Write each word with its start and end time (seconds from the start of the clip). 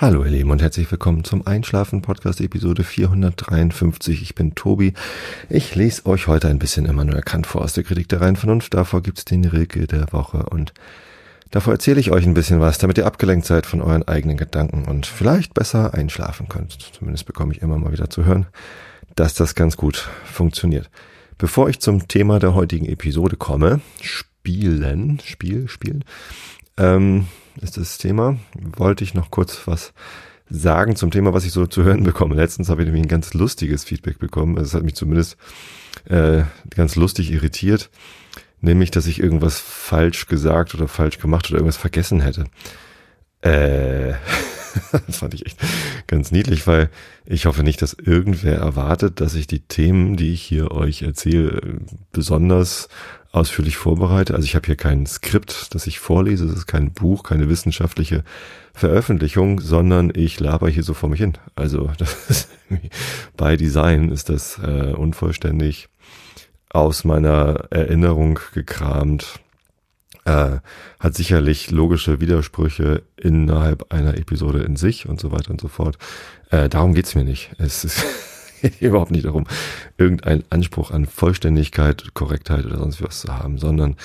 Hallo 0.00 0.24
ihr 0.24 0.30
Lieben 0.30 0.50
und 0.50 0.62
herzlich 0.62 0.90
willkommen 0.90 1.24
zum 1.24 1.46
Einschlafen 1.46 2.00
Podcast 2.00 2.40
Episode 2.40 2.84
453. 2.84 4.22
Ich 4.22 4.34
bin 4.34 4.54
Tobi. 4.54 4.94
Ich 5.50 5.74
lese 5.74 6.06
euch 6.06 6.26
heute 6.26 6.48
ein 6.48 6.58
bisschen 6.58 6.86
Immanuel 6.86 7.20
Kant 7.20 7.46
vor 7.46 7.60
aus 7.60 7.74
der 7.74 7.84
Kritik 7.84 8.08
der 8.08 8.22
reinen 8.22 8.36
Vernunft. 8.36 8.72
Davor 8.72 9.02
gibt's 9.02 9.26
den 9.26 9.44
Rilke 9.44 9.86
der 9.86 10.10
Woche 10.10 10.46
und 10.46 10.72
davor 11.50 11.74
erzähle 11.74 12.00
ich 12.00 12.12
euch 12.12 12.24
ein 12.24 12.32
bisschen 12.32 12.60
was, 12.60 12.78
damit 12.78 12.96
ihr 12.96 13.04
abgelenkt 13.04 13.44
seid 13.44 13.66
von 13.66 13.82
euren 13.82 14.08
eigenen 14.08 14.38
Gedanken 14.38 14.86
und 14.86 15.04
vielleicht 15.04 15.52
besser 15.52 15.92
einschlafen 15.92 16.48
könnt. 16.48 16.78
Zumindest 16.94 17.26
bekomme 17.26 17.52
ich 17.52 17.60
immer 17.60 17.76
mal 17.76 17.92
wieder 17.92 18.08
zu 18.08 18.24
hören, 18.24 18.46
dass 19.16 19.34
das 19.34 19.54
ganz 19.54 19.76
gut 19.76 20.08
funktioniert. 20.24 20.88
Bevor 21.36 21.68
ich 21.68 21.78
zum 21.78 22.08
Thema 22.08 22.38
der 22.38 22.54
heutigen 22.54 22.86
Episode 22.86 23.36
komme, 23.36 23.82
Spielen, 24.00 25.20
Spiel, 25.22 25.68
Spielen, 25.68 26.06
ähm, 26.78 27.26
ist 27.60 27.76
das 27.76 27.98
Thema. 27.98 28.38
Wollte 28.54 29.04
ich 29.04 29.14
noch 29.14 29.30
kurz 29.30 29.66
was 29.66 29.92
sagen 30.50 30.96
zum 30.96 31.10
Thema, 31.10 31.32
was 31.32 31.44
ich 31.44 31.52
so 31.52 31.66
zu 31.66 31.84
hören 31.84 32.02
bekomme. 32.02 32.34
Letztens 32.34 32.68
habe 32.68 32.82
ich 32.82 32.86
nämlich 32.86 33.04
ein 33.04 33.08
ganz 33.08 33.34
lustiges 33.34 33.84
Feedback 33.84 34.18
bekommen. 34.18 34.58
Also 34.58 34.68
es 34.68 34.74
hat 34.74 34.82
mich 34.82 34.96
zumindest 34.96 35.36
äh, 36.06 36.42
ganz 36.70 36.96
lustig 36.96 37.30
irritiert. 37.30 37.90
Nämlich, 38.60 38.90
dass 38.90 39.06
ich 39.06 39.20
irgendwas 39.20 39.58
falsch 39.58 40.26
gesagt 40.26 40.74
oder 40.74 40.86
falsch 40.86 41.18
gemacht 41.18 41.48
oder 41.48 41.58
irgendwas 41.58 41.78
vergessen 41.78 42.20
hätte. 42.20 42.44
Äh, 43.42 44.14
das 44.92 45.18
fand 45.18 45.34
ich 45.34 45.46
echt 45.46 45.58
ganz 46.06 46.30
niedlich, 46.30 46.66
weil 46.66 46.90
ich 47.26 47.46
hoffe 47.46 47.62
nicht, 47.62 47.82
dass 47.82 47.94
irgendwer 47.94 48.56
erwartet, 48.56 49.20
dass 49.20 49.34
ich 49.34 49.46
die 49.46 49.60
Themen, 49.60 50.16
die 50.16 50.32
ich 50.32 50.42
hier 50.42 50.70
euch 50.72 51.02
erzähle, 51.02 51.80
besonders 52.12 52.88
ausführlich 53.32 53.76
vorbereite. 53.76 54.34
Also 54.34 54.44
ich 54.44 54.56
habe 54.56 54.66
hier 54.66 54.76
kein 54.76 55.06
Skript, 55.06 55.74
das 55.74 55.86
ich 55.86 56.00
vorlese, 56.00 56.46
es 56.46 56.52
ist 56.52 56.66
kein 56.66 56.92
Buch, 56.92 57.22
keine 57.22 57.48
wissenschaftliche 57.48 58.24
Veröffentlichung, 58.74 59.60
sondern 59.60 60.10
ich 60.14 60.40
laber 60.40 60.68
hier 60.68 60.82
so 60.82 60.94
vor 60.94 61.08
mich 61.08 61.20
hin. 61.20 61.34
Also 61.54 61.90
das 61.98 62.30
ist 62.30 62.48
bei 63.36 63.56
Design 63.56 64.10
ist 64.10 64.28
das 64.28 64.58
äh, 64.58 64.92
unvollständig 64.92 65.88
aus 66.70 67.04
meiner 67.04 67.66
Erinnerung 67.70 68.38
gekramt. 68.54 69.40
Äh, 70.30 70.60
hat 71.00 71.14
sicherlich 71.14 71.72
logische 71.72 72.20
Widersprüche 72.20 73.02
innerhalb 73.16 73.92
einer 73.92 74.16
Episode 74.16 74.60
in 74.60 74.76
sich 74.76 75.08
und 75.08 75.18
so 75.18 75.32
weiter 75.32 75.50
und 75.50 75.60
so 75.60 75.66
fort. 75.66 75.98
Äh, 76.50 76.68
darum 76.68 76.94
geht's 76.94 77.16
mir 77.16 77.24
nicht. 77.24 77.50
Es 77.58 77.84
ist 77.84 78.04
überhaupt 78.80 79.10
nicht 79.10 79.24
darum, 79.24 79.46
irgendeinen 79.98 80.44
Anspruch 80.50 80.92
an 80.92 81.06
Vollständigkeit, 81.06 82.14
Korrektheit 82.14 82.64
oder 82.64 82.78
sonst 82.78 83.02
was 83.02 83.22
zu 83.22 83.36
haben, 83.36 83.58
sondern 83.58 83.96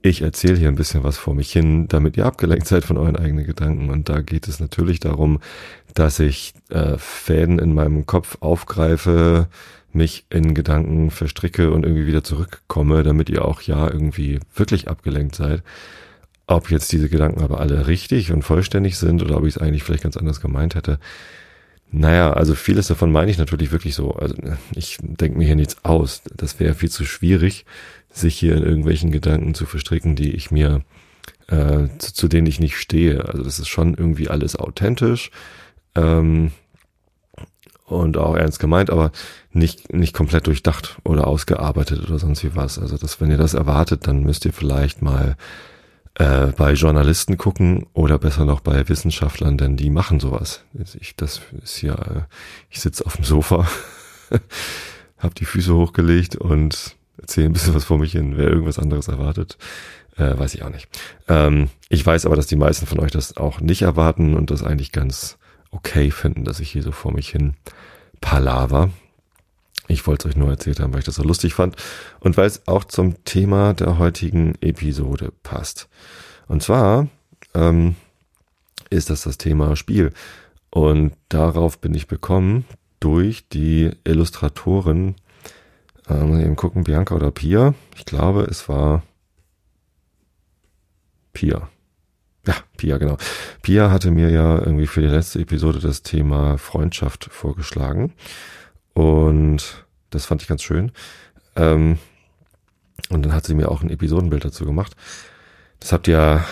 ich 0.00 0.22
erzähle 0.22 0.56
hier 0.56 0.68
ein 0.68 0.76
bisschen 0.76 1.04
was 1.04 1.18
vor 1.18 1.34
mich 1.34 1.52
hin, 1.52 1.88
damit 1.88 2.16
ihr 2.16 2.24
abgelenkt 2.24 2.66
seid 2.66 2.84
von 2.84 2.96
euren 2.96 3.16
eigenen 3.16 3.44
Gedanken. 3.44 3.90
Und 3.90 4.08
da 4.08 4.22
geht 4.22 4.48
es 4.48 4.60
natürlich 4.60 5.00
darum, 5.00 5.40
dass 5.98 6.20
ich 6.20 6.52
äh, 6.68 6.98
Fäden 6.98 7.58
in 7.58 7.74
meinem 7.74 8.04
Kopf 8.04 8.36
aufgreife, 8.40 9.48
mich 9.92 10.26
in 10.28 10.54
Gedanken 10.54 11.10
verstricke 11.10 11.70
und 11.70 11.84
irgendwie 11.84 12.06
wieder 12.06 12.22
zurückkomme, 12.22 13.02
damit 13.02 13.30
ihr 13.30 13.44
auch 13.44 13.62
ja 13.62 13.90
irgendwie 13.90 14.38
wirklich 14.54 14.88
abgelenkt 14.88 15.34
seid. 15.34 15.62
Ob 16.46 16.70
jetzt 16.70 16.92
diese 16.92 17.08
Gedanken 17.08 17.42
aber 17.42 17.60
alle 17.60 17.86
richtig 17.86 18.30
und 18.30 18.42
vollständig 18.42 18.98
sind 18.98 19.22
oder 19.22 19.38
ob 19.38 19.46
ich 19.46 19.56
es 19.56 19.58
eigentlich 19.62 19.84
vielleicht 19.84 20.02
ganz 20.02 20.18
anders 20.18 20.40
gemeint 20.40 20.74
hätte, 20.74 20.98
naja, 21.90 22.32
also 22.32 22.54
vieles 22.54 22.88
davon 22.88 23.10
meine 23.10 23.30
ich 23.30 23.38
natürlich 23.38 23.72
wirklich 23.72 23.94
so. 23.94 24.12
Also 24.12 24.34
ich 24.74 24.98
denke 25.00 25.38
mir 25.38 25.46
hier 25.46 25.56
nichts 25.56 25.82
aus. 25.82 26.22
Das 26.36 26.60
wäre 26.60 26.74
viel 26.74 26.90
zu 26.90 27.06
schwierig, 27.06 27.64
sich 28.10 28.38
hier 28.38 28.54
in 28.54 28.64
irgendwelchen 28.64 29.12
Gedanken 29.12 29.54
zu 29.54 29.64
verstricken, 29.64 30.14
die 30.14 30.32
ich 30.32 30.50
mir, 30.50 30.82
äh, 31.46 31.88
zu, 31.98 32.12
zu 32.12 32.28
denen 32.28 32.46
ich 32.46 32.60
nicht 32.60 32.76
stehe. 32.76 33.24
Also 33.24 33.42
das 33.42 33.58
ist 33.58 33.68
schon 33.68 33.94
irgendwie 33.94 34.28
alles 34.28 34.56
authentisch 34.56 35.30
ähm, 35.96 36.52
und 37.86 38.16
auch 38.16 38.36
ernst 38.36 38.58
gemeint, 38.58 38.90
aber 38.90 39.12
nicht, 39.52 39.92
nicht 39.92 40.12
komplett 40.12 40.46
durchdacht 40.46 40.98
oder 41.04 41.26
ausgearbeitet 41.26 42.02
oder 42.06 42.18
sonst 42.18 42.42
wie 42.44 42.54
was. 42.56 42.78
Also 42.78 42.96
das, 42.96 43.20
wenn 43.20 43.30
ihr 43.30 43.38
das 43.38 43.54
erwartet, 43.54 44.06
dann 44.06 44.22
müsst 44.22 44.44
ihr 44.44 44.52
vielleicht 44.52 45.02
mal 45.02 45.36
äh, 46.14 46.46
bei 46.56 46.72
Journalisten 46.72 47.36
gucken 47.36 47.86
oder 47.92 48.18
besser 48.18 48.44
noch 48.44 48.60
bei 48.60 48.88
Wissenschaftlern, 48.88 49.56
denn 49.56 49.76
die 49.76 49.90
machen 49.90 50.18
sowas. 50.18 50.64
Ich, 51.00 51.14
das 51.16 51.40
ist 51.62 51.82
ja, 51.82 51.94
äh, 51.94 52.22
ich 52.70 52.80
sitze 52.80 53.06
auf 53.06 53.16
dem 53.16 53.24
Sofa, 53.24 53.68
habe 55.18 55.34
die 55.34 55.44
Füße 55.44 55.74
hochgelegt 55.74 56.36
und 56.36 56.96
erzähle 57.18 57.46
ein 57.46 57.52
bisschen 57.52 57.74
was 57.74 57.84
vor 57.84 57.98
mich 57.98 58.12
hin. 58.12 58.36
Wer 58.36 58.48
irgendwas 58.48 58.78
anderes 58.78 59.08
erwartet, 59.08 59.58
äh, 60.16 60.36
weiß 60.36 60.54
ich 60.54 60.64
auch 60.64 60.70
nicht. 60.70 60.88
Ähm, 61.28 61.68
ich 61.88 62.04
weiß 62.04 62.26
aber, 62.26 62.36
dass 62.36 62.46
die 62.46 62.56
meisten 62.56 62.86
von 62.86 62.98
euch 62.98 63.12
das 63.12 63.36
auch 63.36 63.60
nicht 63.60 63.82
erwarten 63.82 64.34
und 64.34 64.50
das 64.50 64.64
eigentlich 64.64 64.92
ganz 64.92 65.38
okay 65.76 66.10
finden, 66.10 66.44
dass 66.44 66.60
ich 66.60 66.70
hier 66.70 66.82
so 66.82 66.92
vor 66.92 67.12
mich 67.12 67.28
hin 67.28 67.54
palaver. 68.20 68.90
Ich 69.88 70.06
wollte 70.06 70.28
es 70.28 70.34
euch 70.34 70.38
nur 70.38 70.50
erzählt 70.50 70.80
haben, 70.80 70.92
weil 70.92 71.00
ich 71.00 71.06
das 71.06 71.16
so 71.16 71.22
lustig 71.22 71.54
fand 71.54 71.76
und 72.20 72.36
weil 72.36 72.46
es 72.46 72.66
auch 72.66 72.84
zum 72.84 73.22
Thema 73.24 73.72
der 73.74 73.98
heutigen 73.98 74.54
Episode 74.60 75.32
passt. 75.42 75.88
Und 76.48 76.62
zwar 76.62 77.08
ähm, 77.54 77.94
ist 78.90 79.10
das 79.10 79.22
das 79.22 79.38
Thema 79.38 79.76
Spiel. 79.76 80.12
Und 80.70 81.12
darauf 81.28 81.78
bin 81.78 81.94
ich 81.94 82.08
bekommen 82.08 82.64
durch 83.00 83.48
die 83.48 83.92
Illustratorin, 84.04 85.14
äh, 86.08 86.24
ich 86.24 86.44
eben 86.44 86.56
gucken, 86.56 86.84
Bianca 86.84 87.14
oder 87.14 87.30
Pia. 87.30 87.74
Ich 87.96 88.04
glaube, 88.04 88.42
es 88.42 88.68
war 88.68 89.02
Pia. 91.32 91.68
Ja, 92.46 92.54
Pia, 92.76 92.98
genau. 92.98 93.16
Pia 93.62 93.90
hatte 93.90 94.10
mir 94.10 94.30
ja 94.30 94.58
irgendwie 94.58 94.86
für 94.86 95.00
die 95.00 95.08
letzte 95.08 95.40
Episode 95.40 95.80
das 95.80 96.02
Thema 96.02 96.58
Freundschaft 96.58 97.28
vorgeschlagen. 97.30 98.12
Und 98.94 99.84
das 100.10 100.26
fand 100.26 100.42
ich 100.42 100.48
ganz 100.48 100.62
schön. 100.62 100.92
Ähm, 101.56 101.98
und 103.10 103.24
dann 103.24 103.32
hat 103.32 103.44
sie 103.44 103.54
mir 103.54 103.70
auch 103.70 103.82
ein 103.82 103.90
Episodenbild 103.90 104.44
dazu 104.44 104.64
gemacht. 104.64 104.94
Das 105.80 105.92
habt 105.92 106.08
ihr 106.08 106.44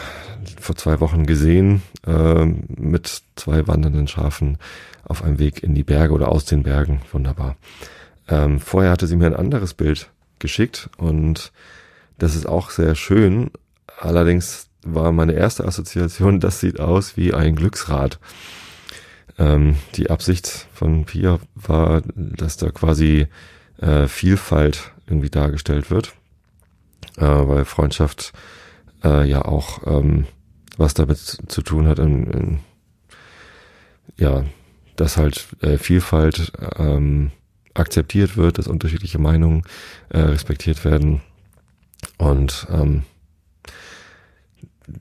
vor 0.61 0.77
zwei 0.77 1.01
Wochen 1.01 1.27
gesehen, 1.27 1.83
äh, 2.07 2.45
mit 2.45 3.23
zwei 3.37 3.67
wandernden 3.67 4.09
Schafen 4.09 4.59
auf 5.05 5.23
einem 5.23 5.39
Weg 5.39 5.63
in 5.63 5.75
die 5.75 5.85
Berge 5.85 6.13
oder 6.13 6.29
aus 6.29 6.45
den 6.45 6.63
Bergen. 6.63 7.01
Wunderbar. 7.13 7.57
Ähm, 8.29 8.61
vorher 8.61 8.91
hatte 8.91 9.07
sie 9.07 9.17
mir 9.17 9.27
ein 9.27 9.37
anderes 9.37 9.75
Bild 9.75 10.11
geschickt 10.39 10.91
und 10.97 11.53
das 12.19 12.35
ist 12.35 12.47
auch 12.47 12.71
sehr 12.71 12.95
schön. 12.95 13.51
Allerdings 13.99 14.69
war 14.85 15.13
meine 15.13 15.33
erste 15.33 15.65
Assoziation, 15.65 16.41
das 16.41 16.61
sieht 16.61 16.81
aus 16.81 17.17
wie 17.17 17.35
ein 17.35 17.57
Glücksrad. 17.57 18.19
Ähm, 19.39 19.77
die 19.97 20.11
Absicht 20.11 20.69
von 20.73 21.05
Pia 21.05 21.41
war, 21.55 22.03
dass 22.15 22.57
da 22.57 22.71
quasi 22.71 23.27
äh, 23.81 24.07
Vielfalt 24.07 24.93
irgendwie 25.09 25.31
dargestellt 25.31 25.91
wird, 25.91 26.15
äh, 27.17 27.23
weil 27.23 27.65
Freundschaft 27.65 28.33
äh, 29.03 29.29
ja 29.29 29.45
auch 29.45 29.87
ähm, 29.87 30.27
was 30.77 30.95
damit 30.95 31.19
zu 31.19 31.63
tun 31.63 31.87
hat, 31.89 31.99
in, 31.99 32.31
in, 32.31 32.59
ja, 34.17 34.45
dass 34.97 35.17
halt 35.17 35.49
äh, 35.61 35.79
Vielfalt 35.79 36.53
ähm, 36.77 37.31
akzeptiert 37.75 38.37
wird, 38.37 38.59
dass 38.59 38.69
unterschiedliche 38.69 39.19
Meinungen 39.19 39.63
äh, 40.09 40.21
respektiert 40.21 40.85
werden 40.85 41.21
und 42.19 42.67
ähm, 42.71 43.03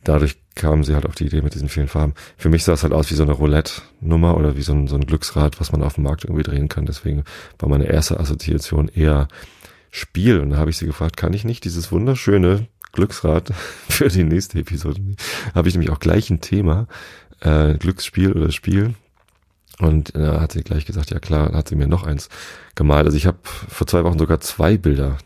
dadurch 0.04 0.38
kamen 0.56 0.84
sie 0.84 0.94
halt 0.94 1.06
auf 1.06 1.16
die 1.16 1.26
Idee 1.26 1.42
mit 1.42 1.56
diesen 1.56 1.70
vielen 1.70 1.88
Farben. 1.88 2.14
Für 2.38 2.50
mich 2.50 2.64
sah 2.64 2.74
es 2.74 2.84
halt 2.84 2.94
aus 2.94 3.10
wie 3.10 3.16
so 3.16 3.24
eine 3.24 3.34
Roulette-Nummer 3.34 4.38
oder 4.38 4.56
wie 4.56 4.62
so 4.62 4.74
ein, 4.74 4.88
so 4.88 4.96
ein 4.96 5.06
Glücksrad, 5.06 5.60
was 5.60 5.72
man 5.72 5.84
auf 5.84 5.96
dem 5.96 6.04
Markt 6.04 6.24
irgendwie 6.24 6.44
drehen 6.44 6.70
kann. 6.70 6.86
Deswegen 6.86 7.24
war 7.60 7.70
meine 7.70 7.86
erste 7.86 8.20
Assoziation 8.20 8.88
eher 8.88 9.28
Spiel. 9.92 10.40
Und 10.40 10.52
da 10.52 10.58
habe 10.58 10.70
ich 10.70 10.78
sie 10.78 10.86
gefragt, 10.86 11.18
kann 11.18 11.34
ich 11.34 11.44
nicht 11.44 11.66
dieses 11.66 11.92
wunderschöne 11.92 12.68
Glücksrad 12.92 13.52
für 13.90 14.10
die 14.10 14.24
nächste 14.24 14.60
Episode? 14.60 15.02
Habe 15.56 15.68
ich 15.68 15.76
nämlich 15.76 15.92
auch 15.92 16.00
gleich 16.00 16.30
ein 16.30 16.42
Thema, 16.42 16.88
äh, 17.42 17.76
Glücksspiel 17.76 18.34
oder 18.34 18.52
Spiel. 18.52 18.96
Und 19.80 20.16
da 20.16 20.38
äh, 20.38 20.40
hat 20.40 20.52
sie 20.52 20.64
gleich 20.64 20.86
gesagt, 20.86 21.12
ja 21.12 21.20
klar, 21.20 21.52
hat 21.54 21.68
sie 21.68 21.76
mir 21.76 21.88
noch 21.88 22.04
eins 22.04 22.30
gemalt. 22.76 23.06
Also 23.06 23.18
ich 23.18 23.26
habe 23.26 23.40
vor 23.44 23.88
zwei 23.88 24.04
Wochen 24.04 24.20
sogar 24.20 24.40
zwei 24.40 24.78
Bilder 24.78 25.18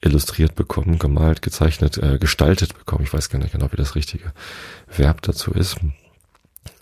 illustriert 0.00 0.54
bekommen, 0.54 0.98
gemalt, 0.98 1.42
gezeichnet, 1.42 1.98
äh, 1.98 2.18
gestaltet 2.18 2.78
bekommen. 2.78 3.04
Ich 3.04 3.12
weiß 3.12 3.28
gar 3.28 3.38
nicht 3.38 3.52
genau, 3.52 3.70
wie 3.70 3.76
das 3.76 3.94
richtige 3.94 4.32
Verb 4.88 5.22
dazu 5.22 5.52
ist. 5.52 5.76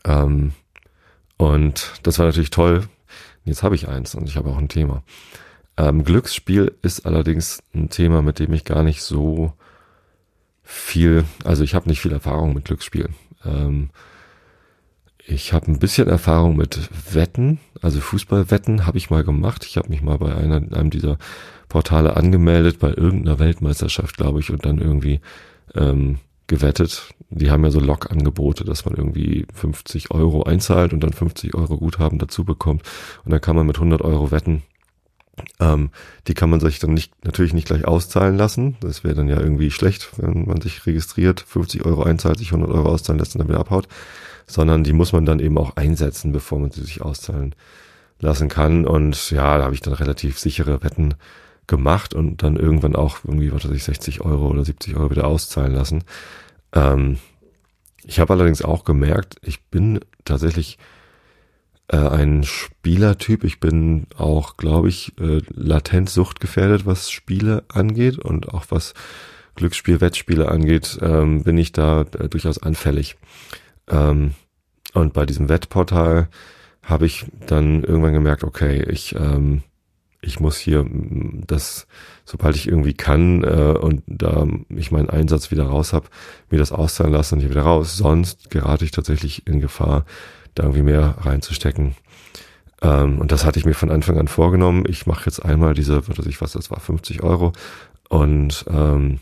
Ähm, 0.04 0.52
und 1.36 1.92
das 2.02 2.18
war 2.18 2.26
natürlich 2.26 2.50
toll. 2.50 2.88
Jetzt 3.44 3.62
habe 3.62 3.74
ich 3.74 3.88
eins 3.88 4.14
und 4.14 4.28
ich 4.28 4.36
habe 4.36 4.50
auch 4.50 4.58
ein 4.58 4.68
Thema. 4.68 5.02
Ähm, 5.76 6.04
Glücksspiel 6.04 6.74
ist 6.82 7.06
allerdings 7.06 7.62
ein 7.74 7.88
Thema, 7.88 8.22
mit 8.22 8.38
dem 8.38 8.52
ich 8.52 8.64
gar 8.64 8.82
nicht 8.82 9.02
so 9.02 9.52
viel, 10.62 11.24
also 11.44 11.64
ich 11.64 11.74
habe 11.74 11.88
nicht 11.88 12.00
viel 12.00 12.12
Erfahrung 12.12 12.52
mit 12.54 12.66
Glücksspiel. 12.66 13.08
Ähm, 13.44 13.90
ich 15.24 15.52
habe 15.52 15.70
ein 15.70 15.78
bisschen 15.78 16.08
Erfahrung 16.08 16.56
mit 16.56 16.88
Wetten, 17.14 17.60
also 17.80 18.00
Fußballwetten 18.00 18.86
habe 18.86 18.98
ich 18.98 19.10
mal 19.10 19.24
gemacht. 19.24 19.64
Ich 19.64 19.76
habe 19.76 19.88
mich 19.88 20.02
mal 20.02 20.18
bei 20.18 20.34
einer, 20.34 20.56
einem 20.56 20.90
dieser 20.90 21.18
Portale 21.68 22.16
angemeldet, 22.16 22.78
bei 22.78 22.88
irgendeiner 22.88 23.38
Weltmeisterschaft, 23.38 24.16
glaube 24.16 24.40
ich, 24.40 24.50
und 24.50 24.64
dann 24.64 24.78
irgendwie 24.78 25.20
ähm, 25.74 26.18
gewettet. 26.46 27.14
die 27.30 27.50
haben 27.50 27.62
ja 27.62 27.70
so 27.70 27.78
Log-Angebote, 27.78 28.64
dass 28.64 28.86
man 28.86 28.94
irgendwie 28.94 29.46
50 29.52 30.10
Euro 30.10 30.44
einzahlt 30.44 30.92
und 30.94 31.00
dann 31.00 31.12
50 31.12 31.54
Euro 31.54 31.76
Guthaben 31.76 32.18
dazu 32.18 32.44
bekommt. 32.44 32.82
Und 33.24 33.30
dann 33.32 33.40
kann 33.40 33.54
man 33.54 33.66
mit 33.66 33.76
100 33.76 34.00
Euro 34.00 34.30
wetten. 34.30 34.62
Ähm, 35.60 35.90
die 36.26 36.34
kann 36.34 36.50
man 36.50 36.60
sich 36.60 36.78
dann 36.78 36.94
nicht, 36.94 37.12
natürlich 37.24 37.52
nicht 37.52 37.66
gleich 37.66 37.84
auszahlen 37.84 38.36
lassen. 38.36 38.76
Das 38.80 39.04
wäre 39.04 39.14
dann 39.14 39.28
ja 39.28 39.38
irgendwie 39.38 39.70
schlecht, 39.70 40.08
wenn 40.16 40.46
man 40.46 40.60
sich 40.60 40.86
registriert, 40.86 41.40
50 41.40 41.84
Euro 41.84 42.02
einzahlt, 42.02 42.38
sich 42.38 42.52
100 42.52 42.70
Euro 42.70 42.88
auszahlen 42.88 43.18
lässt 43.18 43.34
und 43.34 43.40
dann 43.40 43.48
wieder 43.48 43.60
abhaut. 43.60 43.86
Sondern 44.46 44.82
die 44.82 44.94
muss 44.94 45.12
man 45.12 45.26
dann 45.26 45.40
eben 45.40 45.58
auch 45.58 45.76
einsetzen, 45.76 46.32
bevor 46.32 46.58
man 46.58 46.70
sie 46.70 46.80
sich 46.80 47.02
auszahlen 47.02 47.54
lassen 48.20 48.48
kann. 48.48 48.86
Und 48.86 49.30
ja, 49.30 49.58
da 49.58 49.64
habe 49.64 49.74
ich 49.74 49.82
dann 49.82 49.92
relativ 49.92 50.38
sichere 50.38 50.82
Wetten 50.82 51.14
gemacht 51.68 52.14
und 52.14 52.42
dann 52.42 52.56
irgendwann 52.56 52.96
auch 52.96 53.18
irgendwie, 53.24 53.52
was 53.52 53.64
weiß 53.64 53.76
ich, 53.76 53.84
60 53.84 54.22
Euro 54.22 54.48
oder 54.48 54.64
70 54.64 54.96
Euro 54.96 55.10
wieder 55.10 55.26
auszahlen 55.26 55.74
lassen. 55.74 56.02
Ähm, 56.72 57.18
ich 58.04 58.18
habe 58.18 58.32
allerdings 58.32 58.62
auch 58.62 58.84
gemerkt, 58.84 59.36
ich 59.42 59.62
bin 59.66 60.00
tatsächlich 60.24 60.78
äh, 61.88 61.96
ein 61.96 62.44
Spielertyp. 62.44 63.44
Ich 63.44 63.60
bin 63.60 64.06
auch, 64.16 64.56
glaube 64.56 64.88
ich, 64.88 65.18
äh, 65.20 65.42
latent 65.54 66.10
suchtgefährdet, 66.10 66.86
was 66.86 67.10
Spiele 67.10 67.64
angeht 67.68 68.18
und 68.18 68.48
auch 68.52 68.66
was 68.70 68.94
Glücksspiel, 69.54 70.00
Wettspiele 70.00 70.48
angeht, 70.48 70.98
ähm, 71.02 71.42
bin 71.42 71.58
ich 71.58 71.72
da 71.72 72.02
äh, 72.18 72.28
durchaus 72.28 72.62
anfällig. 72.62 73.16
Ähm, 73.88 74.34
und 74.94 75.12
bei 75.12 75.26
diesem 75.26 75.48
Wettportal 75.48 76.28
habe 76.82 77.06
ich 77.06 77.26
dann 77.46 77.82
irgendwann 77.84 78.12
gemerkt, 78.12 78.44
okay, 78.44 78.82
ich 78.88 79.14
ähm, 79.14 79.62
ich 80.20 80.40
muss 80.40 80.56
hier 80.58 80.84
das, 81.46 81.86
sobald 82.24 82.56
ich 82.56 82.66
irgendwie 82.66 82.94
kann 82.94 83.44
äh, 83.44 83.78
und 83.78 84.02
da 84.06 84.46
ich 84.68 84.90
meinen 84.90 85.10
Einsatz 85.10 85.50
wieder 85.50 85.64
raus 85.64 85.92
habe, 85.92 86.08
mir 86.50 86.58
das 86.58 86.72
auszahlen 86.72 87.12
lassen 87.12 87.34
und 87.34 87.40
hier 87.40 87.50
wieder 87.50 87.62
raus. 87.62 87.96
Sonst 87.96 88.50
gerate 88.50 88.84
ich 88.84 88.90
tatsächlich 88.90 89.46
in 89.46 89.60
Gefahr, 89.60 90.04
da 90.54 90.64
irgendwie 90.64 90.82
mehr 90.82 91.16
reinzustecken. 91.20 91.94
Ähm, 92.82 93.18
und 93.18 93.30
das 93.30 93.44
hatte 93.44 93.58
ich 93.58 93.64
mir 93.64 93.74
von 93.74 93.90
Anfang 93.90 94.18
an 94.18 94.28
vorgenommen. 94.28 94.84
Ich 94.88 95.06
mache 95.06 95.26
jetzt 95.26 95.44
einmal 95.44 95.74
diese, 95.74 96.08
was 96.08 96.18
weiß 96.18 96.26
ich 96.26 96.40
was, 96.40 96.52
das 96.52 96.70
war 96.70 96.80
50 96.80 97.22
Euro. 97.22 97.52
Und 98.08 98.64
ähm, 98.68 99.20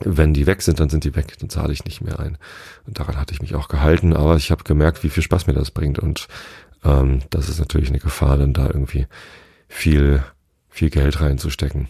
wenn 0.00 0.34
die 0.34 0.46
weg 0.46 0.62
sind, 0.62 0.80
dann 0.80 0.88
sind 0.88 1.04
die 1.04 1.14
weg, 1.14 1.38
dann 1.38 1.48
zahle 1.48 1.72
ich 1.72 1.84
nicht 1.84 2.00
mehr 2.00 2.18
ein. 2.18 2.38
Und 2.86 2.98
daran 2.98 3.16
hatte 3.16 3.32
ich 3.32 3.40
mich 3.40 3.54
auch 3.54 3.68
gehalten, 3.68 4.14
aber 4.14 4.36
ich 4.36 4.50
habe 4.50 4.64
gemerkt, 4.64 5.04
wie 5.04 5.10
viel 5.10 5.22
Spaß 5.22 5.46
mir 5.46 5.52
das 5.54 5.70
bringt. 5.70 5.98
Und 5.98 6.28
ähm, 6.84 7.20
das 7.30 7.48
ist 7.48 7.60
natürlich 7.60 7.88
eine 7.90 7.98
Gefahr, 7.98 8.36
dann 8.36 8.52
da 8.52 8.66
irgendwie 8.66 9.06
viel, 9.72 10.22
viel 10.68 10.90
Geld 10.90 11.20
reinzustecken. 11.20 11.88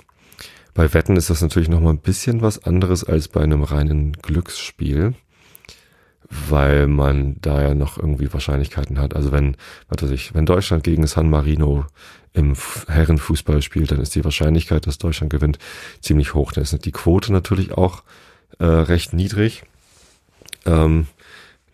Bei 0.73 0.95
Wetten 0.95 1.17
ist 1.17 1.29
das 1.29 1.43
natürlich 1.43 1.69
nochmal 1.69 1.93
ein 1.93 1.99
bisschen 1.99 2.41
was 2.41 2.65
anderes 2.65 3.05
als 3.05 3.29
bei 3.29 3.43
einem 3.43 3.63
reinen 3.63 4.13
Glücksspiel, 4.13 5.15
weil 6.49 6.87
man 6.87 7.37
da 7.43 7.61
ja 7.61 7.75
noch 7.75 7.99
irgendwie 7.99 8.33
Wahrscheinlichkeiten 8.33 8.99
hat. 8.99 9.15
Also 9.15 9.33
wenn, 9.33 9.57
was 9.89 10.03
weiß 10.03 10.11
ich, 10.13 10.35
wenn 10.35 10.47
Deutschland 10.47 10.85
gegen 10.85 11.07
San 11.07 11.29
Marino 11.29 11.85
im 12.33 12.55
Herrenfußball 12.89 13.61
spielt, 13.61 13.91
dann 13.91 14.01
ist 14.01 14.15
die 14.15 14.25
Wahrscheinlichkeit, 14.25 14.87
dass 14.87 14.97
Deutschland 14.97 15.31
gewinnt, 15.31 15.59
ziemlich 16.01 16.33
hoch. 16.33 16.53
Dann 16.53 16.63
ist 16.63 16.85
die 16.87 16.93
Quote 16.93 17.33
natürlich 17.33 17.73
auch 17.73 18.05
äh, 18.59 18.65
recht 18.65 19.13
niedrig. 19.13 19.65
Ähm, 20.65 21.09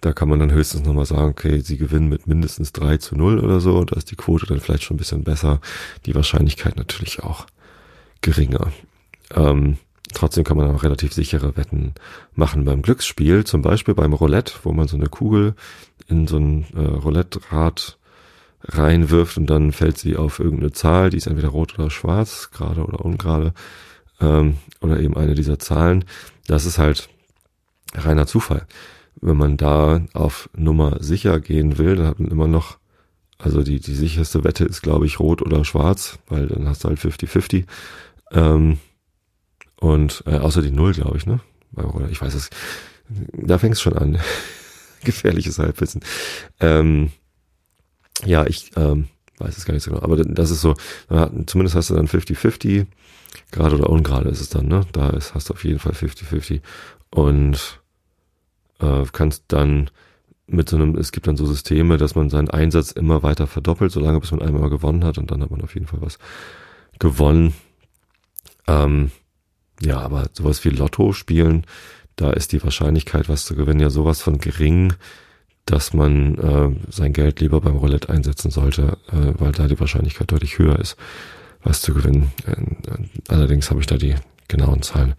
da 0.01 0.13
kann 0.13 0.29
man 0.29 0.39
dann 0.39 0.53
höchstens 0.53 0.87
nochmal 0.87 1.07
sagen, 1.07 1.31
okay, 1.31 1.59
sie 1.61 1.77
gewinnen 1.77 2.09
mit 2.09 2.27
mindestens 2.27 2.73
3 2.73 2.99
zu 2.99 3.17
0 3.17 3.41
oder 3.41 3.61
so. 3.61 3.85
Da 3.85 3.97
ist 3.97 4.11
die 4.11 4.17
Quote 4.17 4.47
dann 4.47 4.61
vielleicht 4.61 4.85
schon 4.85 4.95
ein 4.95 4.99
bisschen 4.99 5.25
besser. 5.25 5.61
Die 6.07 6.15
Wahrscheinlichkeit 6.15 6.77
natürlich 6.77 7.23
auch 7.23 7.47
geringer. 8.21 8.73
Ähm, 9.35 9.79
trotzdem 10.15 10.45
kann 10.45 10.57
man 10.57 10.71
auch 10.71 10.85
relativ 10.85 11.13
sichere 11.13 11.57
Wetten 11.57 11.95
machen 12.35 12.65
beim 12.65 12.83
Glücksspiel. 12.83 13.45
Zum 13.45 13.63
Beispiel 13.63 13.95
beim 13.95 14.13
Roulette, 14.13 14.55
wo 14.63 14.73
man 14.73 14.87
so 14.87 14.97
eine 14.97 15.09
Kugel 15.09 15.55
in 16.07 16.29
so 16.29 16.37
ein 16.37 16.67
äh, 16.75 16.81
Roulette-Rad 16.81 17.99
reinwirft 18.63 19.37
und 19.37 19.47
dann 19.47 19.73
fällt 19.73 19.99
sie 19.99 20.17
auf 20.17 20.39
irgendeine 20.39 20.73
Zahl, 20.73 21.11
die 21.11 21.17
ist 21.17 21.27
entweder 21.27 21.49
rot 21.49 21.79
oder 21.79 21.91
schwarz, 21.91 22.51
gerade 22.53 22.85
oder 22.85 23.05
ungerade, 23.05 23.53
ähm, 24.21 24.59
oder 24.81 25.01
eben 25.01 25.17
eine 25.17 25.35
dieser 25.35 25.59
Zahlen. 25.59 26.05
Das 26.47 26.67
ist 26.67 26.79
halt 26.79 27.09
reiner 27.95 28.27
Zufall 28.27 28.67
wenn 29.21 29.37
man 29.37 29.57
da 29.57 30.03
auf 30.13 30.49
Nummer 30.57 31.03
sicher 31.03 31.41
gehen 31.41 31.79
will, 31.79 31.97
dann 31.97 32.07
hat 32.07 32.21
man 32.21 32.31
immer 32.31 32.49
noch, 32.49 32.79
also 33.39 33.63
die, 33.63 33.81
die 33.81 33.95
sicherste 33.95 34.45
Wette 34.45 34.65
ist, 34.65 34.83
glaube 34.83 35.07
ich, 35.07 35.21
rot 35.21 35.43
oder 35.43 35.65
schwarz, 35.65 36.19
weil 36.29 36.49
dann 36.49 36.69
hast 36.69 36.85
du 36.85 36.89
halt 36.89 36.99
50-50. 36.99 37.65
Ähm, 38.33 38.79
und 39.81 40.25
äh, 40.27 40.37
außer 40.37 40.63
die 40.63 40.71
Null, 40.71 40.93
glaube 40.93 41.17
ich, 41.17 41.27
ne? 41.27 41.41
Ich 42.11 42.21
weiß 42.21 42.35
es, 42.35 42.51
da 43.33 43.59
fängt 43.59 43.75
es 43.75 43.81
schon 43.81 43.97
an. 43.97 44.19
Gefährliches 45.05 45.59
Halbwissen. 45.59 46.01
Ähm, 46.59 47.13
ja, 48.25 48.47
ich 48.47 48.73
ähm, 48.77 49.09
weiß 49.39 49.57
es 49.57 49.65
gar 49.65 49.75
nicht 49.75 49.85
so 49.85 49.93
genau, 49.93 50.03
aber 50.03 50.17
das 50.17 50.51
ist 50.51 50.61
so, 50.61 50.75
zumindest 51.47 51.77
hast 51.77 51.91
du 51.91 51.95
dann 51.95 52.09
50-50, 52.09 52.87
gerade 53.53 53.77
oder 53.77 53.91
ungerade 53.91 54.29
ist 54.29 54.41
es 54.41 54.49
dann, 54.49 54.67
ne? 54.67 54.87
Da 54.93 55.11
ist, 55.11 55.35
hast 55.35 55.51
du 55.51 55.55
auf 55.55 55.65
jeden 55.65 55.79
Fall 55.79 55.93
50-50. 55.93 56.61
Und 57.11 57.81
äh, 58.81 59.05
kannst 59.13 59.45
dann 59.49 59.91
mit 60.47 60.69
so 60.69 60.77
einem, 60.77 60.97
es 60.97 61.13
gibt 61.13 61.27
dann 61.27 61.37
so 61.37 61.47
Systeme, 61.47 61.99
dass 61.99 62.15
man 62.15 62.31
seinen 62.31 62.49
Einsatz 62.49 62.91
immer 62.91 63.23
weiter 63.23 63.47
verdoppelt, 63.47 63.93
solange 63.93 64.21
bis 64.21 64.31
man 64.31 64.43
einmal 64.43 64.71
gewonnen 64.71 65.05
hat 65.05 65.19
und 65.19 65.31
dann 65.31 65.43
hat 65.43 65.51
man 65.51 65.63
auf 65.63 65.75
jeden 65.75 65.87
Fall 65.87 66.01
was 66.01 66.19
gewonnen. 66.99 67.55
Ähm, 68.67 69.11
ja, 69.81 70.01
aber 70.01 70.27
sowas 70.33 70.65
wie 70.65 70.71
Lotto 70.71 71.13
spielen, 71.13 71.65
da 72.17 72.31
ist 72.31 72.53
die 72.53 72.63
Wahrscheinlichkeit, 72.63 73.29
was 73.29 73.45
zu 73.45 73.55
gewinnen, 73.55 73.81
ja 73.81 73.91
sowas 73.91 74.23
von 74.23 74.39
gering, 74.39 74.95
dass 75.67 75.93
man 75.93 76.39
äh, 76.39 76.91
sein 76.91 77.13
Geld 77.13 77.41
lieber 77.41 77.61
beim 77.61 77.77
Roulette 77.77 78.09
einsetzen 78.09 78.51
sollte, 78.51 78.97
äh, 79.13 79.35
weil 79.39 79.53
da 79.53 79.69
die 79.69 79.79
Wahrscheinlichkeit 79.79 80.33
deutlich 80.33 80.59
höher 80.59 80.79
ist, 80.79 80.97
was 81.63 81.83
zu 81.83 81.93
gewinnen. 81.93 82.33
Äh, 82.47 82.57
allerdings 83.29 83.71
habe 83.71 83.81
ich 83.81 83.87
da 83.87 83.99
die 83.99 84.15
genauen 84.49 84.83
Zahlen 84.83 85.15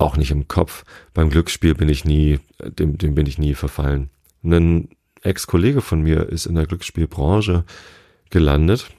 auch 0.00 0.16
nicht 0.16 0.30
im 0.30 0.48
Kopf. 0.48 0.84
Beim 1.14 1.30
Glücksspiel 1.30 1.74
bin 1.74 1.88
ich 1.88 2.04
nie, 2.04 2.40
dem, 2.60 2.98
dem 2.98 3.14
bin 3.14 3.26
ich 3.26 3.38
nie 3.38 3.54
verfallen. 3.54 4.10
Ein 4.42 4.88
Ex-Kollege 5.22 5.80
von 5.82 6.00
mir 6.02 6.28
ist 6.28 6.46
in 6.46 6.54
der 6.54 6.66
Glücksspielbranche 6.66 7.64
gelandet, 8.30 8.90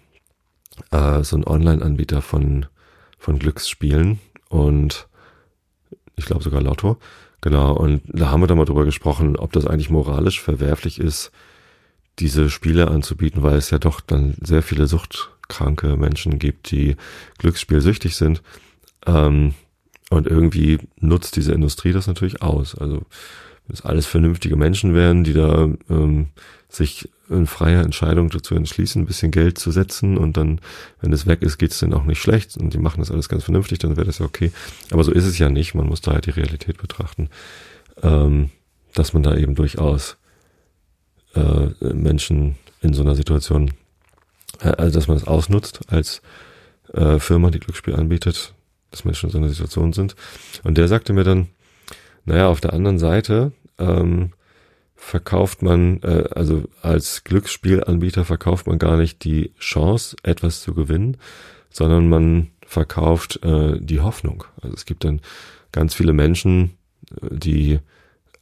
äh, 0.92 1.24
so 1.24 1.36
ein 1.36 1.48
Online-Anbieter 1.48 2.22
von, 2.22 2.68
von 3.18 3.40
Glücksspielen 3.40 4.20
und 4.50 5.08
ich 6.16 6.26
glaube 6.26 6.44
sogar 6.44 6.62
Lotto. 6.62 6.98
Genau, 7.42 7.74
und 7.74 8.04
da 8.06 8.30
haben 8.30 8.42
wir 8.42 8.48
dann 8.48 8.58
mal 8.58 8.66
drüber 8.66 8.86
gesprochen, 8.86 9.36
ob 9.36 9.52
das 9.52 9.66
eigentlich 9.66 9.90
moralisch 9.90 10.40
verwerflich 10.40 11.00
ist, 11.00 11.32
diese 12.20 12.52
Spiele 12.52 12.90
anzubieten, 12.90 13.42
weil 13.42 13.56
es 13.56 13.72
ja 13.72 13.80
doch 13.80 14.00
dann 14.00 14.36
sehr 14.42 14.62
viele 14.62 14.86
suchtkranke 14.86 15.98
Menschen 15.98 16.38
gibt, 16.38 16.70
die 16.70 16.98
Glücksspielsüchtig 17.40 18.16
sind. 18.16 18.44
Ähm, 19.08 19.56
und 20.12 20.28
irgendwie 20.28 20.78
nutzt 21.00 21.38
diese 21.38 21.54
Industrie 21.54 21.94
das 21.94 22.06
natürlich 22.06 22.42
aus. 22.42 22.76
Also 22.76 22.98
wenn 23.66 23.74
es 23.74 23.82
alles 23.82 24.06
vernünftige 24.06 24.58
Menschen 24.58 24.94
wären, 24.94 25.24
die 25.24 25.34
da 25.34 25.70
ähm, 25.90 26.28
sich 26.68 27.10
in 27.30 27.48
freier 27.48 27.82
Entscheidung 27.82 28.30
dazu 28.30 28.54
entschließen, 28.54 29.02
ein 29.02 29.06
bisschen 29.06 29.32
Geld 29.32 29.58
zu 29.58 29.72
setzen 29.72 30.18
und 30.18 30.36
dann, 30.36 30.60
wenn 31.00 31.14
es 31.14 31.28
weg 31.28 31.42
ist, 31.42 31.58
geht 31.58 31.72
es 31.72 31.80
denen 31.80 31.94
auch 31.94 32.04
nicht 32.04 32.22
schlecht 32.22 32.58
und 32.58 32.74
die 32.74 32.78
machen 32.78 33.00
das 33.00 33.10
alles 33.10 33.30
ganz 33.30 33.46
vernünftig, 33.46 33.80
dann 33.80 33.96
wäre 33.96 34.06
das 34.06 34.20
ja 34.20 34.26
okay. 34.26 34.52
Aber 34.92 35.06
so 35.06 35.14
ist 35.14 35.26
es 35.26 35.38
ja 35.38 35.50
nicht. 35.50 35.76
Man 35.76 35.88
muss 35.88 36.02
da 36.02 36.12
halt 36.12 36.26
die 36.26 36.32
Realität 36.32 36.78
betrachten, 36.78 37.30
ähm, 38.04 38.50
dass 38.94 39.14
man 39.14 39.24
da 39.24 39.34
eben 39.38 39.56
durchaus 39.56 40.18
äh, 41.36 41.94
Menschen 41.94 42.56
in 42.82 42.94
so 42.94 43.02
einer 43.02 43.16
Situation, 43.16 43.72
äh, 44.60 44.72
also 44.72 45.00
dass 45.00 45.08
man 45.08 45.16
es 45.16 45.26
ausnutzt 45.26 45.80
als 45.88 46.22
äh, 46.94 47.18
Firma, 47.18 47.50
die 47.50 47.62
Glücksspiel 47.62 47.96
anbietet, 47.96 48.54
dass 48.92 49.06
Menschen 49.06 49.28
in 49.28 49.32
so 49.32 49.38
einer 49.38 49.50
Situation 49.50 49.94
sind. 49.94 50.16
Und 50.64 50.78
der 50.78 50.88
sagte 50.88 51.14
mir 51.14 51.24
dann, 51.24 51.48
naja, 52.26 52.48
auf 52.48 52.62
der 52.62 52.74
anderen 52.74 53.00
Seite 53.00 53.52
ähm, 53.80 54.32
verkauft 54.96 55.64
man, 55.64 56.02
äh, 56.04 56.26
also 56.36 56.64
als 56.82 57.24
Glücksspielanbieter 57.24 58.26
verkauft 58.26 58.68
man 58.68 58.78
gar 58.78 58.98
nicht 58.98 59.24
die 59.24 59.52
Chance, 59.60 60.16
etwas 60.22 60.62
zu 60.62 60.74
gewinnen, 60.76 61.18
sondern 61.72 62.08
man 62.08 62.52
verkauft 62.66 63.44
äh, 63.44 63.80
die 63.80 64.02
Hoffnung. 64.02 64.44
Also 64.62 64.76
es 64.76 64.86
gibt 64.86 65.04
dann 65.04 65.22
ganz 65.72 65.96
viele 65.96 66.14
Menschen, 66.14 66.78
äh, 67.10 67.36
die 67.36 67.80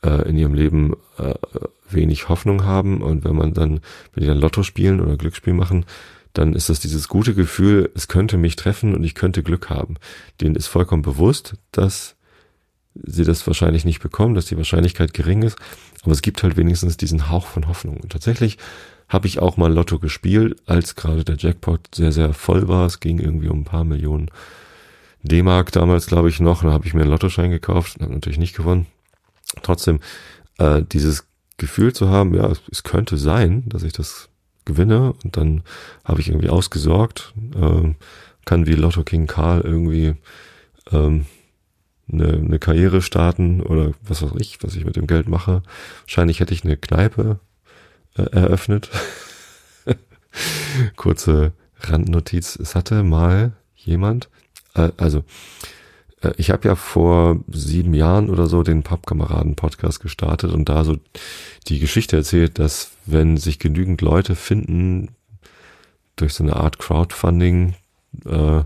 äh, 0.03 0.29
in 0.29 0.37
ihrem 0.37 0.53
Leben 0.53 0.95
äh, 1.17 1.33
wenig 1.89 2.29
Hoffnung 2.29 2.65
haben 2.65 3.01
und 3.01 3.23
wenn 3.23 3.35
man 3.35 3.53
dann, 3.53 3.79
wenn 4.13 4.21
die 4.21 4.27
dann 4.27 4.39
Lotto 4.39 4.63
spielen 4.63 4.99
oder 4.99 5.17
Glücksspiel 5.17 5.53
machen, 5.53 5.85
dann 6.33 6.53
ist 6.53 6.69
das 6.69 6.79
dieses 6.79 7.07
gute 7.07 7.33
Gefühl, 7.33 7.91
es 7.95 8.07
könnte 8.07 8.37
mich 8.37 8.55
treffen 8.55 8.95
und 8.95 9.03
ich 9.03 9.15
könnte 9.15 9.43
Glück 9.43 9.69
haben. 9.69 9.95
Denen 10.41 10.55
ist 10.55 10.67
vollkommen 10.67 11.01
bewusst, 11.01 11.55
dass 11.71 12.15
sie 12.95 13.23
das 13.23 13.45
wahrscheinlich 13.47 13.85
nicht 13.85 14.01
bekommen, 14.01 14.35
dass 14.35 14.45
die 14.45 14.57
Wahrscheinlichkeit 14.57 15.13
gering 15.13 15.43
ist, 15.43 15.57
aber 16.03 16.11
es 16.11 16.21
gibt 16.21 16.43
halt 16.43 16.57
wenigstens 16.57 16.97
diesen 16.97 17.29
Hauch 17.29 17.47
von 17.47 17.67
Hoffnung. 17.67 17.97
Und 17.97 18.11
tatsächlich 18.11 18.57
habe 19.07 19.27
ich 19.27 19.39
auch 19.39 19.57
mal 19.57 19.73
Lotto 19.73 19.99
gespielt, 19.99 20.61
als 20.65 20.95
gerade 20.95 21.23
der 21.23 21.37
Jackpot 21.37 21.81
sehr, 21.93 22.11
sehr 22.11 22.33
voll 22.33 22.67
war. 22.67 22.85
Es 22.85 22.99
ging 22.99 23.19
irgendwie 23.19 23.49
um 23.49 23.61
ein 23.61 23.65
paar 23.65 23.83
Millionen 23.83 24.29
D-Mark 25.23 25.71
damals, 25.71 26.05
glaube 26.05 26.29
ich, 26.29 26.39
noch. 26.39 26.63
Da 26.63 26.71
habe 26.71 26.85
ich 26.85 26.93
mir 26.93 27.01
einen 27.01 27.11
Lottoschein 27.11 27.49
gekauft 27.49 27.95
und 27.95 28.03
habe 28.03 28.13
natürlich 28.13 28.39
nicht 28.39 28.55
gewonnen. 28.55 28.85
trotzdem 29.63 29.99
äh, 30.59 30.83
dieses 30.83 31.25
Gefühl 31.57 31.93
zu 31.93 32.09
haben, 32.09 32.35
ja, 32.35 32.47
es, 32.47 32.61
es, 32.71 32.83
könnte 32.83 33.17
sein, 33.17 33.63
dass 33.67 33.83
ich 33.83 33.93
das 33.93 34.28
gewinne 34.69 35.13
und 35.23 35.35
dann 35.37 35.63
habe 36.05 36.21
ich 36.21 36.29
irgendwie 36.29 36.49
ausgesorgt, 36.49 37.33
äh, 37.55 37.93
kann 38.45 38.67
wie 38.67 38.73
Lotto 38.73 39.03
King 39.03 39.27
Karl 39.27 39.61
irgendwie 39.61 40.15
ähm, 40.91 41.25
eine, 42.11 42.33
eine 42.33 42.59
Karriere 42.59 43.01
starten 43.01 43.61
oder 43.61 43.91
was 44.01 44.21
weiß 44.21 44.31
ich, 44.39 44.63
was 44.63 44.75
ich 44.75 44.85
mit 44.85 44.95
dem 44.95 45.07
Geld 45.07 45.27
mache. 45.27 45.61
Wahrscheinlich 46.01 46.39
hätte 46.39 46.53
ich 46.53 46.63
eine 46.63 46.77
Kneipe 46.77 47.39
äh, 48.17 48.23
eröffnet. 48.23 48.89
Kurze 50.95 51.53
Randnotiz. 51.81 52.55
Es 52.55 52.75
hatte 52.75 53.03
mal 53.03 53.53
jemand, 53.75 54.29
äh, 54.75 54.91
also 54.97 55.23
ich 56.37 56.49
habe 56.49 56.67
ja 56.67 56.75
vor 56.75 57.37
sieben 57.47 57.93
Jahren 57.93 58.29
oder 58.29 58.47
so 58.47 58.63
den 58.63 58.83
Pappkameraden-Podcast 58.83 60.01
gestartet 60.01 60.51
und 60.51 60.67
da 60.67 60.83
so 60.83 60.97
die 61.67 61.79
Geschichte 61.79 62.17
erzählt, 62.17 62.59
dass 62.59 62.91
wenn 63.05 63.37
sich 63.37 63.59
genügend 63.59 64.01
Leute 64.01 64.35
finden 64.35 65.09
durch 66.17 66.33
so 66.33 66.43
eine 66.43 66.57
Art 66.57 66.77
Crowdfunding, 66.77 67.75
äh, 68.25 68.63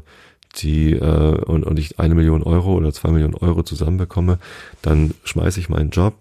die 0.56 0.94
äh, 0.94 1.46
und, 1.46 1.64
und 1.64 1.78
ich 1.78 2.00
eine 2.00 2.16
Million 2.16 2.44
Euro 2.44 2.74
oder 2.74 2.92
zwei 2.92 3.12
Millionen 3.12 3.36
Euro 3.36 3.64
zusammenbekomme, 3.64 4.40
dann 4.82 5.14
schmeiße 5.24 5.60
ich 5.60 5.70
meinen 5.70 5.92
Job 5.92 6.16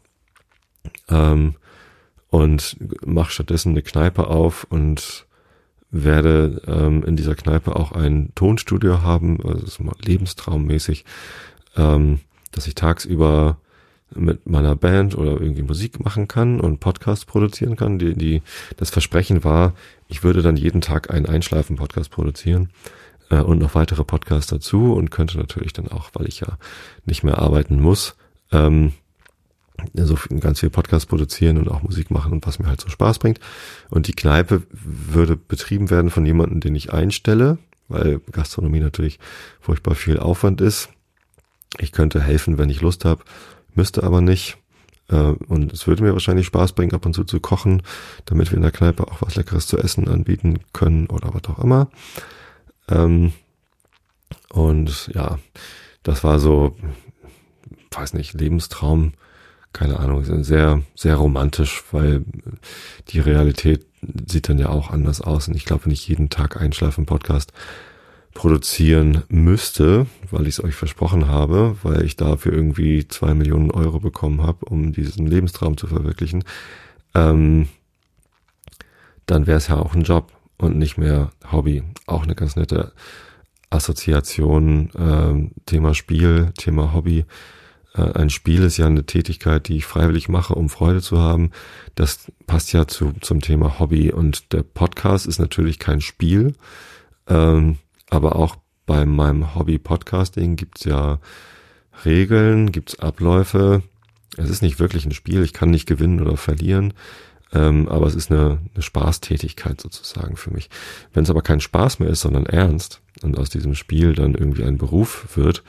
ähm, 1.08 1.54
und 2.28 2.76
mache 3.04 3.32
stattdessen 3.32 3.70
eine 3.70 3.82
Kneipe 3.82 4.26
auf 4.26 4.66
und 4.68 5.26
werde 5.92 6.62
ähm, 6.66 7.04
in 7.04 7.16
dieser 7.16 7.34
Kneipe 7.34 7.76
auch 7.76 7.92
ein 7.92 8.32
Tonstudio 8.34 9.02
haben, 9.02 9.38
also 9.44 9.66
so 9.66 9.84
lebenstraummäßig, 10.04 11.04
ähm, 11.76 12.20
dass 12.50 12.66
ich 12.66 12.74
tagsüber 12.74 13.58
mit 14.14 14.46
meiner 14.46 14.74
Band 14.74 15.16
oder 15.16 15.40
irgendwie 15.40 15.62
Musik 15.62 16.02
machen 16.02 16.28
kann 16.28 16.60
und 16.60 16.80
Podcast 16.80 17.26
produzieren 17.26 17.76
kann. 17.76 17.98
Die, 17.98 18.14
die, 18.14 18.42
das 18.76 18.90
Versprechen 18.90 19.44
war, 19.44 19.74
ich 20.08 20.24
würde 20.24 20.42
dann 20.42 20.56
jeden 20.56 20.80
Tag 20.80 21.10
einen 21.12 21.26
Einschlafen-Podcast 21.26 22.10
produzieren 22.10 22.70
äh, 23.30 23.40
und 23.40 23.58
noch 23.58 23.74
weitere 23.74 24.04
Podcasts 24.04 24.50
dazu 24.50 24.94
und 24.94 25.10
könnte 25.10 25.38
natürlich 25.38 25.72
dann 25.72 25.88
auch, 25.88 26.10
weil 26.14 26.26
ich 26.26 26.40
ja 26.40 26.58
nicht 27.04 27.22
mehr 27.22 27.38
arbeiten 27.38 27.80
muss, 27.80 28.16
ähm, 28.50 28.92
so 29.94 30.16
ganz 30.40 30.60
viel 30.60 30.70
Podcast 30.70 31.08
produzieren 31.08 31.58
und 31.58 31.68
auch 31.68 31.82
Musik 31.82 32.10
machen 32.10 32.32
und 32.32 32.46
was 32.46 32.58
mir 32.58 32.66
halt 32.66 32.80
so 32.80 32.88
Spaß 32.88 33.18
bringt. 33.18 33.40
Und 33.90 34.06
die 34.06 34.14
Kneipe 34.14 34.62
würde 34.70 35.36
betrieben 35.36 35.90
werden 35.90 36.10
von 36.10 36.24
jemandem, 36.24 36.60
den 36.60 36.74
ich 36.74 36.92
einstelle, 36.92 37.58
weil 37.88 38.20
Gastronomie 38.30 38.80
natürlich 38.80 39.18
furchtbar 39.60 39.94
viel 39.94 40.18
Aufwand 40.18 40.60
ist. 40.60 40.88
Ich 41.78 41.92
könnte 41.92 42.20
helfen, 42.20 42.58
wenn 42.58 42.70
ich 42.70 42.80
Lust 42.80 43.04
habe, 43.04 43.24
müsste 43.74 44.02
aber 44.02 44.20
nicht. 44.20 44.58
Äh, 45.08 45.16
und 45.16 45.72
es 45.72 45.86
würde 45.86 46.02
mir 46.02 46.12
wahrscheinlich 46.12 46.46
Spaß 46.46 46.72
bringen, 46.72 46.94
ab 46.94 47.06
und 47.06 47.14
zu 47.14 47.24
zu 47.24 47.40
kochen, 47.40 47.82
damit 48.26 48.50
wir 48.50 48.56
in 48.56 48.62
der 48.62 48.72
Kneipe 48.72 49.06
auch 49.06 49.22
was 49.22 49.36
Leckeres 49.36 49.66
zu 49.66 49.78
essen 49.78 50.08
anbieten 50.08 50.60
können 50.72 51.06
oder 51.06 51.34
was 51.34 51.44
auch 51.48 51.62
immer. 51.62 51.88
Ähm, 52.88 53.32
und 54.50 55.10
ja, 55.14 55.38
das 56.02 56.24
war 56.24 56.38
so, 56.38 56.76
weiß 57.90 58.14
nicht, 58.14 58.34
Lebenstraum 58.34 59.12
keine 59.72 59.98
Ahnung, 59.98 60.24
sehr, 60.44 60.82
sehr 60.94 61.16
romantisch, 61.16 61.82
weil 61.92 62.24
die 63.08 63.20
Realität 63.20 63.86
sieht 64.28 64.48
dann 64.48 64.58
ja 64.58 64.68
auch 64.68 64.90
anders 64.90 65.20
aus. 65.20 65.48
Und 65.48 65.54
ich 65.54 65.64
glaube, 65.64 65.86
wenn 65.86 65.92
ich 65.92 66.08
jeden 66.08 66.28
Tag 66.28 66.60
einschlafen 66.60 67.06
Podcast 67.06 67.52
produzieren 68.34 69.22
müsste, 69.28 70.06
weil 70.30 70.42
ich 70.42 70.58
es 70.58 70.64
euch 70.64 70.74
versprochen 70.74 71.28
habe, 71.28 71.76
weil 71.82 72.04
ich 72.04 72.16
dafür 72.16 72.52
irgendwie 72.52 73.06
zwei 73.06 73.34
Millionen 73.34 73.70
Euro 73.70 74.00
bekommen 74.00 74.42
habe, 74.42 74.64
um 74.66 74.92
diesen 74.92 75.26
Lebenstraum 75.26 75.76
zu 75.76 75.86
verwirklichen, 75.86 76.44
ähm, 77.14 77.68
dann 79.26 79.46
wäre 79.46 79.58
es 79.58 79.68
ja 79.68 79.76
auch 79.76 79.94
ein 79.94 80.02
Job 80.02 80.32
und 80.56 80.78
nicht 80.78 80.96
mehr 80.96 81.30
Hobby. 81.50 81.82
Auch 82.06 82.22
eine 82.22 82.34
ganz 82.34 82.56
nette 82.56 82.92
Assoziation, 83.70 84.90
ähm, 84.98 85.52
Thema 85.66 85.94
Spiel, 85.94 86.52
Thema 86.56 86.92
Hobby 86.92 87.24
ein 88.00 88.30
Spiel 88.30 88.62
ist 88.62 88.78
ja 88.78 88.86
eine 88.86 89.04
Tätigkeit, 89.04 89.68
die 89.68 89.76
ich 89.76 89.86
freiwillig 89.86 90.28
mache, 90.28 90.54
um 90.54 90.68
Freude 90.68 91.02
zu 91.02 91.18
haben. 91.18 91.50
Das 91.94 92.32
passt 92.46 92.72
ja 92.72 92.86
zu, 92.86 93.12
zum 93.20 93.40
Thema 93.40 93.78
Hobby. 93.78 94.10
Und 94.10 94.52
der 94.52 94.62
Podcast 94.62 95.26
ist 95.26 95.38
natürlich 95.38 95.78
kein 95.78 96.00
Spiel, 96.00 96.54
ähm, 97.28 97.78
aber 98.08 98.36
auch 98.36 98.56
bei 98.86 99.04
meinem 99.04 99.54
Hobby-Podcasting 99.54 100.56
gibt's 100.56 100.84
ja 100.84 101.18
Regeln, 102.04 102.72
gibt's 102.72 102.98
Abläufe. 102.98 103.82
Es 104.36 104.50
ist 104.50 104.62
nicht 104.62 104.80
wirklich 104.80 105.04
ein 105.04 105.12
Spiel, 105.12 105.42
ich 105.42 105.52
kann 105.52 105.70
nicht 105.70 105.86
gewinnen 105.86 106.20
oder 106.20 106.36
verlieren, 106.36 106.94
ähm, 107.52 107.88
aber 107.88 108.06
es 108.06 108.14
ist 108.14 108.30
eine, 108.30 108.58
eine 108.74 108.82
Spaßtätigkeit 108.82 109.80
sozusagen 109.80 110.36
für 110.36 110.50
mich. 110.50 110.70
Wenn 111.12 111.24
es 111.24 111.30
aber 111.30 111.42
kein 111.42 111.60
Spaß 111.60 111.98
mehr 111.98 112.08
ist, 112.08 112.22
sondern 112.22 112.46
ernst 112.46 113.02
und 113.22 113.38
aus 113.38 113.50
diesem 113.50 113.74
Spiel 113.74 114.14
dann 114.14 114.34
irgendwie 114.34 114.64
ein 114.64 114.78
Beruf 114.78 115.36
wird, 115.36 115.62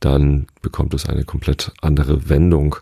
dann 0.00 0.46
bekommt 0.62 0.94
es 0.94 1.06
eine 1.06 1.24
komplett 1.24 1.72
andere 1.80 2.28
Wendung. 2.28 2.76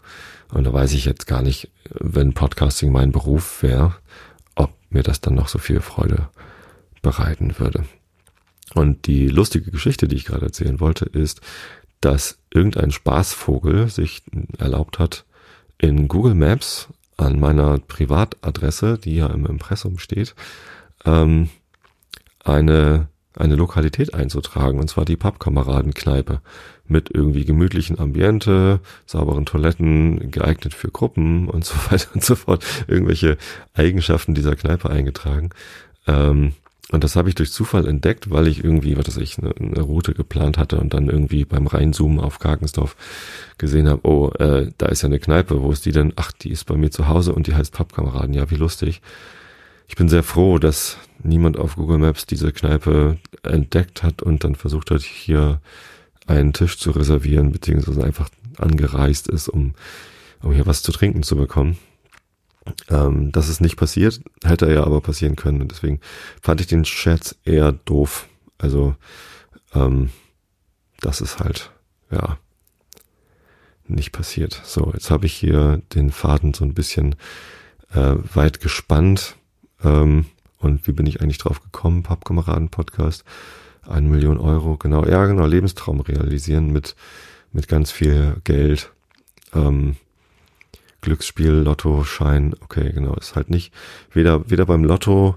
Und 0.52 0.64
da 0.64 0.72
weiß 0.72 0.92
ich 0.92 1.04
jetzt 1.04 1.26
gar 1.26 1.42
nicht, 1.42 1.70
wenn 1.90 2.34
Podcasting 2.34 2.92
mein 2.92 3.12
Beruf 3.12 3.62
wäre, 3.62 3.96
ob 4.54 4.72
mir 4.90 5.02
das 5.02 5.20
dann 5.20 5.34
noch 5.34 5.48
so 5.48 5.58
viel 5.58 5.80
Freude 5.80 6.28
bereiten 7.02 7.58
würde. 7.58 7.84
Und 8.74 9.06
die 9.06 9.28
lustige 9.28 9.70
Geschichte, 9.70 10.08
die 10.08 10.16
ich 10.16 10.24
gerade 10.24 10.46
erzählen 10.46 10.80
wollte, 10.80 11.04
ist, 11.06 11.40
dass 12.00 12.38
irgendein 12.52 12.90
Spaßvogel 12.90 13.88
sich 13.88 14.22
erlaubt 14.58 14.98
hat, 14.98 15.24
in 15.78 16.08
Google 16.08 16.34
Maps 16.34 16.88
an 17.16 17.38
meiner 17.38 17.78
Privatadresse, 17.78 18.98
die 18.98 19.16
ja 19.16 19.26
im 19.28 19.46
Impressum 19.46 19.98
steht, 19.98 20.34
ähm, 21.04 21.48
eine 22.44 23.08
eine 23.36 23.56
Lokalität 23.56 24.14
einzutragen, 24.14 24.80
und 24.80 24.88
zwar 24.88 25.04
die 25.04 25.16
Pappkameradenkneipe 25.16 26.40
mit 26.88 27.10
irgendwie 27.12 27.44
gemütlichen 27.44 27.98
Ambiente, 27.98 28.80
sauberen 29.06 29.46
Toiletten, 29.46 30.30
geeignet 30.30 30.74
für 30.74 30.90
Gruppen 30.90 31.48
und 31.48 31.64
so 31.64 31.74
weiter 31.90 32.08
und 32.14 32.24
so 32.24 32.34
fort. 32.34 32.64
Irgendwelche 32.86 33.36
Eigenschaften 33.74 34.34
dieser 34.34 34.56
Kneipe 34.56 34.90
eingetragen. 34.90 35.50
Ähm, 36.06 36.54
und 36.92 37.02
das 37.02 37.16
habe 37.16 37.28
ich 37.28 37.34
durch 37.34 37.50
Zufall 37.50 37.88
entdeckt, 37.88 38.30
weil 38.30 38.46
ich 38.46 38.62
irgendwie, 38.62 38.96
was 38.96 39.08
weiß 39.08 39.16
ich, 39.16 39.38
eine, 39.38 39.52
eine 39.56 39.80
Route 39.80 40.14
geplant 40.14 40.56
hatte 40.56 40.78
und 40.78 40.94
dann 40.94 41.08
irgendwie 41.08 41.44
beim 41.44 41.66
Reinzoomen 41.66 42.20
auf 42.20 42.38
Karkensdorf 42.38 42.94
gesehen 43.58 43.88
habe, 43.88 44.06
oh, 44.08 44.30
äh, 44.38 44.70
da 44.78 44.86
ist 44.86 45.02
ja 45.02 45.08
eine 45.08 45.18
Kneipe, 45.18 45.62
wo 45.62 45.72
ist 45.72 45.84
die 45.84 45.90
denn? 45.90 46.12
Ach, 46.14 46.30
die 46.30 46.50
ist 46.50 46.64
bei 46.64 46.76
mir 46.76 46.92
zu 46.92 47.08
Hause 47.08 47.32
und 47.32 47.48
die 47.48 47.56
heißt 47.56 47.72
Pappkameraden. 47.72 48.34
Ja, 48.34 48.50
wie 48.52 48.56
lustig 48.56 49.02
ich 49.88 49.96
bin 49.96 50.08
sehr 50.08 50.22
froh, 50.22 50.58
dass 50.58 50.98
niemand 51.22 51.58
auf 51.58 51.76
Google 51.76 51.98
Maps 51.98 52.26
diese 52.26 52.52
Kneipe 52.52 53.18
entdeckt 53.42 54.02
hat 54.02 54.22
und 54.22 54.44
dann 54.44 54.54
versucht 54.54 54.90
hat, 54.90 55.02
hier 55.02 55.60
einen 56.26 56.52
Tisch 56.52 56.78
zu 56.78 56.90
reservieren, 56.90 57.52
beziehungsweise 57.52 58.02
einfach 58.02 58.28
angereist 58.58 59.28
ist, 59.28 59.48
um, 59.48 59.74
um 60.42 60.52
hier 60.52 60.66
was 60.66 60.82
zu 60.82 60.92
trinken 60.92 61.22
zu 61.22 61.36
bekommen. 61.36 61.78
Ähm, 62.88 63.30
das 63.32 63.48
ist 63.48 63.60
nicht 63.60 63.76
passiert, 63.76 64.20
hätte 64.44 64.70
ja 64.72 64.84
aber 64.84 65.00
passieren 65.00 65.36
können 65.36 65.62
und 65.62 65.70
deswegen 65.70 66.00
fand 66.42 66.60
ich 66.60 66.66
den 66.66 66.84
Scherz 66.84 67.36
eher 67.44 67.72
doof. 67.72 68.28
Also, 68.58 68.96
ähm, 69.74 70.10
das 71.00 71.20
ist 71.20 71.38
halt, 71.38 71.70
ja, 72.10 72.38
nicht 73.86 74.10
passiert. 74.10 74.60
So, 74.64 74.90
jetzt 74.94 75.10
habe 75.10 75.26
ich 75.26 75.34
hier 75.34 75.80
den 75.94 76.10
Faden 76.10 76.54
so 76.54 76.64
ein 76.64 76.74
bisschen 76.74 77.14
äh, 77.92 78.14
weit 78.34 78.60
gespannt. 78.60 79.36
Ähm, 79.84 80.26
und 80.58 80.86
wie 80.86 80.92
bin 80.92 81.06
ich 81.06 81.20
eigentlich 81.20 81.38
drauf 81.38 81.62
gekommen? 81.62 82.02
Pappkameraden-Podcast. 82.02 83.24
Eine 83.86 84.08
Million 84.08 84.38
Euro, 84.38 84.76
genau. 84.76 85.04
Ja, 85.06 85.26
genau. 85.26 85.46
Lebenstraum 85.46 86.00
realisieren 86.00 86.72
mit, 86.72 86.96
mit 87.52 87.68
ganz 87.68 87.90
viel 87.90 88.36
Geld. 88.44 88.92
Ähm, 89.54 89.96
Glücksspiel, 91.02 91.52
Lotto, 91.52 92.02
Schein. 92.04 92.54
Okay, 92.60 92.90
genau. 92.92 93.14
Ist 93.14 93.36
halt 93.36 93.50
nicht, 93.50 93.72
weder, 94.12 94.50
weder 94.50 94.66
beim 94.66 94.84
Lotto 94.84 95.36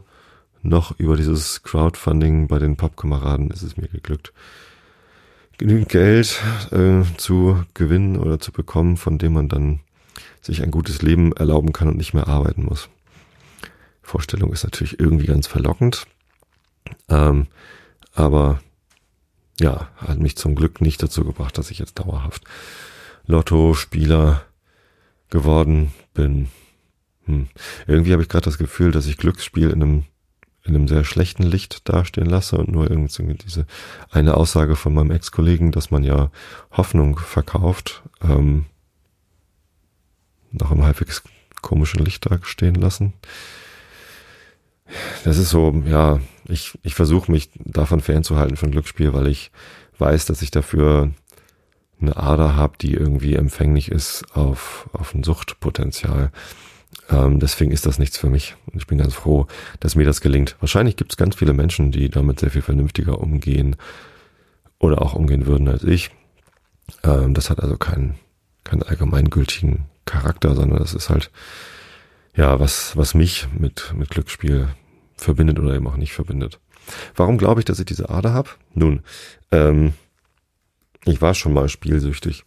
noch 0.61 0.97
über 0.99 1.15
dieses 1.15 1.63
Crowdfunding 1.63 2.47
bei 2.47 2.59
den 2.59 2.75
Pappkameraden 2.75 3.51
ist 3.51 3.61
es 3.61 3.77
mir 3.77 3.87
geglückt, 3.87 4.33
genügend 5.57 5.89
Geld 5.89 6.41
äh, 6.71 7.03
zu 7.17 7.63
gewinnen 7.73 8.17
oder 8.17 8.39
zu 8.39 8.51
bekommen, 8.51 8.97
von 8.97 9.17
dem 9.17 9.33
man 9.33 9.49
dann 9.49 9.79
sich 10.41 10.63
ein 10.63 10.71
gutes 10.71 11.01
Leben 11.01 11.33
erlauben 11.33 11.73
kann 11.73 11.87
und 11.87 11.97
nicht 11.97 12.13
mehr 12.13 12.27
arbeiten 12.27 12.63
muss. 12.63 12.89
Vorstellung 14.09 14.51
ist 14.51 14.63
natürlich 14.63 14.99
irgendwie 14.99 15.27
ganz 15.27 15.45
verlockend. 15.45 16.07
Ähm, 17.09 17.47
aber 18.13 18.59
ja, 19.59 19.89
hat 19.97 20.19
mich 20.19 20.35
zum 20.35 20.55
Glück 20.55 20.81
nicht 20.81 21.03
dazu 21.03 21.23
gebracht, 21.23 21.57
dass 21.57 21.69
ich 21.69 21.77
jetzt 21.77 21.99
dauerhaft 21.99 22.43
Lotto-Spieler 23.27 24.41
geworden 25.29 25.93
bin. 26.15 26.49
Hm. 27.25 27.49
Irgendwie 27.85 28.11
habe 28.13 28.23
ich 28.23 28.29
gerade 28.29 28.45
das 28.45 28.57
Gefühl, 28.57 28.91
dass 28.91 29.05
ich 29.05 29.17
Glücksspiel 29.17 29.69
in 29.69 29.83
einem 29.83 30.03
in 30.63 30.75
einem 30.75 30.87
sehr 30.87 31.03
schlechten 31.03 31.43
Licht 31.43 31.87
dastehen 31.87 32.27
lasse 32.27 32.57
und 32.57 32.69
nur 32.69 32.89
irgendwie 32.91 33.33
diese 33.33 33.65
eine 34.11 34.35
Aussage 34.35 34.75
von 34.75 34.93
meinem 34.93 35.11
Ex-Kollegen, 35.11 35.71
dass 35.71 35.89
man 35.89 36.03
ja 36.03 36.31
Hoffnung 36.71 37.17
verkauft, 37.17 38.03
ähm, 38.21 38.65
noch 40.51 40.71
im 40.71 40.83
halbwegs 40.83 41.23
komischen 41.61 42.03
Licht 42.03 42.29
da 42.29 42.39
stehen 42.43 42.75
lassen. 42.75 43.13
Das 45.23 45.37
ist 45.37 45.49
so, 45.49 45.83
ja, 45.85 46.19
ich, 46.47 46.77
ich 46.83 46.95
versuche 46.95 47.31
mich 47.31 47.49
davon 47.55 48.01
fernzuhalten 48.01 48.57
von 48.57 48.71
Glücksspiel, 48.71 49.13
weil 49.13 49.27
ich 49.27 49.51
weiß, 49.97 50.25
dass 50.25 50.41
ich 50.41 50.51
dafür 50.51 51.11
eine 52.01 52.17
Ader 52.17 52.55
habe, 52.55 52.77
die 52.79 52.93
irgendwie 52.93 53.35
empfänglich 53.35 53.91
ist 53.91 54.23
auf, 54.33 54.89
auf 54.93 55.13
ein 55.13 55.23
Suchtpotenzial. 55.23 56.31
Ähm, 57.09 57.39
deswegen 57.39 57.71
ist 57.71 57.85
das 57.85 57.99
nichts 57.99 58.17
für 58.17 58.29
mich. 58.29 58.55
Und 58.67 58.77
ich 58.77 58.87
bin 58.87 58.97
ganz 58.97 59.13
froh, 59.13 59.47
dass 59.79 59.95
mir 59.95 60.05
das 60.05 60.21
gelingt. 60.21 60.55
Wahrscheinlich 60.59 60.95
gibt 60.95 61.11
es 61.11 61.17
ganz 61.17 61.35
viele 61.35 61.53
Menschen, 61.53 61.91
die 61.91 62.09
damit 62.09 62.39
sehr 62.39 62.51
viel 62.51 62.61
vernünftiger 62.61 63.19
umgehen 63.19 63.75
oder 64.79 65.01
auch 65.01 65.13
umgehen 65.13 65.45
würden 65.45 65.67
als 65.67 65.83
ich. 65.83 66.11
Ähm, 67.03 67.33
das 67.33 67.49
hat 67.49 67.59
also 67.59 67.77
keinen, 67.77 68.15
keinen 68.63 68.83
allgemeingültigen 68.83 69.85
Charakter, 70.05 70.55
sondern 70.55 70.79
das 70.79 70.93
ist 70.93 71.09
halt, 71.09 71.31
ja, 72.35 72.59
was, 72.59 72.95
was 72.95 73.13
mich 73.13 73.47
mit, 73.57 73.93
mit 73.95 74.09
Glücksspiel 74.09 74.69
verbindet 75.17 75.59
oder 75.59 75.75
eben 75.75 75.87
auch 75.87 75.97
nicht 75.97 76.13
verbindet. 76.13 76.59
Warum 77.15 77.37
glaube 77.37 77.61
ich, 77.61 77.65
dass 77.65 77.79
ich 77.79 77.85
diese 77.85 78.09
Ader 78.09 78.33
habe? 78.33 78.49
Nun, 78.73 79.01
ähm, 79.51 79.93
ich 81.05 81.21
war 81.21 81.33
schon 81.33 81.53
mal 81.53 81.69
spielsüchtig. 81.69 82.45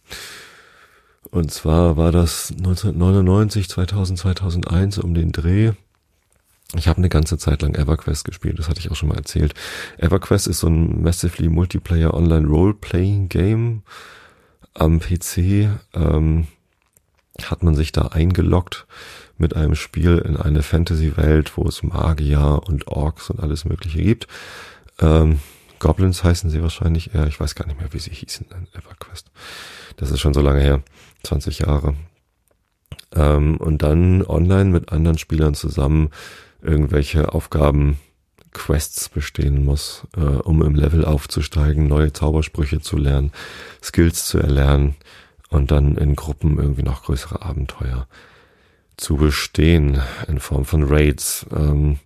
Und 1.31 1.51
zwar 1.51 1.97
war 1.97 2.11
das 2.11 2.51
1999, 2.51 3.69
2000, 3.69 4.19
2001 4.19 4.97
um 4.99 5.13
den 5.13 5.31
Dreh. 5.31 5.71
Ich 6.75 6.87
habe 6.87 6.97
eine 6.97 7.09
ganze 7.09 7.37
Zeit 7.37 7.61
lang 7.61 7.75
EverQuest 7.75 8.25
gespielt, 8.25 8.57
das 8.57 8.67
hatte 8.67 8.79
ich 8.79 8.89
auch 8.91 8.95
schon 8.95 9.09
mal 9.09 9.17
erzählt. 9.17 9.53
EverQuest 9.97 10.47
ist 10.47 10.59
so 10.59 10.67
ein 10.67 11.01
massively 11.01 11.49
Multiplayer 11.49 12.13
Online 12.13 12.47
Role-Playing 12.47 13.29
Game 13.29 13.83
am 14.73 14.99
PC. 14.99 15.69
Ähm, 15.93 16.47
hat 17.43 17.63
man 17.63 17.75
sich 17.75 17.91
da 17.91 18.07
eingeloggt 18.07 18.85
mit 19.37 19.55
einem 19.55 19.75
Spiel 19.75 20.19
in 20.19 20.37
eine 20.37 20.63
Fantasy-Welt, 20.63 21.57
wo 21.57 21.67
es 21.67 21.83
Magier 21.83 22.61
und 22.65 22.87
Orks 22.87 23.29
und 23.29 23.39
alles 23.39 23.65
Mögliche 23.65 24.01
gibt. 24.01 24.27
Ähm, 24.99 25.39
Goblins 25.79 26.23
heißen 26.23 26.49
sie 26.49 26.61
wahrscheinlich 26.61 27.13
eher. 27.13 27.27
Ich 27.27 27.39
weiß 27.39 27.55
gar 27.55 27.67
nicht 27.67 27.79
mehr, 27.79 27.91
wie 27.91 27.99
sie 27.99 28.11
hießen 28.11 28.47
in 28.51 28.67
EverQuest. 28.79 29.31
Das 29.97 30.11
ist 30.11 30.21
schon 30.21 30.33
so 30.33 30.41
lange 30.41 30.61
her. 30.61 30.81
20 31.23 31.59
Jahre. 31.59 31.95
Ähm, 33.15 33.57
und 33.57 33.81
dann 33.81 34.23
online 34.25 34.69
mit 34.69 34.91
anderen 34.91 35.17
Spielern 35.17 35.55
zusammen 35.55 36.09
irgendwelche 36.61 37.33
Aufgaben, 37.33 37.99
Quests 38.53 39.09
bestehen 39.09 39.65
muss, 39.65 40.07
äh, 40.15 40.21
um 40.21 40.61
im 40.61 40.75
Level 40.75 41.05
aufzusteigen, 41.05 41.87
neue 41.87 42.13
Zaubersprüche 42.13 42.81
zu 42.81 42.97
lernen, 42.97 43.31
Skills 43.81 44.27
zu 44.27 44.37
erlernen 44.37 44.95
und 45.49 45.71
dann 45.71 45.97
in 45.97 46.15
Gruppen 46.15 46.59
irgendwie 46.59 46.83
noch 46.83 47.03
größere 47.03 47.41
Abenteuer 47.41 48.07
zu 48.97 49.17
bestehen 49.17 50.01
in 50.27 50.39
Form 50.39 50.65
von 50.65 50.83
Raids. 50.83 51.45
Ähm, 51.55 51.99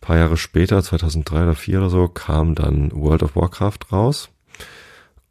paar 0.00 0.16
Jahre 0.16 0.36
später, 0.36 0.82
2003 0.82 1.36
oder 1.36 1.54
2004 1.54 1.78
oder 1.78 1.90
so, 1.90 2.08
kam 2.08 2.54
dann 2.54 2.90
World 2.92 3.22
of 3.22 3.36
Warcraft 3.36 3.78
raus. 3.92 4.30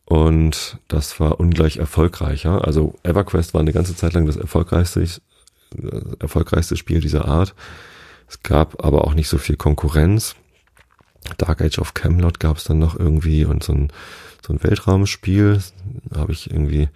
Und 0.06 0.80
das 0.88 1.20
war 1.20 1.40
ungleich 1.40 1.78
erfolgreicher. 1.78 2.66
Also 2.66 2.96
EverQuest 3.04 3.54
war 3.54 3.62
eine 3.62 3.74
ganze 3.74 3.96
Zeit 3.96 4.14
lang 4.14 4.26
das 4.26 4.38
erfolgreichste, 4.38 5.06
erfolgreichste 6.20 6.78
Spiel 6.78 7.00
dieser 7.00 7.26
Art. 7.26 7.54
Es 8.28 8.42
gab 8.42 8.84
aber 8.84 9.06
auch 9.06 9.14
nicht 9.14 9.30
so 9.30 9.38
viel 9.38 9.56
Konkurrenz. 9.56 10.36
Dark 11.38 11.62
Age 11.62 11.80
of 11.80 11.94
Camelot 11.94 12.40
gab 12.40 12.58
es 12.58 12.64
dann 12.64 12.80
noch 12.80 12.98
irgendwie 12.98 13.46
und 13.46 13.64
so 13.64 13.74
ein, 13.74 13.92
so 14.46 14.54
ein 14.54 14.64
Weltraumspiel 14.64 15.62
habe 16.16 16.32
ich 16.32 16.50
irgendwie, 16.50 16.90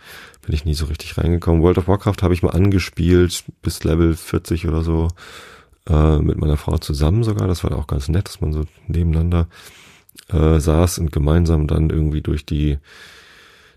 bin 0.45 0.55
ich 0.55 0.65
nie 0.65 0.73
so 0.73 0.85
richtig 0.85 1.17
reingekommen. 1.17 1.61
World 1.61 1.77
of 1.77 1.87
Warcraft 1.87 2.21
habe 2.21 2.33
ich 2.33 2.43
mal 2.43 2.51
angespielt 2.51 3.43
bis 3.61 3.83
Level 3.83 4.15
40 4.15 4.67
oder 4.67 4.81
so 4.81 5.09
äh, 5.89 6.17
mit 6.19 6.37
meiner 6.37 6.57
Frau 6.57 6.77
zusammen 6.77 7.23
sogar. 7.23 7.47
Das 7.47 7.63
war 7.63 7.77
auch 7.77 7.87
ganz 7.87 8.09
nett, 8.09 8.27
dass 8.27 8.41
man 8.41 8.53
so 8.53 8.63
nebeneinander 8.87 9.47
äh, 10.29 10.59
saß 10.59 10.99
und 10.99 11.11
gemeinsam 11.11 11.67
dann 11.67 11.89
irgendwie 11.89 12.21
durch 12.21 12.45
die 12.45 12.77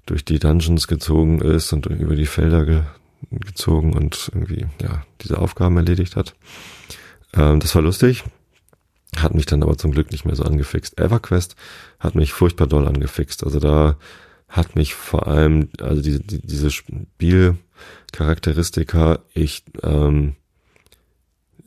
durch 0.06 0.24
die 0.24 0.38
Dungeons 0.38 0.86
gezogen 0.86 1.40
ist 1.40 1.72
und 1.72 1.86
über 1.86 2.14
die 2.14 2.26
Felder 2.26 2.64
ge 2.64 2.82
gezogen 3.30 3.94
und 3.94 4.30
irgendwie 4.32 4.66
ja 4.80 5.02
diese 5.22 5.38
Aufgaben 5.38 5.76
erledigt 5.76 6.14
hat. 6.14 6.34
Ähm, 7.34 7.58
das 7.58 7.74
war 7.74 7.82
lustig, 7.82 8.22
hat 9.22 9.34
mich 9.34 9.46
dann 9.46 9.62
aber 9.62 9.78
zum 9.78 9.92
Glück 9.92 10.12
nicht 10.12 10.24
mehr 10.24 10.36
so 10.36 10.44
angefixt. 10.44 11.00
EverQuest 11.00 11.56
hat 11.98 12.14
mich 12.14 12.32
furchtbar 12.32 12.66
doll 12.66 12.86
angefixt. 12.86 13.44
Also 13.44 13.60
da 13.60 13.96
hat 14.48 14.76
mich 14.76 14.94
vor 14.94 15.26
allem 15.26 15.68
also 15.80 16.02
diese 16.02 16.20
die, 16.20 16.40
diese 16.40 16.70
Spielcharakteristika 16.70 19.20
ich 19.34 19.64
ähm, 19.82 20.36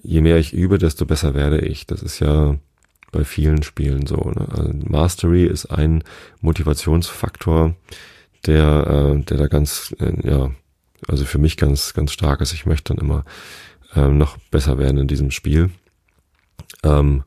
je 0.01 0.21
mehr 0.21 0.38
ich 0.38 0.53
übe, 0.53 0.77
desto 0.77 1.05
besser 1.05 1.33
werde 1.33 1.59
ich. 1.59 1.85
Das 1.85 2.01
ist 2.01 2.19
ja 2.19 2.57
bei 3.12 3.23
vielen 3.23 3.63
Spielen 3.63 4.05
so. 4.05 4.17
Ne? 4.17 4.47
Also 4.51 4.71
Mastery 4.85 5.45
ist 5.45 5.67
ein 5.67 6.03
Motivationsfaktor, 6.41 7.75
der, 8.45 9.15
äh, 9.17 9.23
der 9.23 9.38
da 9.38 9.47
ganz, 9.47 9.95
äh, 9.99 10.27
ja, 10.27 10.51
also 11.07 11.25
für 11.25 11.39
mich 11.39 11.57
ganz, 11.57 11.93
ganz 11.93 12.12
stark 12.12 12.41
ist. 12.41 12.53
Ich 12.53 12.65
möchte 12.65 12.93
dann 12.93 13.03
immer 13.03 13.25
ähm, 13.95 14.17
noch 14.17 14.38
besser 14.51 14.77
werden 14.77 14.97
in 14.97 15.07
diesem 15.07 15.31
Spiel. 15.31 15.71
Ähm, 16.83 17.23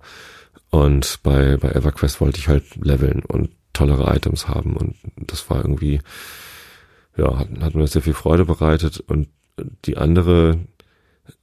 und 0.70 1.20
bei, 1.22 1.56
bei 1.58 1.70
EverQuest 1.70 2.20
wollte 2.20 2.38
ich 2.38 2.48
halt 2.48 2.76
leveln 2.76 3.22
und 3.26 3.50
tollere 3.72 4.14
Items 4.14 4.48
haben 4.48 4.76
und 4.76 4.96
das 5.16 5.48
war 5.50 5.58
irgendwie, 5.58 6.00
ja, 7.16 7.38
hat, 7.38 7.48
hat 7.60 7.74
mir 7.74 7.86
sehr 7.86 8.02
viel 8.02 8.14
Freude 8.14 8.44
bereitet 8.44 9.00
und 9.00 9.28
die 9.84 9.96
andere 9.96 10.58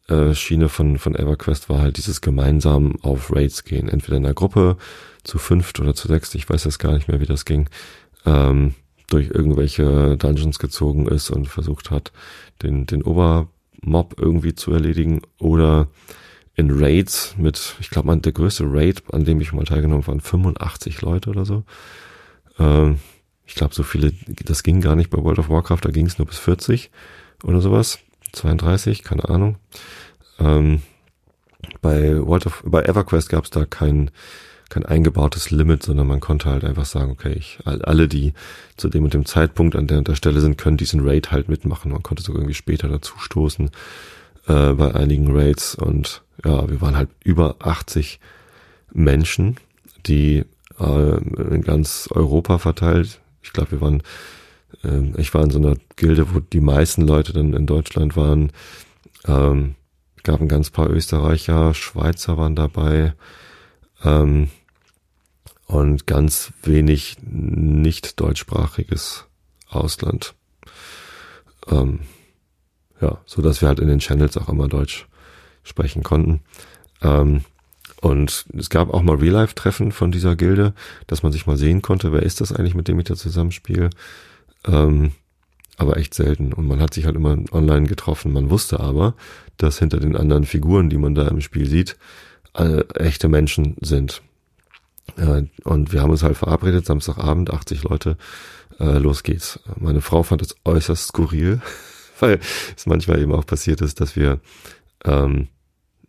äh, 0.07 0.33
Schiene 0.33 0.69
von, 0.69 0.97
von 0.97 1.15
EverQuest 1.15 1.69
war 1.69 1.81
halt 1.81 1.97
dieses 1.97 2.21
gemeinsam 2.21 2.95
auf 3.01 3.33
Raids 3.33 3.63
gehen. 3.63 3.87
Entweder 3.87 4.17
in 4.17 4.25
einer 4.25 4.33
Gruppe 4.33 4.77
zu 5.23 5.37
fünft 5.37 5.79
oder 5.79 5.93
zu 5.93 6.07
sechst, 6.07 6.35
ich 6.35 6.49
weiß 6.49 6.63
jetzt 6.63 6.79
gar 6.79 6.93
nicht 6.93 7.07
mehr, 7.07 7.19
wie 7.19 7.25
das 7.25 7.45
ging, 7.45 7.69
ähm, 8.25 8.73
durch 9.07 9.29
irgendwelche 9.29 10.17
Dungeons 10.17 10.59
gezogen 10.59 11.07
ist 11.07 11.29
und 11.29 11.47
versucht 11.47 11.91
hat, 11.91 12.11
den, 12.63 12.85
den 12.85 13.03
Obermob 13.03 14.15
irgendwie 14.17 14.55
zu 14.55 14.71
erledigen 14.71 15.21
oder 15.39 15.87
in 16.59 16.71
Raids 16.71 17.35
mit, 17.37 17.75
ich 17.79 17.89
glaube, 17.89 18.15
der 18.17 18.31
größte 18.31 18.65
Raid, 18.67 19.01
an 19.13 19.23
dem 19.23 19.39
ich 19.39 19.53
mal 19.53 19.65
teilgenommen 19.65 20.05
waren 20.05 20.19
85 20.19 21.01
Leute 21.01 21.29
oder 21.29 21.45
so. 21.45 21.63
Ähm, 22.59 22.99
ich 23.45 23.55
glaube, 23.55 23.73
so 23.73 23.83
viele, 23.83 24.13
das 24.45 24.61
ging 24.61 24.81
gar 24.81 24.95
nicht 24.95 25.09
bei 25.09 25.23
World 25.23 25.39
of 25.39 25.49
Warcraft, 25.49 25.79
da 25.81 25.89
ging 25.89 26.05
es 26.05 26.17
nur 26.17 26.27
bis 26.27 26.37
40 26.37 26.91
oder 27.43 27.61
sowas. 27.61 27.99
32, 28.33 29.03
keine 29.03 29.27
Ahnung. 29.27 29.57
Ähm, 30.37 30.81
bei 31.81 32.15
World 32.21 32.45
of, 32.45 32.61
bei 32.65 32.83
EverQuest 32.83 33.29
gab 33.29 33.45
es 33.45 33.49
da 33.49 33.65
kein, 33.65 34.11
kein 34.69 34.85
eingebautes 34.85 35.49
Limit, 35.51 35.83
sondern 35.83 36.07
man 36.07 36.19
konnte 36.19 36.49
halt 36.49 36.63
einfach 36.63 36.85
sagen, 36.85 37.11
okay, 37.11 37.33
ich, 37.33 37.59
alle, 37.65 38.07
die 38.07 38.33
zu 38.77 38.89
dem 38.89 39.05
und 39.05 39.13
dem 39.13 39.25
Zeitpunkt 39.25 39.75
an 39.75 39.87
der 39.87 39.99
und 39.99 40.07
der 40.07 40.15
Stelle 40.15 40.41
sind, 40.41 40.57
können 40.57 40.77
diesen 40.77 41.07
Raid 41.07 41.31
halt 41.31 41.49
mitmachen. 41.49 41.91
Man 41.91 42.03
konnte 42.03 42.21
sogar 42.21 42.41
irgendwie 42.41 42.53
später 42.53 42.87
dazu 42.87 43.17
stoßen 43.17 43.71
äh, 44.47 44.73
bei 44.73 44.93
einigen 44.93 45.35
Raids 45.35 45.73
und 45.73 46.21
ja, 46.43 46.69
wir 46.69 46.81
waren 46.81 46.95
halt 46.95 47.09
über 47.23 47.57
80 47.59 48.19
Menschen, 48.91 49.57
die 50.05 50.45
äh, 50.79 51.17
in 51.53 51.61
ganz 51.61 52.09
Europa 52.11 52.57
verteilt. 52.57 53.21
Ich 53.41 53.53
glaube, 53.53 53.71
wir 53.71 53.81
waren 53.81 54.03
ähm, 54.83 55.13
ich 55.17 55.33
war 55.33 55.43
in 55.43 55.51
so 55.51 55.59
einer 55.59 55.75
Gilde, 55.95 56.33
wo 56.33 56.39
die 56.39 56.61
meisten 56.61 57.07
Leute 57.07 57.33
dann 57.33 57.53
in 57.53 57.65
Deutschland 57.65 58.15
waren. 58.15 58.51
Ähm, 59.25 59.75
gab 60.23 60.41
ein 60.41 60.47
ganz 60.47 60.69
paar 60.69 60.89
Österreicher, 60.89 61.73
Schweizer 61.73 62.37
waren 62.37 62.55
dabei 62.55 63.13
ähm, 64.03 64.49
und 65.65 66.07
ganz 66.07 66.51
wenig 66.63 67.17
nicht 67.21 68.19
deutschsprachiges 68.19 69.25
Ausland. 69.69 70.35
Ähm, 71.67 72.01
ja, 73.01 73.19
so 73.25 73.41
dass 73.41 73.61
wir 73.61 73.69
halt 73.69 73.79
in 73.79 73.87
den 73.87 73.99
Channels 73.99 74.37
auch 74.37 74.49
immer 74.49 74.67
Deutsch 74.67 75.07
sprechen 75.69 76.03
konnten. 76.03 76.41
Ähm, 77.01 77.41
und 78.01 78.45
es 78.57 78.69
gab 78.69 78.93
auch 78.93 79.01
mal 79.01 79.17
Real-Life-Treffen 79.17 79.91
von 79.91 80.11
dieser 80.11 80.35
Gilde, 80.35 80.73
dass 81.07 81.23
man 81.23 81.31
sich 81.31 81.47
mal 81.47 81.57
sehen 81.57 81.81
konnte, 81.81 82.13
wer 82.13 82.23
ist 82.23 82.41
das 82.41 82.53
eigentlich, 82.53 82.75
mit 82.75 82.87
dem 82.87 82.99
ich 82.99 83.05
da 83.05 83.15
zusammenspiele. 83.15 83.89
Ähm, 84.65 85.11
aber 85.77 85.97
echt 85.97 86.13
selten. 86.13 86.53
Und 86.53 86.67
man 86.67 86.81
hat 86.81 86.93
sich 86.93 87.05
halt 87.05 87.15
immer 87.15 87.37
online 87.51 87.87
getroffen. 87.87 88.33
Man 88.33 88.49
wusste 88.49 88.79
aber, 88.79 89.15
dass 89.57 89.79
hinter 89.79 89.99
den 89.99 90.15
anderen 90.15 90.45
Figuren, 90.45 90.89
die 90.89 90.97
man 90.97 91.15
da 91.15 91.27
im 91.27 91.41
Spiel 91.41 91.67
sieht, 91.67 91.97
äh, 92.53 92.83
echte 92.95 93.29
Menschen 93.29 93.75
sind. 93.81 94.21
Äh, 95.17 95.43
und 95.63 95.93
wir 95.93 96.01
haben 96.01 96.11
uns 96.11 96.23
halt 96.23 96.37
verabredet, 96.37 96.85
Samstagabend, 96.85 97.51
80 97.51 97.83
Leute, 97.83 98.17
äh, 98.79 98.97
los 98.97 99.23
geht's. 99.23 99.59
Meine 99.77 100.01
Frau 100.01 100.23
fand 100.23 100.41
es 100.41 100.55
äußerst 100.65 101.07
skurril, 101.07 101.61
weil 102.19 102.39
es 102.75 102.85
manchmal 102.85 103.21
eben 103.21 103.33
auch 103.33 103.45
passiert 103.45 103.81
ist, 103.81 104.01
dass 104.01 104.15
wir 104.15 104.39
ähm, 105.05 105.47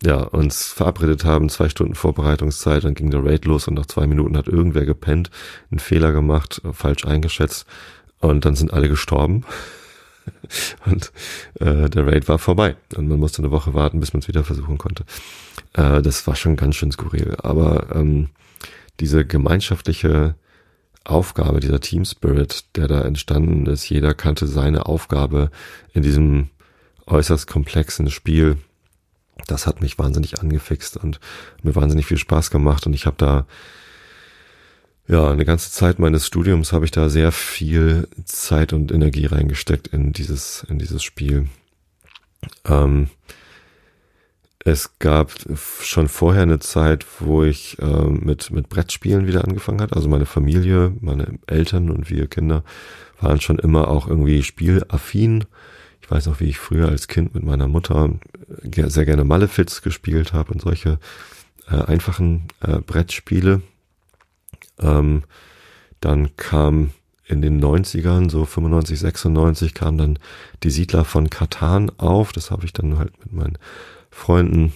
ja, 0.02 0.22
uns 0.22 0.68
verabredet 0.68 1.24
haben, 1.24 1.48
zwei 1.50 1.68
Stunden 1.68 1.94
Vorbereitungszeit, 1.94 2.84
dann 2.84 2.94
ging 2.94 3.10
der 3.10 3.24
Raid 3.24 3.44
los 3.44 3.68
und 3.68 3.74
nach 3.74 3.86
zwei 3.86 4.06
Minuten 4.06 4.36
hat 4.36 4.48
irgendwer 4.48 4.86
gepennt, 4.86 5.30
einen 5.70 5.78
Fehler 5.78 6.12
gemacht, 6.12 6.62
falsch 6.72 7.04
eingeschätzt 7.04 7.66
und 8.20 8.44
dann 8.44 8.56
sind 8.56 8.72
alle 8.72 8.88
gestorben. 8.88 9.44
und 10.86 11.12
äh, 11.60 11.88
der 11.90 12.06
Raid 12.06 12.28
war 12.28 12.38
vorbei 12.38 12.76
und 12.96 13.08
man 13.08 13.18
musste 13.18 13.42
eine 13.42 13.50
Woche 13.50 13.74
warten, 13.74 14.00
bis 14.00 14.12
man 14.12 14.20
es 14.20 14.28
wieder 14.28 14.44
versuchen 14.44 14.78
konnte. 14.78 15.04
Äh, 15.74 16.02
das 16.02 16.26
war 16.26 16.36
schon 16.36 16.56
ganz 16.56 16.76
schön 16.76 16.92
skurril. 16.92 17.36
Aber 17.42 17.94
ähm, 17.94 18.28
diese 19.00 19.24
gemeinschaftliche 19.24 20.34
Aufgabe, 21.04 21.60
dieser 21.60 21.80
Team 21.80 22.04
Spirit, 22.04 22.76
der 22.76 22.88
da 22.88 23.02
entstanden 23.02 23.66
ist, 23.66 23.88
jeder 23.88 24.14
kannte 24.14 24.46
seine 24.46 24.86
Aufgabe 24.86 25.50
in 25.92 26.02
diesem 26.02 26.50
äußerst 27.06 27.46
komplexen 27.46 28.10
Spiel. 28.10 28.58
Das 29.46 29.66
hat 29.66 29.80
mich 29.80 29.98
wahnsinnig 29.98 30.40
angefixt 30.40 30.96
und 30.96 31.20
mir 31.62 31.74
wahnsinnig 31.74 32.06
viel 32.06 32.18
Spaß 32.18 32.50
gemacht 32.50 32.86
und 32.86 32.94
ich 32.94 33.06
habe 33.06 33.16
da 33.18 33.46
ja, 35.10 35.28
eine 35.28 35.44
ganze 35.44 35.72
Zeit 35.72 35.98
meines 35.98 36.24
Studiums 36.24 36.72
habe 36.72 36.84
ich 36.84 36.92
da 36.92 37.08
sehr 37.08 37.32
viel 37.32 38.06
Zeit 38.24 38.72
und 38.72 38.92
Energie 38.92 39.26
reingesteckt 39.26 39.88
in 39.88 40.12
dieses, 40.12 40.64
in 40.68 40.78
dieses 40.78 41.02
Spiel. 41.02 41.48
Ähm, 42.64 43.10
es 44.64 44.98
gab 44.98 45.32
schon 45.80 46.08
vorher 46.08 46.42
eine 46.42 46.60
Zeit, 46.60 47.06
wo 47.18 47.42
ich 47.42 47.78
äh, 47.80 48.04
mit, 48.04 48.50
mit 48.50 48.68
Brettspielen 48.68 49.26
wieder 49.26 49.42
angefangen 49.42 49.80
hat. 49.80 49.96
Also 49.96 50.08
meine 50.08 50.26
Familie, 50.26 50.92
meine 51.00 51.38
Eltern 51.46 51.90
und 51.90 52.08
wir 52.08 52.28
Kinder 52.28 52.62
waren 53.20 53.40
schon 53.40 53.58
immer 53.58 53.88
auch 53.88 54.06
irgendwie 54.06 54.42
spielaffin. 54.42 55.44
Ich 56.10 56.16
weiß 56.16 56.26
noch, 56.26 56.40
wie 56.40 56.48
ich 56.48 56.58
früher 56.58 56.88
als 56.88 57.06
Kind 57.06 57.36
mit 57.36 57.44
meiner 57.44 57.68
Mutter 57.68 58.10
äh, 58.64 58.88
sehr 58.88 59.04
gerne 59.04 59.22
Malefiz 59.22 59.80
gespielt 59.80 60.32
habe 60.32 60.52
und 60.52 60.60
solche 60.60 60.98
äh, 61.70 61.76
einfachen 61.76 62.48
äh, 62.62 62.80
Brettspiele. 62.80 63.62
Ähm, 64.80 65.22
dann 66.00 66.34
kam 66.34 66.90
in 67.26 67.42
den 67.42 67.62
90ern, 67.62 68.28
so 68.28 68.44
95, 68.44 68.98
96, 68.98 69.72
kam 69.72 69.98
dann 69.98 70.18
die 70.64 70.70
Siedler 70.70 71.04
von 71.04 71.30
Katan 71.30 71.92
auf. 71.98 72.32
Das 72.32 72.50
habe 72.50 72.64
ich 72.64 72.72
dann 72.72 72.98
halt 72.98 73.12
mit 73.20 73.32
meinen 73.32 73.58
Freunden 74.10 74.72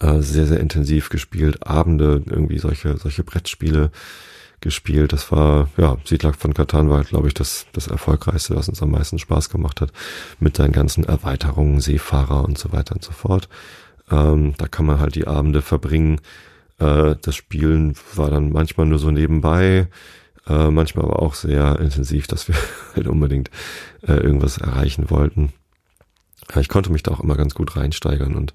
äh, 0.00 0.22
sehr, 0.22 0.46
sehr 0.46 0.58
intensiv 0.58 1.08
gespielt. 1.08 1.64
Abende, 1.64 2.20
irgendwie 2.26 2.58
solche, 2.58 2.96
solche 2.96 3.22
Brettspiele 3.22 3.92
gespielt. 4.60 5.12
Das 5.12 5.30
war, 5.32 5.68
ja, 5.76 5.96
Siedler 6.04 6.32
von 6.32 6.54
Katan 6.54 6.90
war, 6.90 7.04
glaube 7.04 7.28
ich, 7.28 7.34
das, 7.34 7.66
das 7.72 7.86
erfolgreichste, 7.86 8.56
was 8.56 8.68
uns 8.68 8.82
am 8.82 8.90
meisten 8.90 9.18
Spaß 9.18 9.50
gemacht 9.50 9.80
hat. 9.80 9.92
Mit 10.40 10.56
seinen 10.56 10.72
ganzen 10.72 11.04
Erweiterungen, 11.04 11.80
Seefahrer 11.80 12.44
und 12.44 12.58
so 12.58 12.72
weiter 12.72 12.94
und 12.94 13.04
so 13.04 13.12
fort. 13.12 13.48
Ähm, 14.10 14.54
da 14.58 14.68
kann 14.68 14.86
man 14.86 15.00
halt 15.00 15.14
die 15.14 15.26
Abende 15.26 15.62
verbringen. 15.62 16.20
Äh, 16.78 17.16
das 17.20 17.34
Spielen 17.34 17.94
war 18.14 18.30
dann 18.30 18.52
manchmal 18.52 18.86
nur 18.86 18.98
so 18.98 19.10
nebenbei, 19.10 19.88
äh, 20.46 20.70
manchmal 20.70 21.06
aber 21.06 21.22
auch 21.22 21.34
sehr 21.34 21.78
intensiv, 21.80 22.26
dass 22.26 22.48
wir 22.48 22.54
halt 22.94 23.08
unbedingt 23.08 23.50
äh, 24.02 24.12
irgendwas 24.12 24.58
erreichen 24.58 25.10
wollten. 25.10 25.52
Ich 26.60 26.68
konnte 26.68 26.92
mich 26.92 27.02
da 27.02 27.10
auch 27.10 27.20
immer 27.20 27.36
ganz 27.36 27.54
gut 27.54 27.76
reinsteigern 27.76 28.36
und 28.36 28.54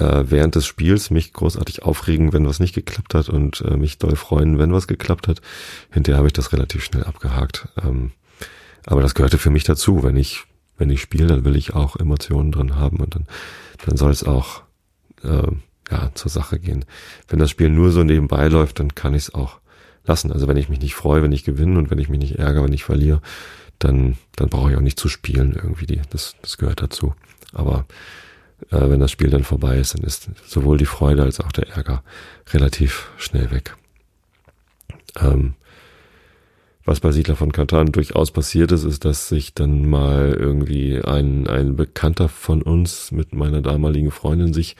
äh, 0.00 0.30
während 0.30 0.54
des 0.54 0.66
Spiels 0.66 1.10
mich 1.10 1.32
großartig 1.32 1.82
aufregen, 1.82 2.32
wenn 2.32 2.46
was 2.46 2.58
nicht 2.58 2.74
geklappt 2.74 3.14
hat 3.14 3.28
und 3.28 3.60
äh, 3.60 3.76
mich 3.76 3.98
doll 3.98 4.16
freuen, 4.16 4.58
wenn 4.58 4.72
was 4.72 4.88
geklappt 4.88 5.28
hat. 5.28 5.40
Hinterher 5.90 6.18
habe 6.18 6.28
ich 6.28 6.32
das 6.32 6.52
relativ 6.52 6.82
schnell 6.82 7.04
abgehakt. 7.04 7.68
Ähm, 7.82 8.12
aber 8.86 9.02
das 9.02 9.14
gehörte 9.14 9.38
für 9.38 9.50
mich 9.50 9.64
dazu. 9.64 10.02
Wenn 10.02 10.16
ich, 10.16 10.44
wenn 10.78 10.90
ich 10.90 11.02
spiele, 11.02 11.26
dann 11.26 11.44
will 11.44 11.54
ich 11.54 11.74
auch 11.74 11.96
Emotionen 11.96 12.50
drin 12.50 12.76
haben 12.76 12.98
und 12.98 13.14
dann, 13.14 13.26
dann 13.84 13.96
soll 13.96 14.10
es 14.10 14.24
auch 14.24 14.62
äh, 15.22 15.52
ja, 15.90 16.10
zur 16.14 16.30
Sache 16.30 16.58
gehen. 16.58 16.84
Wenn 17.28 17.38
das 17.38 17.50
Spiel 17.50 17.68
nur 17.68 17.90
so 17.90 18.02
nebenbei 18.02 18.48
läuft, 18.48 18.80
dann 18.80 18.94
kann 18.94 19.12
ich 19.12 19.24
es 19.24 19.34
auch 19.34 19.60
lassen. 20.06 20.32
Also 20.32 20.48
wenn 20.48 20.56
ich 20.56 20.70
mich 20.70 20.80
nicht 20.80 20.94
freue, 20.94 21.22
wenn 21.22 21.32
ich 21.32 21.44
gewinne 21.44 21.78
und 21.78 21.90
wenn 21.90 21.98
ich 21.98 22.08
mich 22.08 22.20
nicht 22.20 22.38
ärgere, 22.38 22.64
wenn 22.64 22.72
ich 22.72 22.84
verliere, 22.84 23.20
dann, 23.78 24.16
dann 24.36 24.48
brauche 24.48 24.70
ich 24.70 24.76
auch 24.76 24.82
nicht 24.82 24.98
zu 24.98 25.08
spielen 25.08 25.52
irgendwie. 25.54 25.86
Die, 25.86 26.00
das, 26.10 26.36
das 26.40 26.56
gehört 26.56 26.80
dazu. 26.80 27.14
Aber 27.52 27.86
äh, 28.70 28.88
wenn 28.88 29.00
das 29.00 29.10
Spiel 29.10 29.30
dann 29.30 29.44
vorbei 29.44 29.78
ist, 29.78 29.94
dann 29.94 30.04
ist 30.04 30.30
sowohl 30.46 30.78
die 30.78 30.86
Freude 30.86 31.22
als 31.22 31.40
auch 31.40 31.52
der 31.52 31.68
Ärger 31.68 32.02
relativ 32.52 33.10
schnell 33.16 33.50
weg. 33.50 33.76
Ähm, 35.18 35.54
was 36.84 37.00
bei 37.00 37.12
Siedler 37.12 37.36
von 37.36 37.52
Katan 37.52 37.92
durchaus 37.92 38.30
passiert 38.30 38.72
ist, 38.72 38.84
ist, 38.84 39.04
dass 39.04 39.28
sich 39.28 39.54
dann 39.54 39.88
mal 39.88 40.34
irgendwie 40.38 41.00
ein, 41.02 41.46
ein 41.46 41.76
Bekannter 41.76 42.28
von 42.28 42.62
uns 42.62 43.12
mit 43.12 43.34
meiner 43.34 43.60
damaligen 43.60 44.10
Freundin 44.10 44.52
sich 44.52 44.76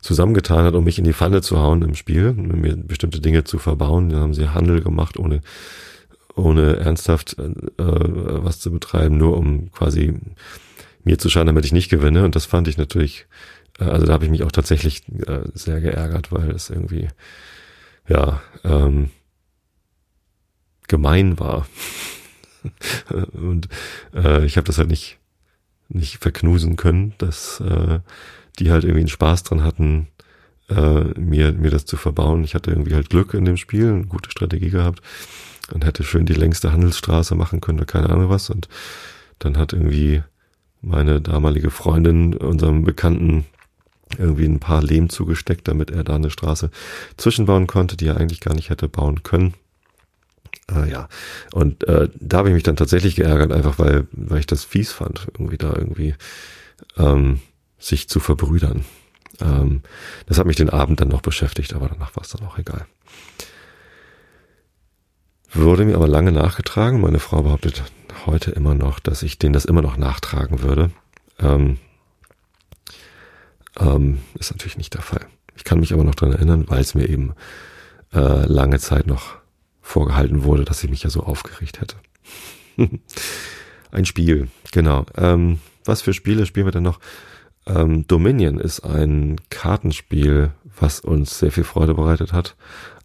zusammengetan 0.00 0.64
hat, 0.64 0.74
um 0.74 0.84
mich 0.84 0.98
in 0.98 1.04
die 1.04 1.12
Pfanne 1.12 1.42
zu 1.42 1.58
hauen 1.58 1.82
im 1.82 1.94
Spiel, 1.94 2.32
mir 2.32 2.76
bestimmte 2.76 3.20
Dinge 3.20 3.44
zu 3.44 3.58
verbauen. 3.58 4.10
Da 4.10 4.18
haben 4.18 4.34
sie 4.34 4.48
Handel 4.48 4.80
gemacht, 4.80 5.18
ohne 5.18 5.40
ohne 6.36 6.76
ernsthaft 6.76 7.36
äh, 7.38 7.50
was 7.78 8.60
zu 8.60 8.70
betreiben, 8.70 9.18
nur 9.18 9.36
um 9.36 9.70
quasi 9.72 10.14
mir 11.04 11.18
zu 11.18 11.28
schauen, 11.28 11.46
damit 11.46 11.64
ich 11.64 11.72
nicht 11.72 11.88
gewinne. 11.88 12.24
Und 12.24 12.36
das 12.36 12.46
fand 12.46 12.68
ich 12.68 12.78
natürlich, 12.78 13.26
äh, 13.78 13.84
also 13.84 14.06
da 14.06 14.12
habe 14.12 14.24
ich 14.24 14.30
mich 14.30 14.42
auch 14.42 14.52
tatsächlich 14.52 15.08
äh, 15.26 15.42
sehr 15.54 15.80
geärgert, 15.80 16.32
weil 16.32 16.50
es 16.50 16.70
irgendwie, 16.70 17.08
ja, 18.08 18.42
ähm, 18.64 19.10
gemein 20.88 21.38
war. 21.38 21.66
und 23.32 23.68
äh, 24.14 24.44
ich 24.44 24.56
habe 24.56 24.66
das 24.66 24.78
halt 24.78 24.88
nicht, 24.88 25.18
nicht 25.88 26.18
verknusen 26.18 26.76
können, 26.76 27.14
dass 27.18 27.60
äh, 27.60 28.00
die 28.58 28.70
halt 28.70 28.84
irgendwie 28.84 29.00
einen 29.00 29.08
Spaß 29.08 29.44
dran 29.44 29.64
hatten, 29.64 30.08
äh, 30.68 31.04
mir, 31.18 31.52
mir 31.52 31.70
das 31.70 31.84
zu 31.84 31.96
verbauen. 31.96 32.44
Ich 32.44 32.54
hatte 32.54 32.70
irgendwie 32.70 32.94
halt 32.94 33.10
Glück 33.10 33.34
in 33.34 33.44
dem 33.44 33.56
Spiel, 33.56 33.88
eine 33.88 34.06
gute 34.06 34.30
Strategie 34.30 34.70
gehabt 34.70 35.00
und 35.72 35.84
hätte 35.84 36.04
schön 36.04 36.26
die 36.26 36.34
längste 36.34 36.72
Handelsstraße 36.72 37.34
machen 37.34 37.60
können, 37.60 37.86
keine 37.86 38.10
Ahnung 38.10 38.28
was. 38.28 38.50
Und 38.50 38.68
dann 39.38 39.56
hat 39.56 39.72
irgendwie 39.72 40.22
meine 40.82 41.20
damalige 41.20 41.70
Freundin 41.70 42.34
unserem 42.34 42.84
Bekannten 42.84 43.46
irgendwie 44.18 44.46
ein 44.46 44.60
paar 44.60 44.82
Lehm 44.82 45.08
zugesteckt, 45.08 45.68
damit 45.68 45.90
er 45.90 46.04
da 46.04 46.16
eine 46.16 46.30
Straße 46.30 46.70
zwischenbauen 47.16 47.66
konnte, 47.66 47.96
die 47.96 48.06
er 48.06 48.16
eigentlich 48.16 48.40
gar 48.40 48.54
nicht 48.54 48.70
hätte 48.70 48.88
bauen 48.88 49.22
können. 49.22 49.54
Äh, 50.70 50.90
ja, 50.90 51.08
und 51.52 51.84
äh, 51.84 52.08
da 52.18 52.38
habe 52.38 52.48
ich 52.48 52.54
mich 52.54 52.62
dann 52.62 52.76
tatsächlich 52.76 53.16
geärgert, 53.16 53.52
einfach 53.52 53.78
weil, 53.78 54.06
weil 54.12 54.40
ich 54.40 54.46
das 54.46 54.64
fies 54.64 54.92
fand, 54.92 55.28
irgendwie 55.34 55.58
da 55.58 55.72
irgendwie 55.74 56.14
ähm, 56.96 57.40
sich 57.78 58.08
zu 58.08 58.20
verbrüdern. 58.20 58.84
Ähm, 59.40 59.82
das 60.26 60.38
hat 60.38 60.46
mich 60.46 60.56
den 60.56 60.70
Abend 60.70 61.00
dann 61.00 61.08
noch 61.08 61.22
beschäftigt, 61.22 61.74
aber 61.74 61.88
danach 61.88 62.14
war 62.16 62.22
es 62.22 62.30
dann 62.30 62.46
auch 62.46 62.58
egal. 62.58 62.86
Wurde 65.52 65.84
mir 65.84 65.96
aber 65.96 66.06
lange 66.06 66.30
nachgetragen. 66.30 67.00
Meine 67.00 67.18
Frau 67.18 67.42
behauptet 67.42 67.82
heute 68.26 68.50
immer 68.50 68.74
noch, 68.74 69.00
dass 69.00 69.22
ich 69.22 69.38
denen 69.38 69.52
das 69.52 69.64
immer 69.64 69.82
noch 69.82 69.96
nachtragen 69.96 70.62
würde. 70.62 70.90
Ähm, 71.38 71.78
ähm, 73.78 74.20
ist 74.38 74.50
natürlich 74.50 74.78
nicht 74.78 74.94
der 74.94 75.02
Fall. 75.02 75.26
Ich 75.56 75.64
kann 75.64 75.80
mich 75.80 75.92
aber 75.92 76.04
noch 76.04 76.14
dran 76.14 76.32
erinnern, 76.32 76.64
weil 76.68 76.80
es 76.80 76.94
mir 76.94 77.08
eben 77.08 77.34
äh, 78.12 78.46
lange 78.46 78.78
Zeit 78.78 79.06
noch 79.06 79.36
vorgehalten 79.82 80.44
wurde, 80.44 80.64
dass 80.64 80.82
ich 80.84 80.90
mich 80.90 81.02
ja 81.02 81.10
so 81.10 81.22
aufgeregt 81.22 81.80
hätte. 81.80 81.96
ein 83.90 84.04
Spiel, 84.04 84.48
genau. 84.72 85.06
Ähm, 85.16 85.60
was 85.84 86.02
für 86.02 86.14
Spiele 86.14 86.46
spielen 86.46 86.66
wir 86.66 86.72
denn 86.72 86.82
noch? 86.82 87.00
Ähm, 87.66 88.06
Dominion 88.06 88.58
ist 88.58 88.80
ein 88.80 89.36
Kartenspiel, 89.50 90.52
was 90.78 91.00
uns 91.00 91.38
sehr 91.38 91.52
viel 91.52 91.64
Freude 91.64 91.94
bereitet 91.94 92.32
hat. 92.32 92.56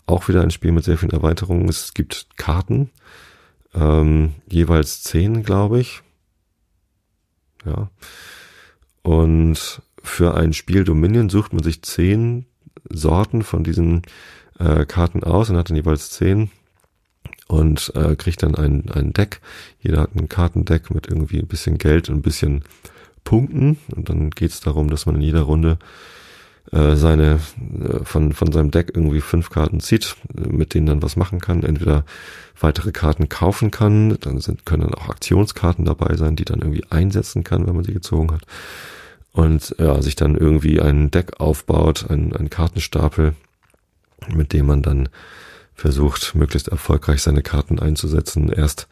Auch 0.06 0.28
wieder 0.28 0.42
ein 0.42 0.52
Spiel 0.52 0.72
mit 0.72 0.84
sehr 0.84 0.98
vielen 0.98 1.12
Erweiterungen. 1.12 1.68
Es 1.68 1.94
gibt 1.94 2.28
Karten, 2.38 2.92
ähm, 3.76 4.34
jeweils 4.50 5.04
zehn, 5.04 5.44
glaube 5.44 5.80
ich. 5.80 6.02
Ja. 7.66 7.90
Und 9.04 9.82
für 10.02 10.36
ein 10.36 10.54
Spiel 10.54 10.84
Dominion 10.84 11.30
sucht 11.30 11.54
man 11.54 11.64
sich 11.64 11.82
zehn 11.82 12.46
Sorten 12.90 13.44
von 13.44 13.64
diesen 13.64 14.04
äh, 14.60 14.86
Karten 14.86 15.24
aus 15.24 15.50
und 15.50 15.58
hat 15.58 15.70
dann 15.70 15.78
jeweils 15.78 16.12
zehn 16.12 16.52
und 17.48 17.92
äh, 17.96 18.16
kriegt 18.16 18.44
dann 18.44 18.56
ein, 18.56 18.90
ein 18.92 19.14
Deck. 19.14 19.42
Jeder 19.80 20.02
hat 20.02 20.16
ein 20.16 20.30
Kartendeck 20.30 20.94
mit 20.94 21.08
irgendwie 21.08 21.40
ein 21.40 21.48
bisschen 21.48 21.78
Geld 21.78 22.10
und 22.10 22.18
ein 22.18 22.22
bisschen 22.22 22.64
Punkten. 23.24 23.78
Und 23.96 24.10
dann 24.10 24.30
geht 24.30 24.52
es 24.52 24.62
darum, 24.62 24.90
dass 24.90 25.06
man 25.06 25.16
in 25.16 25.22
jeder 25.22 25.42
Runde 25.42 25.78
äh, 26.72 26.96
seine 26.96 27.40
äh, 27.84 28.04
von 28.04 28.34
von 28.34 28.52
seinem 28.52 28.72
Deck 28.72 28.92
irgendwie 28.94 29.22
fünf 29.22 29.50
Karten 29.50 29.80
zieht, 29.80 30.16
mit 30.34 30.74
denen 30.74 30.88
dann 30.88 31.04
was 31.04 31.16
machen 31.16 31.40
kann. 31.40 31.64
Entweder 31.64 32.06
weitere 32.60 32.92
Karten 32.92 33.30
kaufen 33.30 33.72
kann, 33.72 34.18
dann 34.22 34.40
sind 34.40 34.66
können 34.66 34.84
dann 34.84 34.94
auch 34.94 35.10
Aktionskarten 35.10 35.86
dabei 35.86 36.16
sein, 36.16 36.36
die 36.36 36.46
dann 36.46 36.60
irgendwie 36.60 36.86
einsetzen 36.90 37.44
kann, 37.44 37.68
wenn 37.68 37.76
man 37.76 37.84
sie 37.84 37.94
gezogen 37.94 38.32
hat. 38.32 38.44
Und 39.32 39.76
ja, 39.80 40.02
sich 40.02 40.16
dann 40.16 40.36
irgendwie 40.36 40.80
ein 40.80 41.12
Deck 41.12 41.42
aufbaut, 41.42 42.10
ein, 42.10 42.34
ein 42.34 42.50
Kartenstapel, 42.50 43.36
mit 44.34 44.54
dem 44.54 44.66
man 44.66 44.82
dann 44.82 45.10
versucht, 45.74 46.36
möglichst 46.36 46.70
erfolgreich 46.70 47.22
seine 47.22 47.42
Karten 47.42 47.80
einzusetzen. 47.80 48.50
Erst 48.50 48.88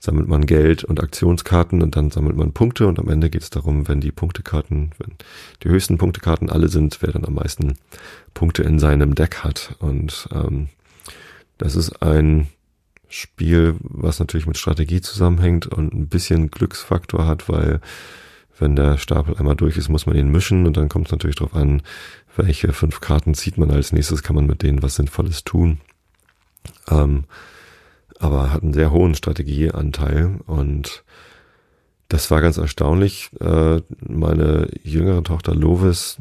sammelt 0.00 0.28
man 0.28 0.46
Geld 0.46 0.84
und 0.84 1.00
Aktionskarten 1.00 1.82
und 1.82 1.96
dann 1.96 2.10
sammelt 2.10 2.36
man 2.36 2.52
Punkte 2.52 2.86
und 2.86 2.98
am 2.98 3.08
Ende 3.08 3.30
geht 3.30 3.42
es 3.42 3.50
darum, 3.50 3.88
wenn 3.88 4.00
die 4.00 4.12
Punktekarten, 4.12 4.92
wenn 4.98 5.14
die 5.62 5.68
höchsten 5.68 5.98
Punktekarten 5.98 6.50
alle 6.50 6.68
sind, 6.68 6.98
wer 7.00 7.12
dann 7.12 7.24
am 7.24 7.34
meisten 7.34 7.78
Punkte 8.34 8.62
in 8.62 8.78
seinem 8.78 9.14
Deck 9.14 9.38
hat. 9.44 9.74
Und 9.80 10.28
ähm, 10.32 10.68
das 11.58 11.76
ist 11.76 12.02
ein 12.02 12.48
Spiel, 13.08 13.76
was 13.80 14.20
natürlich 14.20 14.46
mit 14.46 14.58
Strategie 14.58 15.00
zusammenhängt 15.00 15.66
und 15.66 15.94
ein 15.94 16.08
bisschen 16.08 16.50
Glücksfaktor 16.50 17.26
hat, 17.26 17.48
weil 17.48 17.80
wenn 18.58 18.76
der 18.76 18.98
Stapel 18.98 19.36
einmal 19.36 19.56
durch 19.56 19.76
ist, 19.76 19.88
muss 19.88 20.06
man 20.06 20.16
ihn 20.16 20.30
mischen 20.30 20.66
und 20.66 20.76
dann 20.76 20.88
kommt 20.88 21.06
es 21.06 21.12
natürlich 21.12 21.36
darauf 21.36 21.54
an, 21.54 21.82
welche 22.36 22.72
fünf 22.72 23.00
Karten 23.00 23.34
zieht 23.34 23.58
man 23.58 23.70
als 23.70 23.92
nächstes, 23.92 24.22
kann 24.22 24.36
man 24.36 24.46
mit 24.46 24.62
denen 24.62 24.82
was 24.82 24.96
Sinnvolles 24.96 25.44
tun. 25.44 25.80
Ähm, 26.88 27.24
aber 28.18 28.52
hat 28.52 28.62
einen 28.62 28.74
sehr 28.74 28.90
hohen 28.90 29.14
Strategieanteil 29.14 30.40
und 30.46 31.04
das 32.08 32.30
war 32.30 32.40
ganz 32.40 32.56
erstaunlich. 32.56 33.30
Äh, 33.40 33.82
meine 34.00 34.68
jüngere 34.82 35.22
Tochter 35.22 35.54
Lovis 35.54 36.18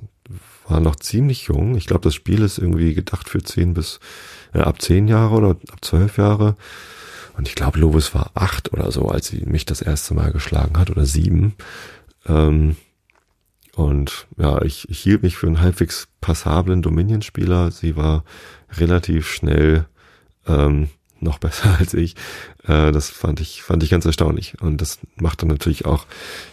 war 0.68 0.80
noch 0.80 0.98
ziemlich 0.98 1.44
jung. 1.44 1.76
Ich 1.76 1.88
glaube, 1.88 2.04
das 2.04 2.14
Spiel 2.14 2.42
ist 2.42 2.58
irgendwie 2.58 2.94
gedacht 2.94 3.30
für 3.30 3.42
zehn 3.42 3.74
bis 3.74 4.00
äh, 4.54 4.60
ab 4.60 4.82
zehn 4.82 5.08
Jahre 5.08 5.36
oder 5.36 5.50
ab 5.52 5.80
zwölf 5.82 6.18
Jahre. 6.18 6.58
Und 7.38 7.48
ich 7.48 7.56
glaube, 7.56 7.80
Lovis 7.80 8.14
war 8.14 8.32
acht 8.34 8.74
oder 8.74 8.92
so, 8.92 9.08
als 9.08 9.28
sie 9.28 9.44
mich 9.46 9.66
das 9.66 9.82
erste 9.82 10.14
Mal 10.14 10.32
geschlagen 10.32 10.78
hat 10.78 10.90
oder 10.90 11.06
sieben. 11.06 11.54
Ähm, 12.28 12.76
und 13.76 14.28
ja, 14.38 14.62
ich, 14.64 14.90
ich 14.90 15.00
hielt 15.00 15.22
mich 15.22 15.38
für 15.38 15.48
einen 15.48 15.62
halbwegs 15.62 16.08
passablen 16.20 16.82
Dominion-Spieler. 16.82 17.70
Sie 17.72 17.96
war 17.96 18.24
relativ 18.72 19.30
schnell 19.30 19.86
ähm, 20.48 20.90
noch 21.20 21.38
besser 21.40 21.78
als 21.80 21.94
ich. 21.94 22.16
Äh, 22.64 22.92
das 22.92 23.10
fand 23.10 23.40
ich, 23.40 23.64
fand 23.64 23.84
ich 23.84 23.90
ganz 23.90 24.06
erstaunlich. 24.06 24.62
Und 24.62 24.82
das 24.82 25.00
macht 25.16 25.42
dann 25.42 25.50
natürlich 25.50 25.86
auch 25.86 26.06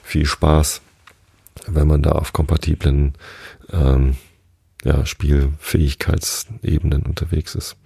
viel 0.03 0.27
Spaß, 0.27 0.81
wenn 1.67 1.89
man 1.89 2.03
da 2.03 2.13
auf 2.13 2.33
kompatiblen 2.33 3.15
ähm, 3.73 4.17
ja, 4.85 5.07
Spielfähigkeitsebenen 5.07 7.03
unterwegs 7.03 7.55
ist. 7.55 7.77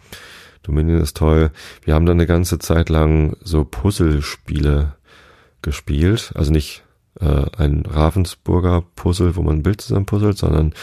Dominion 0.63 1.01
ist 1.01 1.17
toll. 1.17 1.51
Wir 1.83 1.95
haben 1.95 2.07
dann 2.07 2.17
eine 2.17 2.27
ganze 2.27 2.59
Zeit 2.59 2.89
lang 2.89 3.37
so 3.41 3.65
Puzzlespiele 3.65 4.97
gespielt. 5.63 6.33
Also 6.35 6.53
nicht 6.53 6.83
äh, 7.21 7.47
ein 7.57 7.85
Ravensburger 7.87 8.85
Puzzle, 8.95 9.37
wo 9.37 9.43
man 9.43 9.59
ein 9.59 9.63
Bild 9.63 9.81
zusammen 9.81 10.07
puzzelt, 10.07 10.39
sondern 10.39 10.75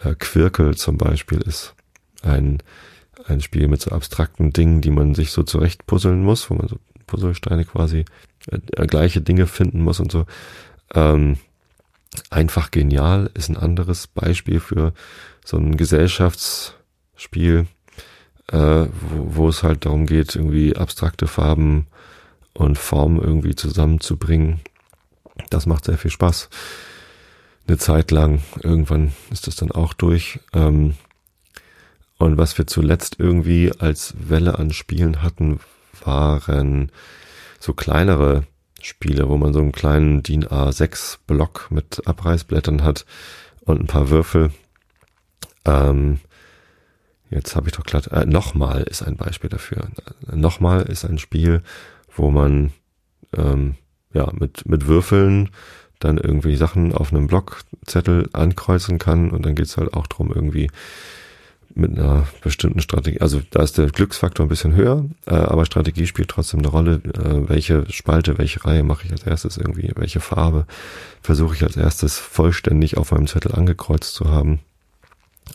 äh, 0.00 0.14
Quirkel 0.14 0.76
zum 0.76 0.98
Beispiel 0.98 1.40
ist 1.40 1.74
ein 2.22 2.62
ein 3.26 3.40
Spiel 3.40 3.68
mit 3.68 3.80
so 3.80 3.90
abstrakten 3.90 4.52
Dingen, 4.52 4.80
die 4.80 4.90
man 4.90 5.14
sich 5.14 5.32
so 5.32 5.42
zurecht 5.42 5.86
puzzeln 5.86 6.22
muss, 6.22 6.50
wo 6.50 6.54
man 6.54 6.68
so 6.68 6.76
Puzzlesteine 7.06 7.64
quasi 7.64 8.04
äh, 8.48 8.86
gleiche 8.86 9.20
Dinge 9.20 9.46
finden 9.46 9.82
muss 9.82 10.00
und 10.00 10.12
so. 10.12 10.26
Ähm, 10.94 11.38
einfach 12.30 12.70
genial 12.70 13.30
ist 13.34 13.48
ein 13.48 13.56
anderes 13.56 14.06
Beispiel 14.06 14.60
für 14.60 14.92
so 15.44 15.56
ein 15.56 15.76
Gesellschaftsspiel, 15.76 17.66
äh, 18.48 18.56
wo, 18.56 19.36
wo 19.36 19.48
es 19.48 19.62
halt 19.62 19.84
darum 19.84 20.06
geht, 20.06 20.34
irgendwie 20.34 20.76
abstrakte 20.76 21.26
Farben 21.26 21.86
und 22.52 22.78
Formen 22.78 23.20
irgendwie 23.20 23.54
zusammenzubringen. 23.54 24.60
Das 25.50 25.66
macht 25.66 25.84
sehr 25.84 25.98
viel 25.98 26.10
Spaß. 26.10 26.48
Eine 27.66 27.78
Zeit 27.78 28.10
lang, 28.10 28.42
irgendwann 28.62 29.12
ist 29.30 29.46
das 29.46 29.56
dann 29.56 29.70
auch 29.70 29.92
durch. 29.94 30.40
Ähm, 30.52 30.94
und 32.20 32.36
was 32.36 32.58
wir 32.58 32.66
zuletzt 32.66 33.16
irgendwie 33.18 33.72
als 33.78 34.14
Welle 34.28 34.58
an 34.58 34.74
Spielen 34.74 35.22
hatten, 35.22 35.58
waren 36.04 36.92
so 37.58 37.72
kleinere 37.72 38.44
Spiele, 38.82 39.30
wo 39.30 39.38
man 39.38 39.54
so 39.54 39.60
einen 39.60 39.72
kleinen 39.72 40.22
DIN 40.22 40.44
A6 40.44 41.16
Block 41.26 41.68
mit 41.70 42.06
Abreißblättern 42.06 42.84
hat 42.84 43.06
und 43.62 43.80
ein 43.80 43.86
paar 43.86 44.10
Würfel. 44.10 44.52
Ähm, 45.64 46.20
jetzt 47.30 47.56
habe 47.56 47.70
ich 47.70 47.74
doch 47.74 47.84
glatt. 47.84 48.08
Äh, 48.08 48.26
Nochmal 48.26 48.82
ist 48.82 49.02
ein 49.02 49.16
Beispiel 49.16 49.48
dafür. 49.48 49.88
Nochmal 50.30 50.82
ist 50.82 51.06
ein 51.06 51.18
Spiel, 51.18 51.62
wo 52.14 52.30
man 52.30 52.74
ähm, 53.34 53.76
ja 54.12 54.30
mit 54.34 54.68
mit 54.68 54.86
Würfeln 54.86 55.48
dann 56.00 56.18
irgendwie 56.18 56.56
Sachen 56.56 56.92
auf 56.92 57.14
einem 57.14 57.28
Blockzettel 57.28 58.28
ankreuzen 58.34 58.98
kann 58.98 59.30
und 59.30 59.46
dann 59.46 59.54
geht's 59.54 59.78
halt 59.78 59.94
auch 59.94 60.06
drum 60.06 60.30
irgendwie 60.34 60.70
mit 61.74 61.96
einer 61.96 62.26
bestimmten 62.42 62.80
Strategie. 62.80 63.20
Also 63.20 63.40
da 63.50 63.62
ist 63.62 63.78
der 63.78 63.86
Glücksfaktor 63.86 64.46
ein 64.46 64.48
bisschen 64.48 64.74
höher, 64.74 65.04
äh, 65.26 65.34
aber 65.34 65.64
Strategie 65.64 66.06
spielt 66.06 66.28
trotzdem 66.28 66.60
eine 66.60 66.68
Rolle. 66.68 67.00
Äh, 67.04 67.48
welche 67.48 67.90
Spalte, 67.90 68.38
welche 68.38 68.64
Reihe 68.64 68.82
mache 68.82 69.06
ich 69.06 69.12
als 69.12 69.22
erstes 69.22 69.56
irgendwie, 69.56 69.92
welche 69.94 70.20
Farbe 70.20 70.66
versuche 71.22 71.54
ich 71.54 71.62
als 71.62 71.76
erstes 71.76 72.18
vollständig 72.18 72.96
auf 72.96 73.12
meinem 73.12 73.26
Zettel 73.26 73.52
angekreuzt 73.52 74.14
zu 74.14 74.30
haben, 74.30 74.60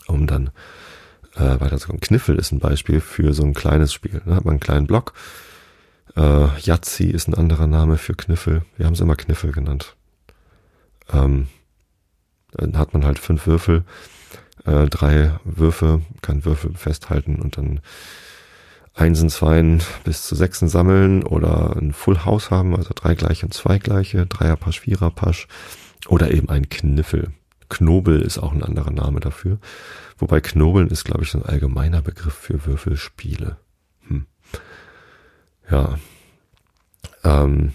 um 0.06 0.26
dann 0.26 0.50
äh, 1.36 1.60
weiter 1.60 1.78
zu 1.78 1.88
kommen. 1.88 2.00
Kniffel 2.00 2.36
ist 2.36 2.52
ein 2.52 2.60
Beispiel 2.60 3.00
für 3.00 3.34
so 3.34 3.44
ein 3.44 3.54
kleines 3.54 3.92
Spiel. 3.92 4.22
Da 4.24 4.36
hat 4.36 4.44
man 4.44 4.52
einen 4.52 4.60
kleinen 4.60 4.86
Block. 4.86 5.12
Äh, 6.16 6.48
Yazzi 6.60 7.04
ist 7.04 7.28
ein 7.28 7.34
anderer 7.34 7.66
Name 7.66 7.98
für 7.98 8.14
Kniffel. 8.14 8.62
Wir 8.76 8.86
haben 8.86 8.94
es 8.94 9.00
immer 9.00 9.16
Kniffel 9.16 9.52
genannt. 9.52 9.96
Ähm, 11.12 11.48
dann 12.52 12.78
hat 12.78 12.94
man 12.94 13.04
halt 13.04 13.18
fünf 13.18 13.46
Würfel 13.46 13.84
äh, 14.66 14.86
drei 14.86 15.38
Würfe, 15.44 16.02
kann 16.22 16.44
Würfel 16.44 16.74
festhalten 16.74 17.36
und 17.36 17.56
dann 17.56 17.80
Einsen, 18.94 19.28
Zweien 19.28 19.82
bis 20.04 20.26
zu 20.26 20.34
Sechsen 20.34 20.68
sammeln 20.68 21.22
oder 21.22 21.76
ein 21.76 21.92
Full 21.92 22.24
House 22.24 22.50
haben, 22.50 22.74
also 22.74 22.90
drei 22.94 23.14
gleiche 23.14 23.46
und 23.46 23.52
zwei 23.52 23.78
gleiche, 23.78 24.26
Dreierpasch, 24.26 24.80
Viererpasch 24.80 25.48
oder 26.08 26.30
eben 26.30 26.48
ein 26.48 26.68
Kniffel. 26.68 27.32
Knobel 27.68 28.22
ist 28.22 28.38
auch 28.38 28.52
ein 28.52 28.62
anderer 28.62 28.92
Name 28.92 29.20
dafür. 29.20 29.58
Wobei 30.18 30.40
Knobeln 30.40 30.88
ist, 30.88 31.04
glaube 31.04 31.24
ich, 31.24 31.30
so 31.30 31.38
ein 31.38 31.44
allgemeiner 31.44 32.00
Begriff 32.00 32.34
für 32.34 32.64
Würfelspiele. 32.64 33.58
Hm. 34.08 34.26
Ja. 35.70 35.98
Ähm, 37.24 37.72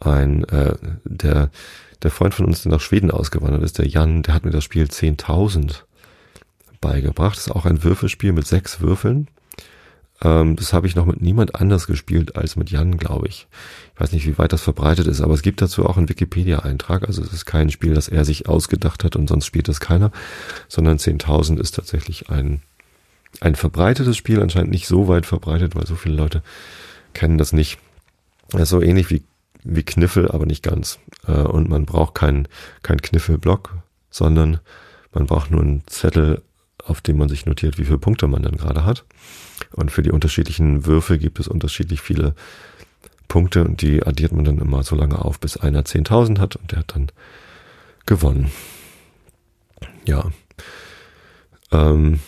ein, 0.00 0.44
äh, 0.44 0.74
der, 1.04 1.50
der 2.04 2.10
Freund 2.10 2.34
von 2.34 2.46
uns, 2.46 2.62
der 2.62 2.70
nach 2.70 2.80
Schweden 2.80 3.10
ausgewandert 3.10 3.62
ist, 3.62 3.78
der 3.78 3.88
Jan, 3.88 4.22
der 4.22 4.34
hat 4.34 4.44
mir 4.44 4.50
das 4.50 4.64
Spiel 4.64 4.84
10.000 4.84 5.82
beigebracht. 6.80 7.36
Das 7.36 7.46
ist 7.46 7.52
auch 7.52 7.64
ein 7.64 7.82
Würfelspiel 7.82 8.32
mit 8.32 8.46
sechs 8.46 8.80
Würfeln. 8.80 9.28
Ähm, 10.22 10.54
das 10.56 10.72
habe 10.72 10.86
ich 10.86 10.94
noch 10.94 11.06
mit 11.06 11.22
niemand 11.22 11.54
anders 11.54 11.86
gespielt 11.86 12.36
als 12.36 12.56
mit 12.56 12.70
Jan, 12.70 12.98
glaube 12.98 13.26
ich. 13.26 13.48
Ich 13.94 14.00
weiß 14.00 14.12
nicht, 14.12 14.26
wie 14.26 14.38
weit 14.38 14.52
das 14.52 14.62
verbreitet 14.62 15.06
ist, 15.06 15.20
aber 15.20 15.34
es 15.34 15.42
gibt 15.42 15.62
dazu 15.62 15.86
auch 15.86 15.96
einen 15.96 16.08
Wikipedia-Eintrag. 16.08 17.06
Also 17.06 17.22
es 17.22 17.32
ist 17.32 17.46
kein 17.46 17.70
Spiel, 17.70 17.94
das 17.94 18.08
er 18.08 18.24
sich 18.24 18.48
ausgedacht 18.48 19.02
hat 19.02 19.16
und 19.16 19.28
sonst 19.28 19.46
spielt 19.46 19.68
es 19.68 19.80
keiner, 19.80 20.12
sondern 20.68 20.98
10.000 20.98 21.58
ist 21.58 21.74
tatsächlich 21.74 22.28
ein, 22.28 22.62
ein 23.40 23.54
verbreitetes 23.54 24.16
Spiel, 24.16 24.42
anscheinend 24.42 24.70
nicht 24.70 24.86
so 24.86 25.08
weit 25.08 25.26
verbreitet, 25.26 25.74
weil 25.74 25.86
so 25.86 25.96
viele 25.96 26.16
Leute 26.16 26.42
kennen 27.14 27.38
das 27.38 27.52
nicht. 27.52 27.78
Das 28.50 28.68
so 28.68 28.82
ähnlich 28.82 29.10
wie 29.10 29.24
wie 29.64 29.82
Kniffel, 29.82 30.30
aber 30.30 30.46
nicht 30.46 30.62
ganz. 30.62 30.98
Äh, 31.26 31.32
und 31.32 31.68
man 31.68 31.86
braucht 31.86 32.14
keinen 32.14 32.46
kein 32.82 33.00
Kniffelblock, 33.00 33.76
sondern 34.10 34.60
man 35.12 35.26
braucht 35.26 35.50
nur 35.50 35.62
einen 35.62 35.86
Zettel, 35.86 36.42
auf 36.84 37.00
dem 37.00 37.16
man 37.16 37.28
sich 37.28 37.46
notiert, 37.46 37.78
wie 37.78 37.84
viele 37.84 37.98
Punkte 37.98 38.28
man 38.28 38.42
dann 38.42 38.56
gerade 38.56 38.84
hat. 38.84 39.04
Und 39.72 39.90
für 39.90 40.02
die 40.02 40.10
unterschiedlichen 40.10 40.86
Würfel 40.86 41.18
gibt 41.18 41.40
es 41.40 41.48
unterschiedlich 41.48 42.00
viele 42.00 42.34
Punkte 43.28 43.64
und 43.64 43.80
die 43.80 44.02
addiert 44.02 44.32
man 44.32 44.44
dann 44.44 44.58
immer 44.58 44.82
so 44.82 44.94
lange 44.94 45.24
auf, 45.24 45.40
bis 45.40 45.56
einer 45.56 45.82
10.000 45.82 46.38
hat 46.38 46.56
und 46.56 46.72
der 46.72 46.80
hat 46.80 46.94
dann 46.94 47.10
gewonnen. 48.06 48.50
Ja. 50.04 50.30
Ähm, 51.72 52.20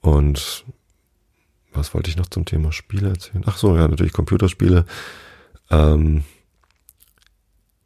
und 0.00 0.64
was 1.72 1.94
wollte 1.94 2.10
ich 2.10 2.16
noch 2.16 2.26
zum 2.26 2.44
Thema 2.44 2.72
Spiele 2.72 3.10
erzählen? 3.10 3.44
Ach 3.46 3.56
so, 3.56 3.76
ja, 3.76 3.86
natürlich 3.86 4.12
Computerspiele. 4.12 4.84
Ähm, 5.70 6.24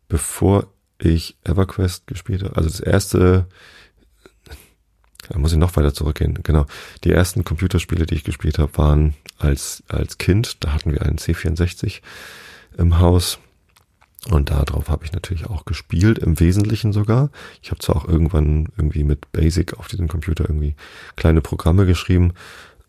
bevor 0.09 0.69
ich 0.99 1.37
EverQuest 1.45 2.07
gespielt 2.07 2.43
habe, 2.43 2.57
also 2.57 2.69
das 2.69 2.81
erste, 2.81 3.47
da 5.29 5.39
muss 5.39 5.53
ich 5.53 5.59
noch 5.59 5.75
weiter 5.77 5.95
zurückgehen, 5.95 6.39
genau. 6.43 6.67
Die 7.05 7.13
ersten 7.13 7.45
Computerspiele, 7.45 8.07
die 8.07 8.15
ich 8.15 8.25
gespielt 8.25 8.59
habe, 8.59 8.77
waren 8.79 9.15
als, 9.39 9.83
als 9.89 10.19
Kind, 10.19 10.63
da 10.65 10.73
hatten 10.73 10.93
wir 10.93 11.03
einen 11.03 11.19
C64 11.19 12.01
im 12.77 12.99
Haus. 12.99 13.39
Und 14.31 14.51
darauf 14.51 14.89
habe 14.89 15.05
ich 15.05 15.13
natürlich 15.13 15.47
auch 15.47 15.65
gespielt, 15.65 16.19
im 16.19 16.39
Wesentlichen 16.39 16.93
sogar. 16.93 17.31
Ich 17.61 17.73
habe 17.73 17.81
zwar 17.81 17.97
auch 17.97 18.07
irgendwann 18.07 18.69
irgendwie 18.77 19.03
mit 19.03 19.33
Basic 19.33 19.75
auf 19.79 19.89
diesem 19.89 20.07
Computer 20.07 20.45
irgendwie 20.45 20.77
kleine 21.17 21.41
Programme 21.41 21.87
geschrieben, 21.87 22.33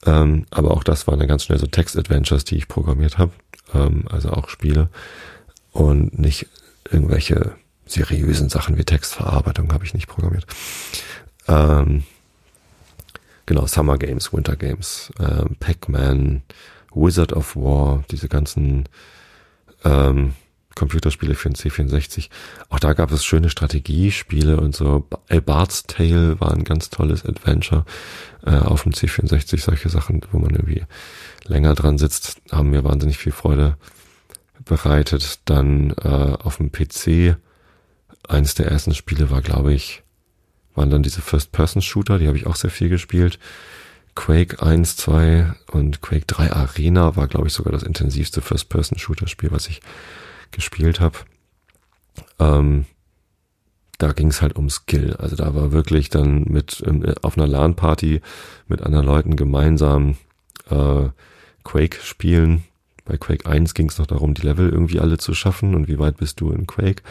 ähm, 0.06 0.46
aber 0.52 0.72
auch 0.72 0.84
das 0.84 1.08
waren 1.08 1.18
dann 1.18 1.28
ganz 1.28 1.46
schnell 1.46 1.58
so 1.58 1.66
Text-Adventures, 1.66 2.44
die 2.44 2.58
ich 2.58 2.68
programmiert 2.68 3.18
habe 3.18 3.32
ähm, 3.74 4.06
also 4.10 4.32
auch 4.32 4.50
Spiele 4.50 4.90
und 5.72 6.18
nicht 6.18 6.48
irgendwelche 6.90 7.56
seriösen 7.86 8.50
Sachen 8.50 8.78
wie 8.78 8.86
Textverarbeitung 8.86 9.72
habe 9.74 9.86
ich 9.86 9.94
nicht 9.94 10.08
programmiert. 10.08 10.46
Ähm, 11.48 12.04
genau, 13.46 13.66
Summer 13.68 13.98
Games, 13.98 14.34
Winter 14.34 14.56
Games, 14.56 15.12
ähm, 15.20 15.56
Pac-Man, 15.60 16.44
Wizard 16.94 17.34
of 17.34 17.56
War, 17.56 18.04
diese 18.12 18.30
ganzen 18.30 18.88
ähm, 19.84 20.34
Computerspiele 20.76 21.36
für 21.36 21.50
den 21.50 21.56
C64. 21.56 22.30
Auch 22.70 22.80
da 22.80 22.94
gab 22.94 23.12
es 23.12 23.24
schöne 23.24 23.50
Strategiespiele 23.50 24.58
und 24.58 24.76
so. 24.76 25.08
A 25.30 25.40
Bard's 25.40 25.84
Tale 25.84 26.40
war 26.40 26.54
ein 26.54 26.64
ganz 26.64 26.90
tolles 26.90 27.26
Adventure 27.26 27.86
äh, 28.46 28.56
auf 28.56 28.84
dem 28.84 28.94
C64. 28.94 29.62
Solche 29.62 29.90
Sachen, 29.90 30.22
wo 30.32 30.40
man 30.40 30.52
irgendwie 30.52 30.84
länger 31.46 31.76
dran 31.76 31.98
sitzt, 31.98 32.42
haben 32.52 32.72
mir 32.72 32.84
wahnsinnig 32.84 33.18
viel 33.18 33.32
Freude 33.32 33.78
bereitet. 34.66 35.40
Dann 35.46 35.92
äh, 36.04 36.08
auf 36.08 36.58
dem 36.58 36.72
PC, 36.72 37.38
eines 38.28 38.56
der 38.56 38.68
ersten 38.68 38.94
Spiele 38.94 39.30
war, 39.30 39.42
glaube 39.42 39.74
ich, 39.74 40.04
waren 40.76 40.90
dann 40.90 41.04
diese 41.04 41.22
First-Person-Shooter, 41.22 42.18
die 42.18 42.28
habe 42.28 42.38
ich 42.38 42.48
auch 42.48 42.56
sehr 42.56 42.72
viel 42.72 42.90
gespielt. 42.90 43.38
Quake 44.16 44.62
1, 44.62 44.96
2 44.98 45.54
und 45.72 46.02
Quake 46.02 46.26
3 46.26 46.52
Arena 46.52 47.16
war, 47.16 47.28
glaube 47.28 47.48
ich, 47.48 47.54
sogar 47.54 47.72
das 47.72 47.84
intensivste 47.84 48.42
First-Person-Shooter-Spiel, 48.42 49.52
was 49.52 49.68
ich 49.68 49.82
gespielt 50.54 51.00
habe. 51.00 51.18
Ähm, 52.40 52.86
da 53.98 54.12
ging 54.12 54.28
es 54.28 54.42
halt 54.42 54.56
um 54.56 54.70
Skill. 54.70 55.16
Also 55.18 55.36
da 55.36 55.56
war 55.56 55.72
wirklich 55.72 56.10
dann 56.10 56.44
mit 56.44 56.82
äh, 56.82 57.16
auf 57.22 57.38
einer 57.38 57.48
LAN-Party 57.48 58.22
mit 58.68 58.82
anderen 58.82 59.06
Leuten 59.06 59.36
gemeinsam 59.36 60.16
äh, 60.70 61.10
Quake 61.64 62.00
spielen. 62.02 62.64
Bei 63.06 63.18
Quake 63.18 63.46
1 63.46 63.74
ging 63.74 63.90
es 63.90 63.98
noch 63.98 64.08
darum, 64.08 64.34
die 64.34 64.44
Level 64.44 64.70
irgendwie 64.70 65.00
alle 65.00 65.18
zu 65.18 65.34
schaffen 65.34 65.76
und 65.76 65.88
wie 65.88 66.00
weit 66.00 66.18
bist 66.18 66.40
du 66.40 66.52
in 66.52 66.68
Quake. 66.68 67.04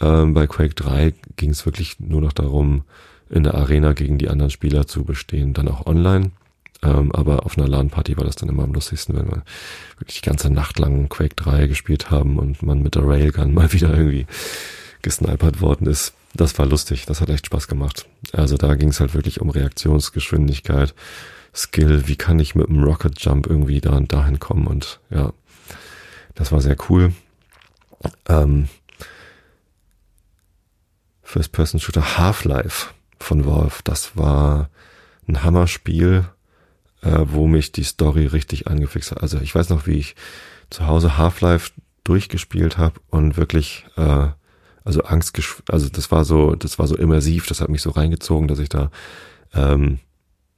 Ähm, 0.00 0.34
bei 0.34 0.46
Quake 0.46 0.74
3 0.74 1.14
ging 1.36 1.50
es 1.50 1.64
wirklich 1.64 2.00
nur 2.00 2.20
noch 2.20 2.32
darum, 2.32 2.84
in 3.30 3.44
der 3.44 3.54
Arena 3.54 3.94
gegen 3.94 4.18
die 4.18 4.28
anderen 4.28 4.50
Spieler 4.50 4.86
zu 4.86 5.04
bestehen, 5.04 5.54
dann 5.54 5.68
auch 5.68 5.86
online. 5.86 6.32
Ähm, 6.82 7.12
aber 7.12 7.46
auf 7.46 7.56
einer 7.56 7.68
LAN-Party 7.68 8.16
war 8.16 8.24
das 8.24 8.36
dann 8.36 8.48
immer 8.48 8.64
am 8.64 8.74
lustigsten, 8.74 9.16
wenn 9.16 9.30
wir 9.30 9.42
wirklich 9.98 10.20
die 10.20 10.28
ganze 10.28 10.50
Nacht 10.50 10.78
lang 10.78 11.08
Quake 11.08 11.36
3 11.36 11.68
gespielt 11.68 12.10
haben 12.10 12.38
und 12.38 12.62
man 12.62 12.82
mit 12.82 12.96
der 12.96 13.06
Railgun 13.06 13.54
mal 13.54 13.72
wieder 13.72 13.96
irgendwie 13.96 14.26
gesnipert 15.00 15.60
worden 15.60 15.86
ist. 15.86 16.14
Das 16.34 16.58
war 16.58 16.66
lustig, 16.66 17.06
das 17.06 17.20
hat 17.20 17.28
echt 17.28 17.46
Spaß 17.46 17.68
gemacht. 17.68 18.06
Also 18.32 18.56
da 18.56 18.74
ging 18.74 18.88
es 18.88 19.00
halt 19.00 19.14
wirklich 19.14 19.40
um 19.40 19.50
Reaktionsgeschwindigkeit, 19.50 20.94
Skill, 21.54 22.08
wie 22.08 22.16
kann 22.16 22.38
ich 22.38 22.54
mit 22.54 22.68
einem 22.68 22.82
Rocket 22.82 23.20
Jump 23.20 23.46
irgendwie 23.46 23.80
da 23.80 23.90
und 23.90 24.12
dahin 24.12 24.40
kommen 24.40 24.66
und 24.66 25.00
ja, 25.10 25.32
das 26.34 26.50
war 26.50 26.62
sehr 26.62 26.76
cool. 26.88 27.12
Ähm, 28.28 28.68
First-Person-Shooter 31.22 32.16
Half-Life 32.16 32.88
von 33.18 33.44
Valve, 33.44 33.80
das 33.84 34.16
war 34.16 34.70
ein 35.28 35.44
Hammerspiel 35.44 36.24
äh, 37.02 37.24
wo 37.26 37.46
mich 37.46 37.72
die 37.72 37.84
Story 37.84 38.26
richtig 38.26 38.68
angefixt 38.68 39.10
hat. 39.10 39.22
Also 39.22 39.38
ich 39.40 39.54
weiß 39.54 39.68
noch, 39.68 39.86
wie 39.86 39.98
ich 39.98 40.14
zu 40.70 40.86
Hause 40.86 41.18
Half-Life 41.18 41.72
durchgespielt 42.04 42.78
habe 42.78 43.00
und 43.10 43.36
wirklich 43.36 43.84
äh, 43.96 44.28
also 44.84 45.02
Angst 45.02 45.38
also 45.68 45.88
das 45.88 46.10
war 46.10 46.24
so 46.24 46.54
das 46.54 46.78
war 46.78 46.86
so 46.86 46.96
immersiv 46.96 47.46
das 47.46 47.60
hat 47.60 47.68
mich 47.68 47.82
so 47.82 47.90
reingezogen 47.90 48.48
dass 48.48 48.58
ich 48.58 48.68
da 48.68 48.90
ähm, 49.54 50.00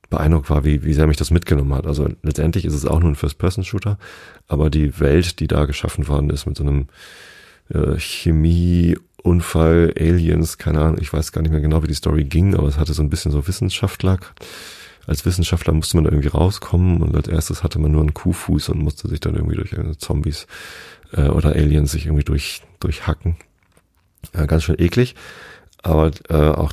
beeindruckt 0.09 0.49
war 0.49 0.65
wie 0.65 0.85
wie 0.85 0.95
sehr 0.95 1.07
mich 1.07 1.19
das 1.19 1.31
mitgenommen 1.31 1.75
hat 1.75 1.87
also 1.87 2.09
letztendlich 2.23 2.65
ist 2.65 2.75
es 2.75 2.87
auch 2.87 3.01
nur 3.01 3.11
ein 3.11 3.17
First 3.17 3.39
Person 3.39 3.65
Shooter 3.65 3.99
aber 4.49 4.71
die 4.71 4.99
Welt 5.01 5.41
die 5.41 5.47
da 5.47 5.67
geschaffen 5.67 6.09
worden 6.09 6.31
ist 6.31 6.47
mit 6.47 6.57
so 6.57 6.65
einem 6.65 6.87
äh, 7.69 7.99
Chemie 7.99 8.97
Unfall 9.23 9.93
Aliens 9.99 10.57
keine 10.57 10.81
Ahnung 10.81 10.99
ich 11.01 11.13
weiß 11.13 11.33
gar 11.33 11.43
nicht 11.43 11.51
mehr 11.51 11.61
genau 11.61 11.83
wie 11.83 11.89
die 11.89 11.95
Story 11.95 12.25
ging 12.25 12.55
aber 12.55 12.69
es 12.69 12.79
hatte 12.79 12.95
so 12.95 13.03
ein 13.03 13.11
bisschen 13.11 13.33
so 13.33 13.47
Wissenschaftler 13.47 14.19
als 15.07 15.25
Wissenschaftler 15.27 15.73
musste 15.73 15.97
man 15.97 16.07
irgendwie 16.07 16.29
rauskommen 16.29 17.03
und 17.03 17.15
als 17.15 17.29
erstes 17.29 17.63
hatte 17.63 17.79
man 17.79 17.93
nur 17.93 18.01
einen 18.01 18.15
Kuhfuß 18.15 18.71
und 18.71 18.79
musste 18.79 19.09
sich 19.09 19.21
dann 19.21 19.35
irgendwie 19.35 19.57
durch 19.57 19.75
Zombies 19.99 20.47
äh, 21.13 21.29
oder 21.29 21.51
Aliens 21.51 21.93
sich 21.93 22.07
irgendwie 22.07 22.25
durch 22.25 22.63
durchhacken. 22.81 23.37
Ja, 24.35 24.47
ganz 24.47 24.65
schön 24.65 24.79
eklig, 24.79 25.15
aber 25.83 26.11
äh, 26.29 26.51
auch 26.51 26.73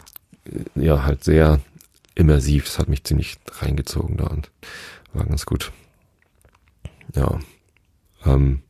ja 0.76 1.04
halt 1.04 1.24
sehr 1.24 1.60
immersiv. 2.16 2.66
Das 2.66 2.80
hat 2.80 2.90
mich 2.90 3.04
ziemlich 3.04 3.38
reingezogen 3.60 4.18
da 4.18 4.26
und 4.26 4.50
war 5.14 5.26
ganz 5.26 5.46
gut. 5.46 5.72
Ja. 7.16 7.40
Ähm, 8.26 8.62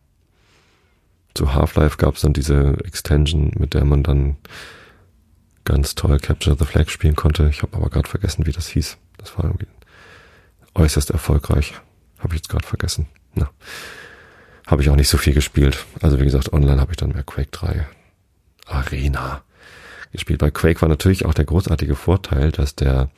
zu 1.33 1.53
Half-Life 1.53 1.97
gab 1.97 2.15
es 2.15 2.21
dann 2.21 2.33
diese 2.33 2.77
Extension, 2.83 3.51
mit 3.57 3.73
der 3.73 3.85
man 3.85 4.03
dann 4.03 4.37
ganz 5.63 5.95
toll 5.95 6.19
Capture 6.19 6.57
the 6.57 6.65
Flag 6.65 6.89
spielen 6.89 7.15
konnte. 7.15 7.47
Ich 7.49 7.61
habe 7.61 7.77
aber 7.77 7.89
gerade 7.89 8.09
vergessen, 8.09 8.45
wie 8.45 8.51
das 8.51 8.67
hieß. 8.67 8.97
Das 9.21 9.37
war 9.37 9.45
irgendwie 9.45 9.67
äußerst 10.75 11.11
erfolgreich. 11.11 11.73
Habe 12.19 12.35
ich 12.35 12.41
jetzt 12.41 12.49
gerade 12.49 12.65
vergessen. 12.65 13.07
Na. 13.33 13.49
Habe 14.67 14.81
ich 14.81 14.89
auch 14.89 14.95
nicht 14.95 15.09
so 15.09 15.17
viel 15.17 15.33
gespielt. 15.33 15.85
Also 16.01 16.19
wie 16.19 16.25
gesagt, 16.25 16.53
online 16.53 16.79
habe 16.79 16.91
ich 16.91 16.97
dann 16.97 17.11
mehr 17.11 17.23
Quake 17.23 17.49
3 17.51 17.87
Arena 18.67 19.43
gespielt. 20.11 20.39
Bei 20.39 20.51
Quake 20.51 20.81
war 20.81 20.89
natürlich 20.89 21.25
auch 21.25 21.33
der 21.33 21.45
großartige 21.45 21.95
Vorteil, 21.95 22.51
dass 22.51 22.75
der 22.75 23.09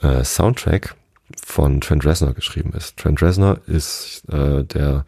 äh, 0.00 0.24
Soundtrack 0.24 0.94
von 1.42 1.80
Trent 1.80 2.04
Reznor 2.04 2.34
geschrieben 2.34 2.72
ist. 2.74 2.96
Trent 2.98 3.22
Reznor 3.22 3.60
ist 3.66 4.22
äh, 4.28 4.64
der 4.64 5.04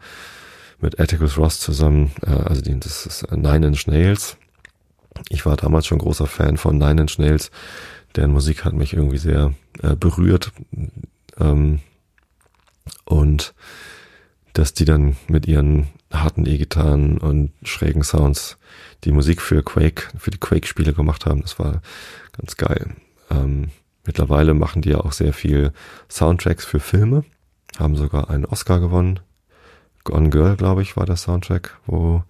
mit 0.79 0.99
Atticus 0.99 1.37
Ross 1.37 1.59
zusammen, 1.59 2.11
äh, 2.25 2.31
also 2.31 2.61
die, 2.61 2.79
das 2.79 3.05
ist 3.05 3.31
Nine 3.31 3.67
Inch 3.67 3.87
Nails. 3.87 4.37
Ich 5.29 5.45
war 5.45 5.55
damals 5.55 5.87
schon 5.87 5.99
großer 5.99 6.27
Fan 6.27 6.57
von 6.57 6.77
Nine 6.77 7.01
Inch 7.01 7.17
Nails 7.17 7.51
deren 8.15 8.31
Musik 8.31 8.65
hat 8.65 8.73
mich 8.73 8.93
irgendwie 8.93 9.17
sehr 9.17 9.53
äh, 9.81 9.95
berührt. 9.95 10.51
Ähm, 11.39 11.79
und 13.03 13.53
dass 14.53 14.73
die 14.73 14.85
dann 14.85 15.15
mit 15.27 15.47
ihren 15.47 15.87
harten 16.11 16.45
E-Gitarren 16.45 17.17
und 17.17 17.51
schrägen 17.63 18.03
Sounds 18.03 18.57
die 19.03 19.11
Musik 19.11 19.41
für 19.41 19.63
Quake, 19.63 20.03
für 20.17 20.31
die 20.31 20.39
Quake-Spiele 20.39 20.93
gemacht 20.93 21.25
haben, 21.25 21.41
das 21.41 21.59
war 21.59 21.81
ganz 22.37 22.57
geil. 22.57 22.95
Ähm, 23.29 23.69
mittlerweile 24.05 24.53
machen 24.53 24.81
die 24.81 24.89
ja 24.89 24.99
auch 24.99 25.11
sehr 25.11 25.33
viel 25.33 25.71
Soundtracks 26.09 26.65
für 26.65 26.79
Filme, 26.79 27.23
haben 27.77 27.95
sogar 27.95 28.29
einen 28.29 28.45
Oscar 28.45 28.79
gewonnen. 28.79 29.19
Gone 30.03 30.29
Girl, 30.29 30.55
glaube 30.55 30.83
ich, 30.83 30.95
war 30.95 31.05
der 31.05 31.17
Soundtrack, 31.17 31.77
wo 31.85 32.23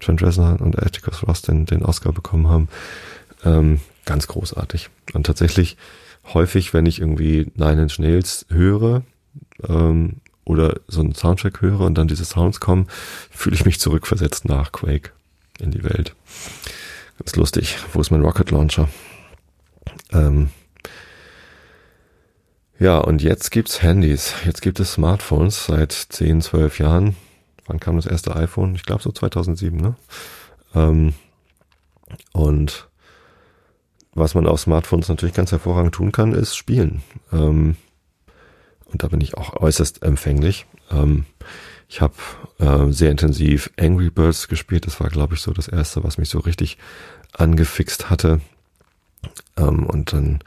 Trent 0.00 0.22
Reznor 0.22 0.60
und 0.60 0.78
Atticus 0.82 1.26
Ross 1.26 1.42
den, 1.42 1.66
den 1.66 1.84
Oscar 1.84 2.12
bekommen 2.12 2.48
haben. 2.48 2.68
Ähm, 3.44 3.80
ganz 4.08 4.26
großartig. 4.26 4.88
Und 5.12 5.26
tatsächlich 5.26 5.76
häufig, 6.32 6.72
wenn 6.72 6.86
ich 6.86 6.98
irgendwie 6.98 7.52
Nine 7.54 7.82
Inch 7.82 7.98
Nails 7.98 8.46
höre 8.48 9.02
ähm, 9.68 10.16
oder 10.44 10.80
so 10.88 11.00
einen 11.00 11.14
Soundtrack 11.14 11.60
höre 11.60 11.80
und 11.82 11.96
dann 11.96 12.08
diese 12.08 12.24
Sounds 12.24 12.58
kommen, 12.58 12.88
fühle 13.30 13.54
ich 13.54 13.66
mich 13.66 13.78
zurückversetzt 13.78 14.46
nach 14.46 14.72
Quake 14.72 15.10
in 15.60 15.70
die 15.70 15.84
Welt. 15.84 16.14
Ganz 17.18 17.36
lustig. 17.36 17.76
Wo 17.92 18.00
ist 18.00 18.10
mein 18.10 18.22
Rocket 18.22 18.50
Launcher? 18.50 18.88
Ähm, 20.10 20.48
ja, 22.78 22.96
und 22.96 23.20
jetzt 23.22 23.50
gibt's 23.50 23.82
Handys. 23.82 24.32
Jetzt 24.46 24.62
gibt 24.62 24.80
es 24.80 24.94
Smartphones 24.94 25.66
seit 25.66 25.92
10, 25.92 26.40
12 26.40 26.78
Jahren. 26.78 27.16
Wann 27.66 27.78
kam 27.78 27.96
das 27.96 28.06
erste 28.06 28.34
iPhone? 28.36 28.74
Ich 28.74 28.84
glaube 28.84 29.02
so 29.02 29.12
2007, 29.12 29.78
ne? 29.78 29.96
Ähm, 30.74 31.12
und 32.32 32.87
was 34.18 34.34
man 34.34 34.46
auf 34.46 34.60
Smartphones 34.60 35.08
natürlich 35.08 35.34
ganz 35.34 35.52
hervorragend 35.52 35.94
tun 35.94 36.12
kann, 36.12 36.32
ist 36.32 36.56
spielen. 36.56 37.02
Ähm, 37.32 37.76
und 38.86 39.02
da 39.02 39.08
bin 39.08 39.20
ich 39.20 39.36
auch 39.36 39.54
äußerst 39.54 40.02
empfänglich. 40.02 40.66
Ähm, 40.90 41.24
ich 41.88 42.00
habe 42.00 42.14
äh, 42.58 42.90
sehr 42.92 43.10
intensiv 43.10 43.70
Angry 43.78 44.10
Birds 44.10 44.48
gespielt. 44.48 44.86
Das 44.86 45.00
war, 45.00 45.08
glaube 45.08 45.34
ich, 45.34 45.40
so 45.40 45.52
das 45.52 45.68
erste, 45.68 46.04
was 46.04 46.18
mich 46.18 46.28
so 46.28 46.38
richtig 46.38 46.78
angefixt 47.32 48.10
hatte. 48.10 48.40
Ähm, 49.56 49.86
und 49.86 50.12
dann, 50.12 50.40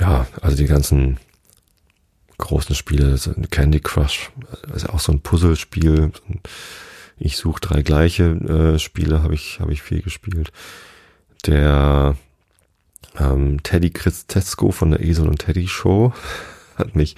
ja, 0.00 0.26
also 0.40 0.56
die 0.56 0.66
ganzen 0.66 1.18
großen 2.38 2.74
Spiele, 2.74 3.16
so 3.16 3.32
Candy 3.50 3.80
Crush, 3.80 4.30
ist 4.74 4.82
ja 4.82 4.90
auch 4.90 5.00
so 5.00 5.12
ein 5.12 5.20
Puzzlespiel. 5.20 6.12
Ich 7.16 7.36
suche 7.36 7.60
drei 7.60 7.82
gleiche 7.82 8.24
äh, 8.24 8.78
Spiele, 8.78 9.22
habe 9.22 9.34
ich, 9.34 9.60
hab 9.60 9.70
ich 9.70 9.82
viel 9.82 10.02
gespielt. 10.02 10.50
Der 11.46 12.16
ähm, 13.18 13.62
Teddy 13.62 13.90
Christesco 13.90 14.70
von 14.70 14.90
der 14.90 15.00
Esel 15.00 15.28
und 15.28 15.38
Teddy 15.38 15.68
Show 15.68 16.12
hat 16.76 16.96
mich 16.96 17.16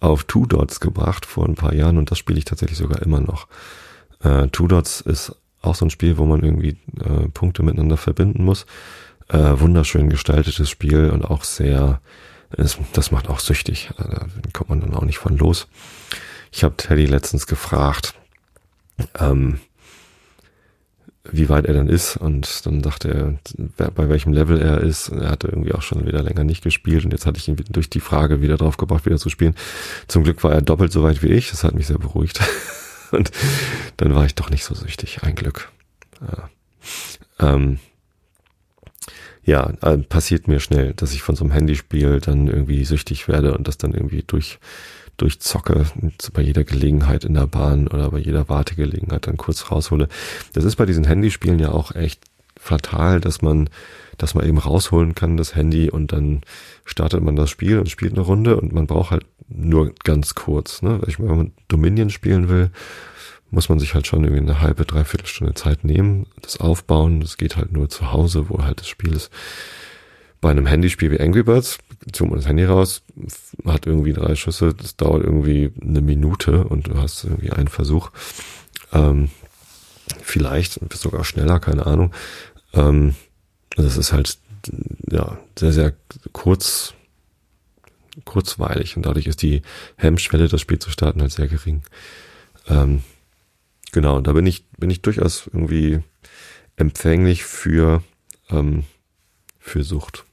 auf 0.00 0.24
Two 0.24 0.46
Dots 0.46 0.80
gebracht 0.80 1.26
vor 1.26 1.46
ein 1.46 1.54
paar 1.54 1.74
Jahren 1.74 1.98
und 1.98 2.10
das 2.10 2.18
spiele 2.18 2.38
ich 2.38 2.44
tatsächlich 2.44 2.78
sogar 2.78 3.02
immer 3.02 3.20
noch. 3.20 3.48
Äh, 4.22 4.48
Two 4.48 4.68
Dots 4.68 5.00
ist 5.00 5.34
auch 5.60 5.74
so 5.74 5.86
ein 5.86 5.90
Spiel, 5.90 6.18
wo 6.18 6.26
man 6.26 6.42
irgendwie 6.42 6.76
äh, 7.00 7.28
Punkte 7.32 7.62
miteinander 7.62 7.96
verbinden 7.96 8.44
muss. 8.44 8.66
Äh, 9.28 9.60
wunderschön 9.60 10.10
gestaltetes 10.10 10.68
Spiel 10.68 11.10
und 11.10 11.24
auch 11.24 11.44
sehr, 11.44 12.00
es, 12.50 12.78
das 12.92 13.12
macht 13.12 13.28
auch 13.28 13.38
süchtig. 13.38 13.90
Also, 13.96 14.10
da 14.10 14.50
kommt 14.52 14.70
man 14.70 14.80
dann 14.80 14.94
auch 14.94 15.04
nicht 15.04 15.18
von 15.18 15.36
los. 15.38 15.68
Ich 16.50 16.64
habe 16.64 16.76
Teddy 16.76 17.06
letztens 17.06 17.46
gefragt, 17.46 18.14
ähm, 19.18 19.60
wie 21.30 21.48
weit 21.48 21.66
er 21.66 21.74
dann 21.74 21.88
ist 21.88 22.16
und 22.16 22.66
dann 22.66 22.82
sagte 22.82 23.38
er, 23.78 23.90
bei 23.90 24.08
welchem 24.08 24.32
Level 24.32 24.60
er 24.60 24.80
ist. 24.80 25.08
Er 25.08 25.30
hatte 25.30 25.46
irgendwie 25.46 25.72
auch 25.72 25.82
schon 25.82 26.04
wieder 26.04 26.22
länger 26.22 26.42
nicht 26.42 26.64
gespielt 26.64 27.04
und 27.04 27.12
jetzt 27.12 27.26
hatte 27.26 27.38
ich 27.38 27.46
ihn 27.46 27.56
durch 27.70 27.88
die 27.88 28.00
Frage 28.00 28.40
wieder 28.40 28.56
drauf 28.56 28.76
gebracht, 28.76 29.06
wieder 29.06 29.18
zu 29.18 29.28
spielen. 29.28 29.54
Zum 30.08 30.24
Glück 30.24 30.42
war 30.42 30.52
er 30.52 30.62
doppelt 30.62 30.90
so 30.92 31.02
weit 31.02 31.22
wie 31.22 31.28
ich, 31.28 31.50
das 31.50 31.62
hat 31.62 31.74
mich 31.74 31.86
sehr 31.86 31.98
beruhigt. 31.98 32.40
Und 33.12 33.30
dann 33.98 34.14
war 34.14 34.24
ich 34.24 34.34
doch 34.34 34.48
nicht 34.48 34.64
so 34.64 34.74
süchtig, 34.74 35.22
ein 35.22 35.34
Glück. 35.34 35.70
Ja, 36.20 36.48
ähm, 37.54 37.78
ja 39.44 39.70
äh, 39.82 39.98
passiert 39.98 40.48
mir 40.48 40.60
schnell, 40.60 40.94
dass 40.94 41.12
ich 41.12 41.22
von 41.22 41.36
so 41.36 41.44
einem 41.44 41.52
Handyspiel 41.52 42.20
dann 42.20 42.48
irgendwie 42.48 42.84
süchtig 42.84 43.28
werde 43.28 43.56
und 43.56 43.68
das 43.68 43.76
dann 43.76 43.92
irgendwie 43.92 44.22
durch 44.22 44.58
durchzocke, 45.16 45.86
bei 46.32 46.42
jeder 46.42 46.64
Gelegenheit 46.64 47.24
in 47.24 47.34
der 47.34 47.46
Bahn 47.46 47.86
oder 47.88 48.10
bei 48.10 48.18
jeder 48.18 48.48
Wartegelegenheit 48.48 49.26
dann 49.26 49.36
kurz 49.36 49.70
raushole. 49.70 50.08
Das 50.52 50.64
ist 50.64 50.76
bei 50.76 50.86
diesen 50.86 51.04
Handyspielen 51.04 51.58
ja 51.58 51.70
auch 51.70 51.94
echt 51.94 52.24
fatal, 52.58 53.20
dass 53.20 53.42
man, 53.42 53.68
dass 54.18 54.34
man 54.34 54.46
eben 54.46 54.58
rausholen 54.58 55.14
kann, 55.14 55.36
das 55.36 55.54
Handy, 55.54 55.90
und 55.90 56.12
dann 56.12 56.42
startet 56.84 57.22
man 57.22 57.36
das 57.36 57.50
Spiel 57.50 57.78
und 57.78 57.90
spielt 57.90 58.12
eine 58.12 58.22
Runde 58.22 58.56
und 58.56 58.72
man 58.72 58.86
braucht 58.86 59.10
halt 59.10 59.26
nur 59.48 59.92
ganz 60.04 60.34
kurz. 60.34 60.82
Ne? 60.82 61.00
Ich 61.06 61.18
meine, 61.18 61.30
wenn 61.30 61.38
man 61.38 61.52
Dominion 61.68 62.10
spielen 62.10 62.48
will, 62.48 62.70
muss 63.50 63.68
man 63.68 63.78
sich 63.78 63.94
halt 63.94 64.06
schon 64.06 64.24
irgendwie 64.24 64.42
eine 64.42 64.60
halbe, 64.60 64.84
dreiviertel 64.84 65.26
Stunde 65.26 65.54
Zeit 65.54 65.84
nehmen, 65.84 66.26
das 66.40 66.58
aufbauen. 66.58 67.20
Das 67.20 67.36
geht 67.36 67.56
halt 67.56 67.72
nur 67.72 67.88
zu 67.90 68.10
Hause, 68.10 68.48
wo 68.48 68.62
halt 68.62 68.80
das 68.80 68.88
Spiel 68.88 69.12
ist. 69.12 69.30
Bei 70.40 70.50
einem 70.50 70.66
Handyspiel 70.66 71.10
wie 71.10 71.20
Angry 71.20 71.42
Birds 71.42 71.78
zoomt 72.10 72.36
das 72.36 72.46
Handy 72.46 72.64
raus, 72.64 73.02
hat 73.64 73.86
irgendwie 73.86 74.12
drei 74.12 74.34
Schüsse, 74.34 74.74
das 74.74 74.96
dauert 74.96 75.22
irgendwie 75.22 75.72
eine 75.80 76.00
Minute 76.00 76.64
und 76.64 76.88
du 76.88 76.96
hast 77.00 77.24
irgendwie 77.24 77.52
einen 77.52 77.68
Versuch. 77.68 78.10
Ähm, 78.92 79.30
vielleicht 80.22 80.80
sogar 80.94 81.24
schneller, 81.24 81.60
keine 81.60 81.86
Ahnung. 81.86 82.12
Ähm, 82.74 83.14
das 83.76 83.96
ist 83.96 84.12
halt 84.12 84.38
ja 85.10 85.38
sehr, 85.58 85.72
sehr 85.72 85.94
kurz, 86.32 86.94
kurzweilig 88.24 88.96
und 88.96 89.06
dadurch 89.06 89.26
ist 89.26 89.42
die 89.42 89.62
Hemmschwelle, 89.96 90.48
das 90.48 90.60
Spiel 90.60 90.78
zu 90.78 90.90
starten, 90.90 91.22
halt 91.22 91.32
sehr 91.32 91.48
gering. 91.48 91.82
Ähm, 92.68 93.02
genau, 93.92 94.20
da 94.20 94.32
bin 94.32 94.46
ich, 94.46 94.68
bin 94.70 94.90
ich 94.90 95.02
durchaus 95.02 95.46
irgendwie 95.46 96.00
empfänglich 96.76 97.44
für, 97.44 98.02
ähm, 98.50 98.84
für 99.58 99.84
Sucht. 99.84 100.24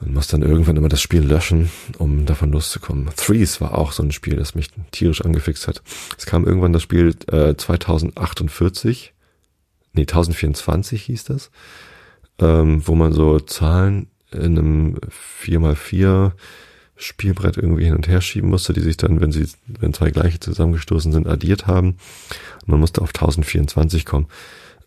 Und 0.00 0.14
muss 0.14 0.28
dann 0.28 0.42
irgendwann 0.42 0.76
immer 0.76 0.88
das 0.88 1.02
Spiel 1.02 1.22
löschen, 1.22 1.70
um 1.98 2.24
davon 2.24 2.52
loszukommen. 2.52 3.08
Threes 3.16 3.60
war 3.60 3.76
auch 3.76 3.90
so 3.92 4.02
ein 4.02 4.12
Spiel, 4.12 4.36
das 4.36 4.54
mich 4.54 4.68
tierisch 4.92 5.22
angefixt 5.22 5.66
hat. 5.66 5.82
Es 6.16 6.24
kam 6.24 6.46
irgendwann 6.46 6.72
das 6.72 6.82
Spiel 6.82 7.16
äh, 7.26 7.56
2048, 7.56 9.12
nee, 9.94 10.02
1024 10.02 11.02
hieß 11.02 11.24
das, 11.24 11.50
ähm, 12.38 12.86
wo 12.86 12.94
man 12.94 13.12
so 13.12 13.40
Zahlen 13.40 14.08
in 14.30 14.58
einem 14.58 14.98
4x4 15.42 16.32
Spielbrett 16.96 17.56
irgendwie 17.56 17.84
hin 17.84 17.94
und 17.94 18.08
her 18.08 18.20
schieben 18.20 18.50
musste, 18.50 18.72
die 18.72 18.80
sich 18.80 18.96
dann, 18.96 19.20
wenn 19.20 19.32
sie, 19.32 19.48
wenn 19.66 19.94
zwei 19.94 20.10
gleiche 20.10 20.40
zusammengestoßen 20.40 21.12
sind, 21.12 21.26
addiert 21.26 21.66
haben. 21.66 21.96
man 22.66 22.80
musste 22.80 23.00
auf 23.02 23.10
1024 23.10 24.04
kommen. 24.04 24.26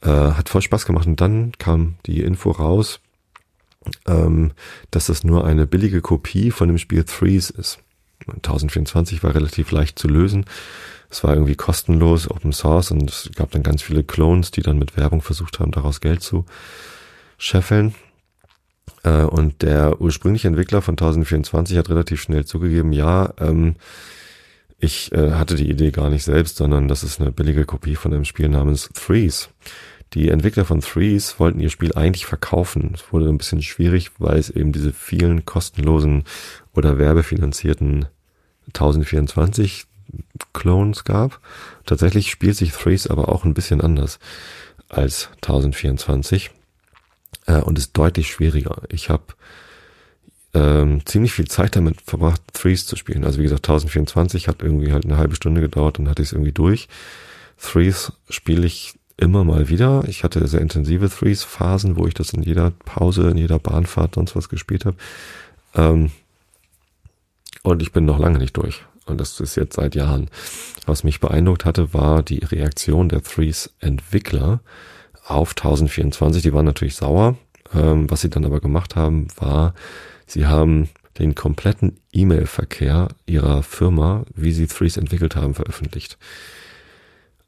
Äh, 0.01 0.09
hat 0.09 0.49
voll 0.49 0.62
Spaß 0.62 0.86
gemacht 0.86 1.07
und 1.07 1.22
dann 1.22 1.53
kam 1.57 1.95
die 2.05 2.22
Info 2.22 2.51
raus, 2.51 2.99
ähm, 4.08 4.52
dass 4.92 5.08
das 5.08 5.24
nur 5.24 5.46
eine 5.46 5.68
billige 5.68 6.02
Kopie 6.02 6.52
von 6.52 6.68
dem 6.68 6.78
Spiel 6.78 7.04
Threes 7.04 7.50
ist. 7.50 7.80
1024 8.28 9.24
war 9.24 9.34
relativ 9.34 9.72
leicht 9.72 9.98
zu 9.98 10.08
lösen. 10.08 10.46
Es 11.10 11.24
war 11.24 11.34
irgendwie 11.34 11.56
kostenlos, 11.56 12.30
Open 12.30 12.54
Source 12.54 12.92
und 12.92 13.10
es 13.10 13.30
gab 13.36 13.52
dann 13.52 13.64
ganz 13.64 13.82
viele 13.82 14.04
Clones, 14.04 14.52
die 14.52 14.62
dann 14.62 14.80
mit 14.80 14.96
Werbung 14.96 15.22
versucht 15.22 15.60
haben, 15.60 15.72
daraus 15.72 16.00
Geld 16.00 16.22
zu 16.22 16.46
scheffeln. 17.38 17.96
Äh, 19.04 19.24
und 19.24 19.62
der 19.62 20.00
ursprüngliche 20.00 20.48
Entwickler 20.48 20.82
von 20.82 20.94
1024 20.94 21.78
hat 21.78 21.90
relativ 21.90 22.22
schnell 22.22 22.46
zugegeben, 22.46 22.94
ja, 22.94 23.34
ähm, 23.40 23.76
ich 24.80 25.12
äh, 25.12 25.32
hatte 25.32 25.56
die 25.56 25.70
Idee 25.70 25.92
gar 25.92 26.10
nicht 26.10 26.24
selbst, 26.24 26.58
sondern 26.58 26.88
das 26.88 27.04
ist 27.04 27.22
eine 27.22 27.32
billige 27.32 27.66
Kopie 27.66 27.96
von 27.96 28.14
einem 28.14 28.26
Spiel 28.26 28.50
namens 28.50 28.90
Threes. 28.94 29.50
Die 30.14 30.30
Entwickler 30.30 30.66
von 30.66 30.82
Threes 30.82 31.39
wollten 31.39 31.62
ihr 31.62 31.70
Spiel 31.70 31.93
eigentlich 31.93 32.26
verkaufen. 32.26 32.91
Es 32.93 33.14
wurde 33.14 33.30
ein 33.30 33.38
bisschen 33.38 33.62
schwierig, 33.62 34.12
weil 34.20 34.38
es 34.38 34.49
eben 34.49 34.74
diese 34.74 34.91
vielen 34.91 35.45
kostenlosen 35.45 36.26
oder 36.74 36.97
werbefinanzierten 36.97 38.07
1024 38.68 39.86
Clones 40.53 41.05
gab. 41.05 41.39
Tatsächlich 41.86 42.30
spielt 42.30 42.57
sich 42.57 42.74
Threes 42.74 43.07
aber 43.07 43.30
auch 43.30 43.45
ein 43.45 43.53
bisschen 43.53 43.80
anders 43.80 44.20
als 44.89 45.30
1024 45.38 46.51
äh, 47.47 47.62
und 47.62 47.78
ist 47.78 47.97
deutlich 47.97 48.32
schwieriger. 48.32 48.82
Ich 48.89 49.09
habe 49.09 49.24
ähm, 50.53 51.05
ziemlich 51.05 51.32
viel 51.32 51.47
Zeit 51.47 51.78
damit 51.78 52.01
verbracht, 52.01 52.41
Threes 52.53 52.86
zu 52.86 52.97
spielen. 52.97 53.24
Also 53.24 53.39
wie 53.39 53.43
gesagt, 53.43 53.66
1024 53.66 54.49
hat 54.49 54.62
irgendwie 54.62 54.91
halt 54.91 55.05
eine 55.05 55.18
halbe 55.18 55.36
Stunde 55.36 55.62
gedauert, 55.62 55.99
dann 55.99 56.09
hatte 56.09 56.22
ich 56.22 56.30
es 56.30 56.34
irgendwie 56.34 56.51
durch. 56.51 56.89
Threes 57.57 58.12
spiele 58.30 58.66
ich 58.66 58.95
immer 59.22 59.43
mal 59.43 59.69
wieder. 59.69 60.03
Ich 60.07 60.24
hatte 60.24 60.45
sehr 60.47 60.61
intensive 60.61 61.09
Threes-Phasen, 61.09 61.95
wo 61.95 62.07
ich 62.07 62.13
das 62.13 62.34
in 62.34 62.41
jeder 62.41 62.72
Pause, 62.72 63.30
in 63.30 63.38
jeder 63.38 63.59
Bahnfahrt 63.59 64.15
sonst 64.15 64.36
was 64.36 64.49
gespielt 64.49 64.86
habe. 64.86 64.97
Ähm, 65.76 66.11
und 67.63 67.82
ich 67.82 67.91
bin 67.91 68.05
noch 68.05 68.19
lange 68.19 68.39
nicht 68.39 68.57
durch. 68.57 68.84
Und 69.05 69.22
das 69.22 69.39
ist 69.39 69.55
jetzt 69.55 69.76
seit 69.76 69.95
Jahren. 69.95 70.30
Was 70.86 71.03
mich 71.03 71.19
beeindruckt 71.19 71.65
hatte, 71.65 71.93
war 71.93 72.24
die 72.24 72.39
Reaktion 72.39 73.09
der 73.09 73.22
Threes-Entwickler 73.22 74.61
auf 75.26 75.51
1024. 75.51 76.41
Die 76.41 76.53
waren 76.53 76.65
natürlich 76.65 76.95
sauer. 76.95 77.38
Ähm, 77.74 78.09
was 78.09 78.22
sie 78.22 78.30
dann 78.30 78.45
aber 78.45 78.59
gemacht 78.59 78.95
haben, 78.95 79.28
war, 79.38 79.76
sie 80.26 80.47
haben 80.47 80.89
den 81.19 81.36
kompletten 81.36 81.99
E-Mail-Verkehr 82.11 83.09
ihrer 83.28 83.61
Firma, 83.61 84.26
wie 84.34 84.51
sie 84.51 84.65
Threes 84.65 84.97
entwickelt 84.97 85.36
haben, 85.36 85.53
veröffentlicht. 85.53 86.17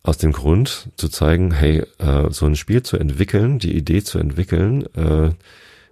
Aus 0.04 0.18
dem 0.18 0.34
Grund 0.34 0.90
zu 0.98 1.08
zeigen, 1.08 1.52
hey, 1.52 1.84
äh, 1.98 2.30
so 2.30 2.46
ein 2.46 2.58
Spiel 2.58 2.84
zu 2.84 2.98
entwickeln, 2.98 3.58
die 3.58 3.76
Idee 3.76 4.04
zu 4.04 4.20
entwickeln, 4.20 4.86
äh, 4.96 5.32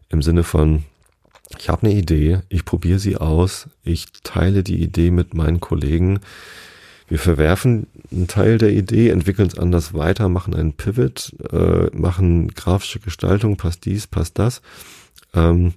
im 0.09 0.21
Sinne 0.21 0.43
von, 0.43 0.83
ich 1.57 1.69
habe 1.69 1.87
eine 1.87 1.95
Idee, 1.95 2.39
ich 2.49 2.65
probiere 2.65 2.99
sie 2.99 3.15
aus, 3.15 3.69
ich 3.83 4.07
teile 4.23 4.63
die 4.63 4.81
Idee 4.81 5.11
mit 5.11 5.33
meinen 5.33 5.61
Kollegen, 5.61 6.19
wir 7.07 7.19
verwerfen 7.19 7.87
einen 8.09 8.27
Teil 8.27 8.57
der 8.57 8.71
Idee, 8.71 9.09
entwickeln 9.09 9.47
es 9.47 9.57
anders 9.57 9.93
weiter, 9.93 10.29
machen 10.29 10.53
einen 10.53 10.73
Pivot, 10.73 11.33
äh, 11.51 11.87
machen 11.93 12.49
grafische 12.53 12.99
Gestaltung, 12.99 13.57
passt 13.57 13.83
dies, 13.83 14.07
passt 14.07 14.39
das. 14.39 14.61
Ähm, 15.33 15.73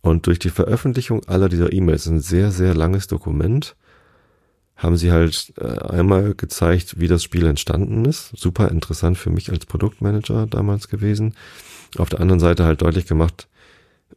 und 0.00 0.26
durch 0.26 0.40
die 0.40 0.50
Veröffentlichung 0.50 1.24
aller 1.28 1.48
dieser 1.48 1.72
E-Mails, 1.72 2.06
ein 2.06 2.20
sehr, 2.20 2.50
sehr 2.50 2.74
langes 2.74 3.06
Dokument, 3.06 3.76
haben 4.82 4.96
sie 4.96 5.12
halt 5.12 5.52
äh, 5.58 5.64
einmal 5.64 6.34
gezeigt, 6.34 6.98
wie 6.98 7.06
das 7.06 7.22
Spiel 7.22 7.46
entstanden 7.46 8.04
ist. 8.04 8.32
Super 8.36 8.68
interessant 8.68 9.16
für 9.16 9.30
mich 9.30 9.50
als 9.50 9.66
Produktmanager 9.66 10.46
damals 10.46 10.88
gewesen. 10.88 11.34
Auf 11.98 12.08
der 12.08 12.20
anderen 12.20 12.40
Seite 12.40 12.64
halt 12.64 12.82
deutlich 12.82 13.06
gemacht, 13.06 13.48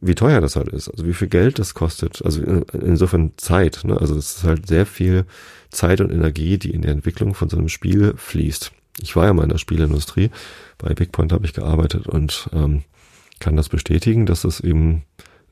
wie 0.00 0.14
teuer 0.14 0.40
das 0.40 0.56
halt 0.56 0.68
ist, 0.68 0.88
also 0.88 1.06
wie 1.06 1.14
viel 1.14 1.28
Geld 1.28 1.58
das 1.58 1.74
kostet. 1.74 2.22
Also 2.24 2.42
insofern 2.72 3.32
Zeit. 3.36 3.82
Ne? 3.84 3.98
Also 3.98 4.16
es 4.16 4.38
ist 4.38 4.44
halt 4.44 4.66
sehr 4.66 4.86
viel 4.86 5.24
Zeit 5.70 6.00
und 6.00 6.10
Energie, 6.10 6.58
die 6.58 6.70
in 6.70 6.82
die 6.82 6.88
Entwicklung 6.88 7.34
von 7.34 7.48
so 7.48 7.56
einem 7.56 7.68
Spiel 7.68 8.14
fließt. 8.16 8.72
Ich 9.00 9.14
war 9.14 9.26
ja 9.26 9.32
mal 9.32 9.44
in 9.44 9.50
der 9.50 9.58
Spielindustrie. 9.58 10.30
Bei 10.78 10.94
Bigpoint 10.94 11.32
habe 11.32 11.46
ich 11.46 11.52
gearbeitet 11.52 12.06
und 12.06 12.50
ähm, 12.52 12.82
kann 13.38 13.56
das 13.56 13.68
bestätigen, 13.68 14.26
dass 14.26 14.44
es 14.44 14.60
eben 14.60 15.02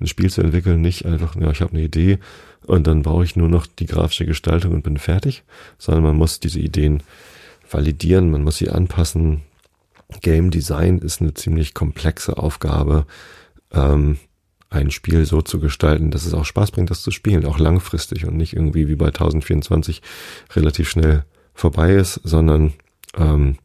ein 0.04 0.08
Spiel 0.08 0.30
zu 0.30 0.42
entwickeln 0.42 0.80
nicht 0.80 1.06
einfach, 1.06 1.36
ja, 1.36 1.50
ich 1.50 1.60
habe 1.60 1.72
eine 1.72 1.82
Idee 1.82 2.18
und 2.66 2.86
dann 2.86 3.02
brauche 3.02 3.24
ich 3.24 3.36
nur 3.36 3.48
noch 3.48 3.66
die 3.66 3.86
grafische 3.86 4.26
Gestaltung 4.26 4.72
und 4.72 4.82
bin 4.82 4.98
fertig, 4.98 5.42
sondern 5.78 6.04
man 6.04 6.16
muss 6.16 6.40
diese 6.40 6.60
Ideen 6.60 7.02
validieren, 7.70 8.30
man 8.30 8.44
muss 8.44 8.58
sie 8.58 8.70
anpassen. 8.70 9.42
Game 10.20 10.50
Design 10.50 10.98
ist 10.98 11.20
eine 11.20 11.34
ziemlich 11.34 11.74
komplexe 11.74 12.36
Aufgabe, 12.36 13.06
ähm, 13.72 14.18
ein 14.70 14.90
Spiel 14.90 15.24
so 15.24 15.40
zu 15.40 15.60
gestalten, 15.60 16.10
dass 16.10 16.26
es 16.26 16.34
auch 16.34 16.44
Spaß 16.44 16.72
bringt, 16.72 16.90
das 16.90 17.02
zu 17.02 17.10
spielen, 17.10 17.46
auch 17.46 17.58
langfristig 17.58 18.26
und 18.26 18.36
nicht 18.36 18.54
irgendwie 18.54 18.88
wie 18.88 18.96
bei 18.96 19.06
1024 19.06 20.02
relativ 20.54 20.88
schnell 20.88 21.24
vorbei 21.54 21.94
ist, 21.94 22.20
sondern 22.24 22.72
ähm, 23.16 23.56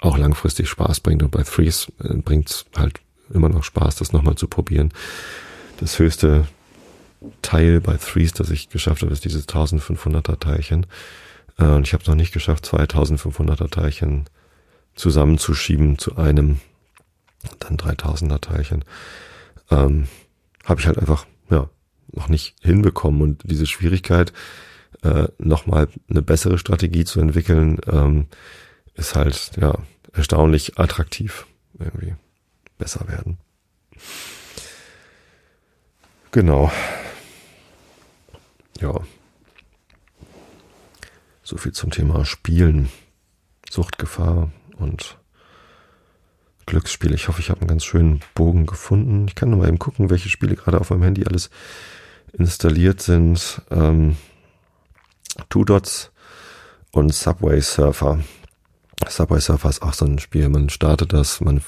auch 0.00 0.16
langfristig 0.16 0.68
Spaß 0.68 1.00
bringt. 1.00 1.22
Und 1.22 1.32
bei 1.32 1.42
Threes 1.42 1.92
äh, 2.02 2.14
bringt 2.14 2.50
es 2.50 2.66
halt 2.76 3.00
immer 3.32 3.48
noch 3.48 3.64
Spaß, 3.64 3.96
das 3.96 4.12
nochmal 4.12 4.36
zu 4.36 4.46
probieren. 4.46 4.92
Das 5.78 5.98
höchste 5.98 6.46
Teil 7.42 7.80
bei 7.80 7.96
Threes, 7.96 8.32
das 8.32 8.50
ich 8.50 8.68
geschafft 8.68 9.02
habe, 9.02 9.12
ist 9.12 9.24
dieses 9.24 9.48
1500er 9.48 10.38
Teilchen. 10.38 10.86
Äh, 11.58 11.66
und 11.66 11.86
ich 11.86 11.92
habe 11.92 12.02
es 12.02 12.08
noch 12.08 12.14
nicht 12.14 12.32
geschafft, 12.32 12.66
2500er 12.66 13.70
Teilchen 13.70 14.24
zusammenzuschieben 14.94 15.98
zu 15.98 16.16
einem 16.16 16.60
dann 17.60 17.76
3000er 17.76 18.40
Teilchen. 18.40 18.84
Ähm, 19.70 20.08
habe 20.64 20.80
ich 20.80 20.86
halt 20.86 20.98
einfach 20.98 21.26
ja 21.50 21.70
noch 22.12 22.28
nicht 22.28 22.56
hinbekommen 22.60 23.22
und 23.22 23.42
diese 23.44 23.66
Schwierigkeit 23.66 24.32
äh, 25.02 25.28
nochmal 25.38 25.88
eine 26.10 26.22
bessere 26.22 26.58
Strategie 26.58 27.04
zu 27.04 27.20
entwickeln 27.20 27.78
ähm, 27.86 28.26
ist 28.94 29.14
halt 29.14 29.52
ja 29.60 29.78
erstaunlich 30.12 30.78
attraktiv 30.78 31.46
irgendwie 31.78 32.16
besser 32.78 33.06
werden. 33.06 33.38
Genau. 36.38 36.70
Ja. 38.80 38.94
So 41.42 41.56
viel 41.56 41.72
zum 41.72 41.90
Thema 41.90 42.24
Spielen, 42.24 42.90
Suchtgefahr 43.68 44.48
und 44.76 45.18
Glücksspiele. 46.66 47.16
Ich 47.16 47.26
hoffe, 47.26 47.40
ich 47.40 47.50
habe 47.50 47.62
einen 47.62 47.66
ganz 47.66 47.84
schönen 47.84 48.20
Bogen 48.34 48.66
gefunden. 48.66 49.26
Ich 49.26 49.34
kann 49.34 49.50
nur 49.50 49.58
mal 49.58 49.66
eben 49.66 49.80
gucken, 49.80 50.10
welche 50.10 50.28
Spiele 50.28 50.54
gerade 50.54 50.80
auf 50.80 50.90
meinem 50.90 51.02
Handy 51.02 51.24
alles 51.26 51.50
installiert 52.32 53.02
sind. 53.02 53.60
Ähm, 53.72 54.16
Two 55.48 55.64
Dots 55.64 56.12
und 56.92 57.12
Subway 57.12 57.60
Surfer. 57.60 58.20
Subway 59.08 59.40
Surfer 59.40 59.70
ist 59.70 59.82
auch 59.82 59.92
so 59.92 60.04
ein 60.04 60.20
Spiel. 60.20 60.48
Man 60.48 60.70
startet 60.70 61.12
das, 61.12 61.40
man 61.40 61.62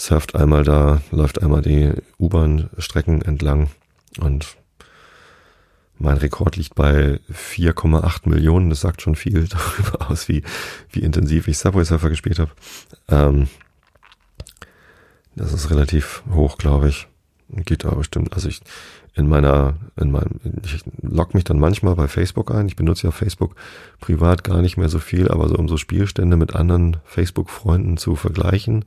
surft 0.00 0.34
einmal 0.34 0.64
da, 0.64 1.02
läuft 1.10 1.42
einmal 1.42 1.62
die 1.62 1.92
U-Bahn-Strecken 2.18 3.22
entlang 3.22 3.68
und 4.18 4.56
mein 5.98 6.16
Rekord 6.16 6.56
liegt 6.56 6.74
bei 6.74 7.20
4,8 7.30 8.26
Millionen. 8.26 8.70
Das 8.70 8.80
sagt 8.80 9.02
schon 9.02 9.14
viel 9.14 9.46
darüber 9.48 10.10
aus, 10.10 10.28
wie, 10.28 10.42
wie 10.90 11.00
intensiv 11.00 11.46
ich 11.46 11.58
Subway 11.58 11.84
Surfer 11.84 12.08
gespielt 12.08 12.38
habe. 12.38 12.50
Ähm, 13.08 13.48
das 15.36 15.52
ist 15.52 15.70
relativ 15.70 16.22
hoch, 16.32 16.56
glaube 16.56 16.88
ich. 16.88 17.06
Geht 17.50 17.84
aber 17.84 17.96
bestimmt. 17.96 18.32
Also 18.32 18.48
ich 18.48 18.62
in 19.14 19.28
meiner, 19.28 19.74
in 19.96 20.10
meinem, 20.10 20.40
ich 20.64 20.82
log 21.02 21.34
mich 21.34 21.44
dann 21.44 21.58
manchmal 21.58 21.96
bei 21.96 22.08
Facebook 22.08 22.50
ein. 22.50 22.68
Ich 22.68 22.76
benutze 22.76 23.08
ja 23.08 23.10
Facebook 23.10 23.54
privat 24.00 24.44
gar 24.44 24.62
nicht 24.62 24.78
mehr 24.78 24.88
so 24.88 24.98
viel, 24.98 25.28
aber 25.28 25.48
so 25.48 25.56
um 25.56 25.68
so 25.68 25.76
Spielstände 25.76 26.36
mit 26.36 26.54
anderen 26.54 26.98
Facebook-Freunden 27.04 27.98
zu 27.98 28.16
vergleichen, 28.16 28.86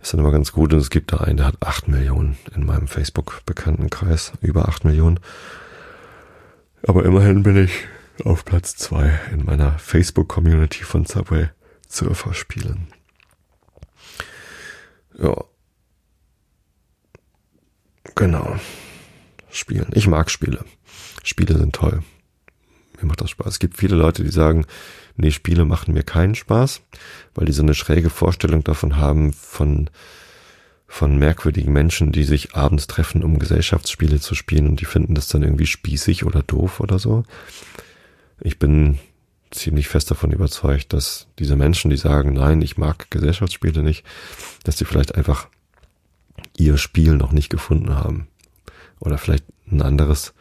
ist 0.00 0.12
dann 0.12 0.20
immer 0.20 0.32
ganz 0.32 0.52
gut. 0.52 0.72
Und 0.72 0.80
es 0.80 0.90
gibt 0.90 1.12
da 1.12 1.18
einen, 1.18 1.38
der 1.38 1.46
hat 1.46 1.56
acht 1.60 1.88
Millionen 1.88 2.38
in 2.54 2.64
meinem 2.64 2.88
Facebook-Bekanntenkreis, 2.88 4.32
über 4.40 4.68
acht 4.68 4.84
Millionen. 4.84 5.20
Aber 6.86 7.04
immerhin 7.04 7.42
bin 7.42 7.56
ich 7.62 7.72
auf 8.24 8.44
Platz 8.44 8.76
zwei 8.76 9.18
in 9.32 9.44
meiner 9.44 9.78
Facebook-Community 9.78 10.84
von 10.84 11.04
Subway 11.06 11.50
Surfer 11.88 12.34
spielen. 12.34 12.88
Ja. 15.18 15.36
Genau. 18.14 18.58
Spielen. 19.50 19.90
Ich 19.92 20.06
mag 20.06 20.30
Spiele. 20.30 20.64
Spiele 21.24 21.58
sind 21.58 21.74
toll. 21.74 22.02
Mir 23.00 23.06
macht 23.06 23.20
das 23.20 23.30
Spaß. 23.30 23.48
Es 23.48 23.58
gibt 23.58 23.76
viele 23.76 23.96
Leute, 23.96 24.22
die 24.22 24.30
sagen, 24.30 24.66
nee, 25.16 25.30
Spiele 25.30 25.64
machen 25.64 25.94
mir 25.94 26.02
keinen 26.02 26.34
Spaß, 26.34 26.82
weil 27.34 27.46
die 27.46 27.52
so 27.52 27.62
eine 27.62 27.74
schräge 27.74 28.10
Vorstellung 28.10 28.64
davon 28.64 28.96
haben 28.96 29.32
von, 29.32 29.90
von 30.86 31.18
merkwürdigen 31.18 31.72
Menschen, 31.72 32.12
die 32.12 32.24
sich 32.24 32.54
abends 32.54 32.86
treffen, 32.86 33.22
um 33.22 33.38
Gesellschaftsspiele 33.38 34.20
zu 34.20 34.34
spielen 34.34 34.68
und 34.68 34.80
die 34.80 34.86
finden 34.86 35.14
das 35.14 35.28
dann 35.28 35.42
irgendwie 35.42 35.66
spießig 35.66 36.24
oder 36.24 36.42
doof 36.42 36.80
oder 36.80 36.98
so. 36.98 37.24
Ich 38.40 38.58
bin 38.58 38.98
ziemlich 39.50 39.88
fest 39.88 40.10
davon 40.10 40.30
überzeugt, 40.30 40.92
dass 40.92 41.26
diese 41.38 41.56
Menschen, 41.56 41.90
die 41.90 41.96
sagen, 41.96 42.32
nein, 42.32 42.62
ich 42.62 42.78
mag 42.78 43.10
Gesellschaftsspiele 43.10 43.82
nicht, 43.82 44.04
dass 44.64 44.76
die 44.76 44.84
vielleicht 44.84 45.14
einfach 45.16 45.48
ihr 46.56 46.78
Spiel 46.78 47.16
noch 47.16 47.32
nicht 47.32 47.50
gefunden 47.50 47.94
haben 47.94 48.28
oder 49.00 49.18
vielleicht 49.18 49.44
ein 49.70 49.82
anderes 49.82 50.34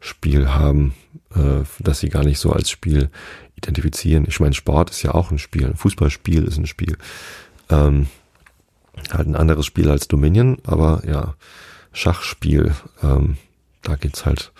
Spiel 0.00 0.48
haben, 0.50 0.94
äh, 1.34 1.64
das 1.80 2.00
sie 2.00 2.08
gar 2.08 2.24
nicht 2.24 2.38
so 2.38 2.52
als 2.52 2.70
Spiel 2.70 3.10
identifizieren. 3.58 4.24
Ich 4.26 4.40
meine, 4.40 4.54
Sport 4.54 4.90
ist 4.90 5.02
ja 5.02 5.14
auch 5.14 5.30
ein 5.30 5.38
Spiel, 5.38 5.66
ein 5.66 5.76
Fußballspiel 5.76 6.44
ist 6.44 6.56
ein 6.56 6.66
Spiel. 6.66 6.96
Ähm, 7.68 8.08
halt 9.10 9.28
ein 9.28 9.36
anderes 9.36 9.66
Spiel 9.66 9.90
als 9.90 10.08
Dominion, 10.08 10.58
aber 10.64 11.02
ja, 11.06 11.34
Schachspiel, 11.92 12.74
ähm, 13.02 13.36
da 13.82 13.96
geht's 13.96 14.24
halt 14.24 14.52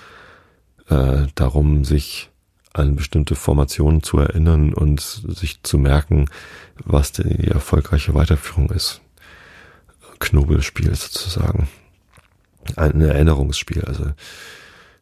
äh, 0.88 1.26
darum, 1.34 1.84
sich 1.84 2.30
an 2.72 2.96
bestimmte 2.96 3.34
Formationen 3.34 4.02
zu 4.02 4.18
erinnern 4.18 4.72
und 4.72 5.00
sich 5.00 5.62
zu 5.62 5.78
merken, 5.78 6.26
was 6.84 7.12
die 7.12 7.48
erfolgreiche 7.48 8.14
Weiterführung 8.14 8.70
ist. 8.70 9.00
Knobelspiel 10.20 10.94
sozusagen 10.94 11.68
ein 12.76 13.00
Erinnerungsspiel. 13.00 13.84
Also 13.84 14.12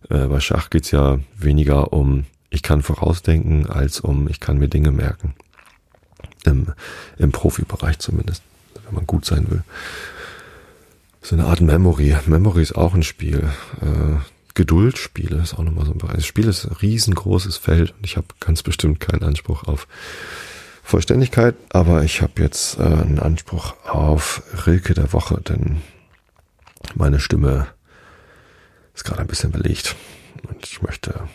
äh, 0.09 0.27
bei 0.27 0.41
Schach 0.41 0.71
geht's 0.71 0.91
ja 0.91 1.19
weniger 1.37 1.93
um, 1.93 2.27
ich 2.51 2.63
kann 2.63 2.83
vorausdenken, 2.83 3.69
als 3.69 4.01
um, 4.01 4.29
ich 4.29 4.41
kann 4.41 4.59
mir 4.59 4.69
Dinge 4.69 4.93
merken. 4.93 5.35
Im, 6.45 6.73
im 7.19 7.33
Profibereich 7.33 7.99
zumindest, 7.99 8.43
wenn 8.85 8.95
man 8.95 9.07
gut 9.07 9.25
sein 9.25 9.51
will. 9.51 9.65
So 11.21 11.35
eine 11.35 11.47
Art 11.47 11.61
Memory. 11.61 12.17
Memory 12.27 12.63
ist 12.63 12.77
auch 12.77 12.95
ein 12.95 13.03
Spiel. 13.03 13.51
Äh, 13.81 14.21
Geduldspiele 14.55 15.43
ist 15.43 15.55
auch 15.55 15.65
nochmal 15.65 15.85
so 15.85 15.93
ein 15.93 15.99
Bereich. 15.99 16.17
Das 16.17 16.27
Spiel 16.27 16.47
ist 16.49 16.65
ein 16.65 16.73
riesengroßes 16.73 17.57
Feld 17.57 17.93
und 17.93 18.05
ich 18.05 18.17
habe 18.17 18.29
ganz 18.41 18.63
bestimmt 18.63 19.01
keinen 19.01 19.25
Anspruch 19.25 19.65
auf 19.65 19.89
Vollständigkeit, 20.83 21.57
aber 21.71 22.05
ich 22.05 22.23
habe 22.23 22.41
jetzt 22.41 22.79
äh, 22.79 22.85
einen 22.85 23.19
Anspruch 23.19 23.75
auf 23.85 24.43
Rilke 24.67 24.95
der 24.95 25.13
Woche, 25.13 25.41
denn 25.41 25.83
meine 26.95 27.19
Stimme 27.19 27.67
ist 28.95 29.05
gerade 29.05 29.21
ein 29.21 29.27
bisschen 29.27 29.51
belegt 29.51 29.97
und 30.49 30.65
ich 30.65 30.81
möchte 30.81 31.29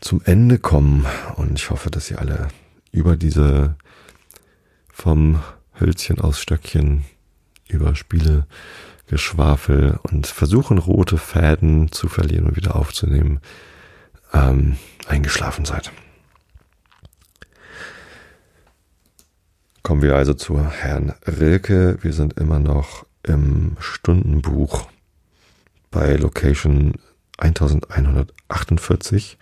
zum 0.00 0.22
Ende 0.24 0.58
kommen 0.58 1.06
und 1.36 1.58
ich 1.58 1.70
hoffe, 1.70 1.90
dass 1.90 2.10
ihr 2.10 2.18
alle 2.18 2.48
über 2.92 3.16
diese 3.16 3.76
vom 4.92 5.42
Hölzchen 5.78 6.20
aus 6.20 6.40
Stöckchen 6.40 7.04
über 7.68 7.94
Spiele 7.94 8.46
Geschwafel 9.06 9.98
und 10.04 10.26
versuchen 10.26 10.78
rote 10.78 11.18
Fäden 11.18 11.90
zu 11.90 12.08
verlieren 12.08 12.46
und 12.46 12.56
wieder 12.56 12.76
aufzunehmen, 12.76 13.40
ähm, 14.32 14.76
eingeschlafen 15.06 15.64
seid. 15.64 15.90
Kommen 19.82 20.02
wir 20.02 20.14
also 20.14 20.34
zu 20.34 20.64
Herrn 20.64 21.14
Rilke. 21.26 21.98
Wir 22.02 22.12
sind 22.12 22.34
immer 22.34 22.60
noch 22.60 23.04
im 23.24 23.76
Stundenbuch 23.80 24.86
bei 25.90 26.14
Location 26.14 26.94
1148 27.38 29.38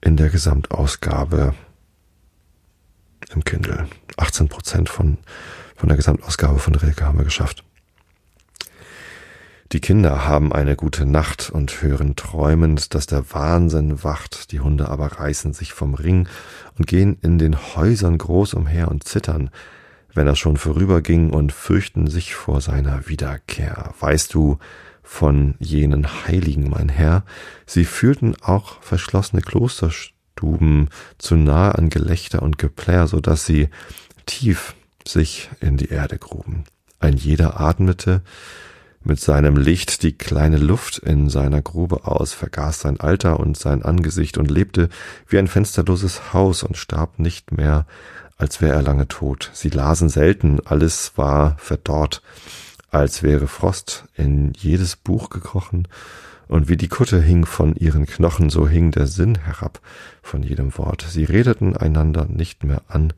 in 0.00 0.16
der 0.16 0.30
Gesamtausgabe 0.30 1.54
im 3.34 3.44
Kindle. 3.44 3.88
18 4.16 4.48
Prozent 4.48 4.88
von, 4.88 5.18
von 5.74 5.88
der 5.88 5.96
Gesamtausgabe 5.96 6.58
von 6.58 6.74
Rilke 6.74 7.04
haben 7.04 7.18
wir 7.18 7.24
geschafft. 7.24 7.64
Die 9.72 9.80
Kinder 9.80 10.26
haben 10.26 10.52
eine 10.52 10.76
gute 10.76 11.06
Nacht 11.06 11.50
und 11.50 11.82
hören 11.82 12.14
träumend, 12.14 12.94
dass 12.94 13.06
der 13.06 13.32
Wahnsinn 13.32 14.04
wacht, 14.04 14.52
die 14.52 14.60
Hunde 14.60 14.88
aber 14.88 15.06
reißen 15.06 15.52
sich 15.52 15.72
vom 15.72 15.94
Ring 15.94 16.28
und 16.78 16.86
gehen 16.86 17.18
in 17.20 17.38
den 17.38 17.56
Häusern 17.74 18.16
groß 18.16 18.54
umher 18.54 18.88
und 18.88 19.02
zittern, 19.02 19.50
wenn 20.14 20.28
er 20.28 20.36
schon 20.36 20.56
vorüberging 20.56 21.30
und 21.30 21.52
fürchten 21.52 22.06
sich 22.06 22.34
vor 22.34 22.60
seiner 22.60 23.08
Wiederkehr. 23.08 23.92
Weißt 23.98 24.32
du 24.34 24.58
von 25.06 25.54
jenen 25.60 26.26
Heiligen, 26.26 26.68
mein 26.68 26.88
Herr, 26.88 27.24
sie 27.64 27.84
fühlten 27.84 28.34
auch 28.42 28.82
verschlossene 28.82 29.40
Klosterstuben 29.40 30.90
zu 31.16 31.36
nahe 31.36 31.76
an 31.76 31.88
Gelächter 31.90 32.42
und 32.42 32.58
Geplär, 32.58 33.06
so 33.06 33.20
dass 33.20 33.46
sie 33.46 33.68
tief 34.26 34.74
sich 35.06 35.48
in 35.60 35.76
die 35.76 35.90
Erde 35.90 36.18
gruben. 36.18 36.64
Ein 36.98 37.16
jeder 37.16 37.60
atmete 37.60 38.22
mit 39.04 39.20
seinem 39.20 39.56
Licht 39.56 40.02
die 40.02 40.12
kleine 40.12 40.58
Luft 40.58 40.98
in 40.98 41.30
seiner 41.30 41.62
Grube 41.62 42.06
aus, 42.06 42.32
vergaß 42.32 42.80
sein 42.80 42.98
Alter 42.98 43.38
und 43.38 43.56
sein 43.56 43.84
Angesicht 43.84 44.36
und 44.36 44.50
lebte 44.50 44.88
wie 45.28 45.38
ein 45.38 45.46
fensterloses 45.46 46.32
Haus 46.32 46.64
und 46.64 46.76
starb 46.76 47.20
nicht 47.20 47.52
mehr 47.52 47.86
als 48.38 48.60
wäre 48.60 48.74
er 48.74 48.82
lange 48.82 49.08
tot. 49.08 49.50
Sie 49.54 49.70
lasen 49.70 50.08
selten, 50.08 50.60
alles 50.64 51.12
war 51.16 51.56
verdorrt, 51.58 52.22
als 52.96 53.22
wäre 53.22 53.46
Frost 53.46 54.06
in 54.14 54.52
jedes 54.56 54.96
Buch 54.96 55.28
gekrochen, 55.28 55.86
und 56.48 56.68
wie 56.68 56.76
die 56.76 56.88
Kutte 56.88 57.20
hing 57.20 57.44
von 57.44 57.74
ihren 57.74 58.06
Knochen, 58.06 58.50
so 58.50 58.68
hing 58.68 58.92
der 58.92 59.06
Sinn 59.06 59.34
herab 59.34 59.80
von 60.22 60.42
jedem 60.42 60.78
Wort. 60.78 61.04
Sie 61.08 61.24
redeten 61.24 61.76
einander 61.76 62.24
nicht 62.26 62.62
mehr 62.62 62.82
an, 62.88 63.12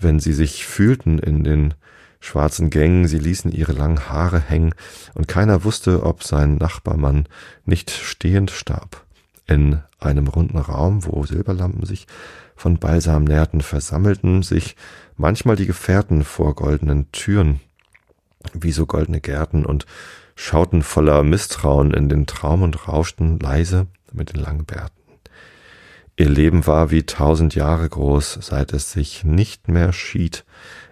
wenn 0.00 0.18
sie 0.18 0.32
sich 0.32 0.66
fühlten 0.66 1.18
in 1.20 1.44
den 1.44 1.74
schwarzen 2.20 2.68
Gängen, 2.68 3.06
sie 3.06 3.18
ließen 3.18 3.52
ihre 3.52 3.72
langen 3.72 4.08
Haare 4.10 4.40
hängen, 4.40 4.74
und 5.14 5.28
keiner 5.28 5.64
wusste, 5.64 6.02
ob 6.02 6.24
sein 6.24 6.56
Nachbarmann 6.56 7.26
nicht 7.64 7.90
stehend 7.90 8.50
starb. 8.50 9.04
In 9.46 9.80
einem 10.00 10.26
runden 10.26 10.58
Raum, 10.58 11.06
wo 11.06 11.24
Silberlampen 11.24 11.86
sich 11.86 12.06
von 12.56 12.78
Balsam 12.78 13.24
nährten, 13.24 13.62
versammelten 13.62 14.42
sich 14.42 14.76
manchmal 15.16 15.56
die 15.56 15.66
Gefährten 15.66 16.24
vor 16.24 16.54
goldenen 16.54 17.10
Türen, 17.12 17.60
wie 18.52 18.72
so 18.72 18.86
goldene 18.86 19.20
Gärten, 19.20 19.66
und 19.66 19.86
schauten 20.34 20.82
voller 20.82 21.22
Misstrauen 21.22 21.92
in 21.92 22.08
den 22.08 22.26
Traum 22.26 22.62
und 22.62 22.88
rauschten 22.88 23.38
leise 23.38 23.86
mit 24.12 24.34
den 24.34 24.40
langen 24.40 24.64
Bärten. 24.64 24.94
Ihr 26.16 26.28
Leben 26.28 26.66
war 26.66 26.90
wie 26.90 27.04
tausend 27.04 27.54
Jahre 27.54 27.88
groß, 27.88 28.38
seit 28.42 28.72
es 28.72 28.90
sich 28.90 29.24
nicht 29.24 29.68
mehr 29.68 29.92
schied 29.92 30.44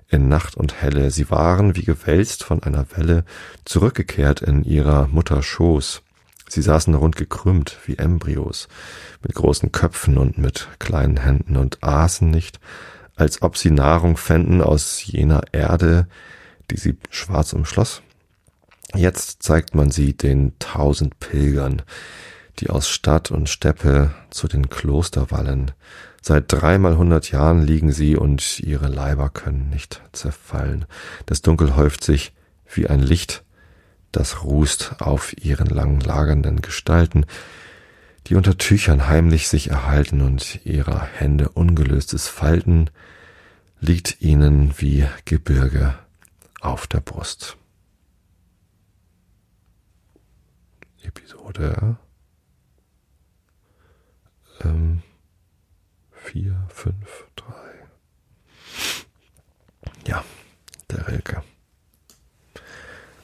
in 0.09 0.29
Nacht 0.29 0.57
und 0.57 0.81
Helle. 0.81 1.11
Sie 1.11 1.31
waren 1.31 1.75
wie 1.75 1.85
gewälzt 1.85 2.45
von 2.45 2.63
einer 2.63 2.87
Welle 2.97 3.25
zurückgekehrt 3.65 4.41
in 4.41 4.63
ihrer 4.63 5.09
Mutter 5.09 5.43
Schoß. 5.43 6.03
Sie 6.49 6.63
saßen 6.63 6.95
rund 6.95 7.17
gekrümmt 7.17 7.79
wie 7.87 7.99
Embryos, 7.99 8.69
mit 9.23 9.35
großen 9.35 9.73
Köpfen 9.73 10.17
und 10.17 10.39
mit 10.39 10.69
kleinen 10.79 11.17
Händen 11.17 11.57
und 11.57 11.83
aßen 11.83 12.31
nicht, 12.31 12.61
als 13.17 13.43
ob 13.43 13.57
sie 13.57 13.73
Nahrung 13.73 14.17
fänden 14.17 14.63
aus 14.63 15.05
jener 15.05 15.43
Erde, 15.51 16.07
die 16.71 16.77
sie 16.77 16.97
schwarz 17.11 17.53
umschloss. 17.53 18.03
Jetzt 18.95 19.43
zeigt 19.43 19.75
man 19.75 19.91
sie 19.91 20.17
den 20.17 20.53
tausend 20.59 21.19
Pilgern, 21.19 21.83
die 22.59 22.71
aus 22.71 22.89
Stadt 22.89 23.31
und 23.31 23.49
Steppe 23.49 24.13
zu 24.31 24.49
den 24.49 24.71
Klosterwallen. 24.71 25.73
Seit 26.23 26.53
dreimal 26.53 26.97
hundert 26.97 27.31
Jahren 27.31 27.63
liegen 27.63 27.93
sie 27.93 28.17
und 28.17 28.61
ihre 28.61 28.89
Leiber 28.89 29.29
können 29.31 29.71
nicht 29.71 30.03
zerfallen. 30.13 30.87
Das 31.27 31.43
Dunkel 31.43 31.77
häuft 31.77 32.03
sich 32.03 32.33
wie 32.73 32.87
ein 32.87 33.01
Licht, 33.01 33.45
das 34.13 34.43
rußt 34.43 34.97
auf 35.01 35.37
ihren 35.37 35.69
lang 35.69 36.01
lagernden 36.01 36.63
Gestalten, 36.63 37.27
die 38.27 38.35
unter 38.35 38.59
Tüchern 38.59 39.07
heimlich 39.07 39.49
sich 39.49 39.71
erhalten 39.71 40.21
und 40.21 40.65
ihrer 40.65 41.03
Hände 41.03 41.51
ungelöstes 41.51 42.27
Falten 42.27 42.91
liegt 43.79 44.21
ihnen 44.21 44.73
wie 44.79 45.07
Gebirge 45.27 45.95
auf 46.61 46.87
der 46.87 47.01
Brust. 47.01 47.57
Episode 51.03 51.97
ähm, 54.65 55.03
4, 56.13 56.67
5, 56.69 56.95
3. 57.37 57.55
Ja, 60.07 60.25
der 60.91 61.09
Rilke. 61.09 61.43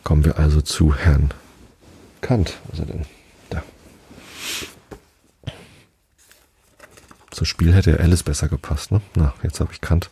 Kommen 0.05 0.25
wir 0.25 0.39
also 0.39 0.61
zu 0.61 0.95
Herrn 0.95 1.33
Kant. 2.21 2.59
Was 2.69 2.79
ist 2.79 2.89
er 2.89 2.93
denn? 2.95 3.07
Da. 3.51 3.63
Zum 7.31 7.47
Spiel 7.47 7.75
hätte 7.75 7.99
Alice 7.99 8.23
besser 8.23 8.49
gepasst, 8.49 8.93
ne? 8.93 9.01
Na, 9.15 9.35
jetzt 9.43 9.61
habe 9.61 9.73
ich 9.73 9.81
Kant 9.81 10.11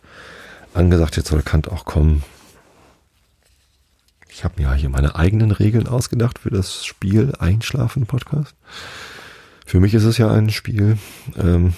angesagt, 0.73 1.17
jetzt 1.17 1.29
soll 1.29 1.43
Kant 1.43 1.69
auch 1.69 1.85
kommen. 1.85 2.23
Ich 4.33 4.45
habe 4.45 4.55
mir 4.57 4.69
ja 4.69 4.73
hier 4.73 4.89
meine 4.89 5.15
eigenen 5.15 5.51
Regeln 5.51 5.87
ausgedacht 5.87 6.39
für 6.39 6.49
das 6.49 6.85
Spiel 6.85 7.33
Einschlafen 7.37 8.05
Podcast. 8.05 8.55
Für 9.65 9.81
mich 9.81 9.93
ist 9.93 10.05
es 10.05 10.17
ja 10.17 10.31
ein 10.31 10.49
Spiel 10.49 10.97
ähm, 11.37 11.73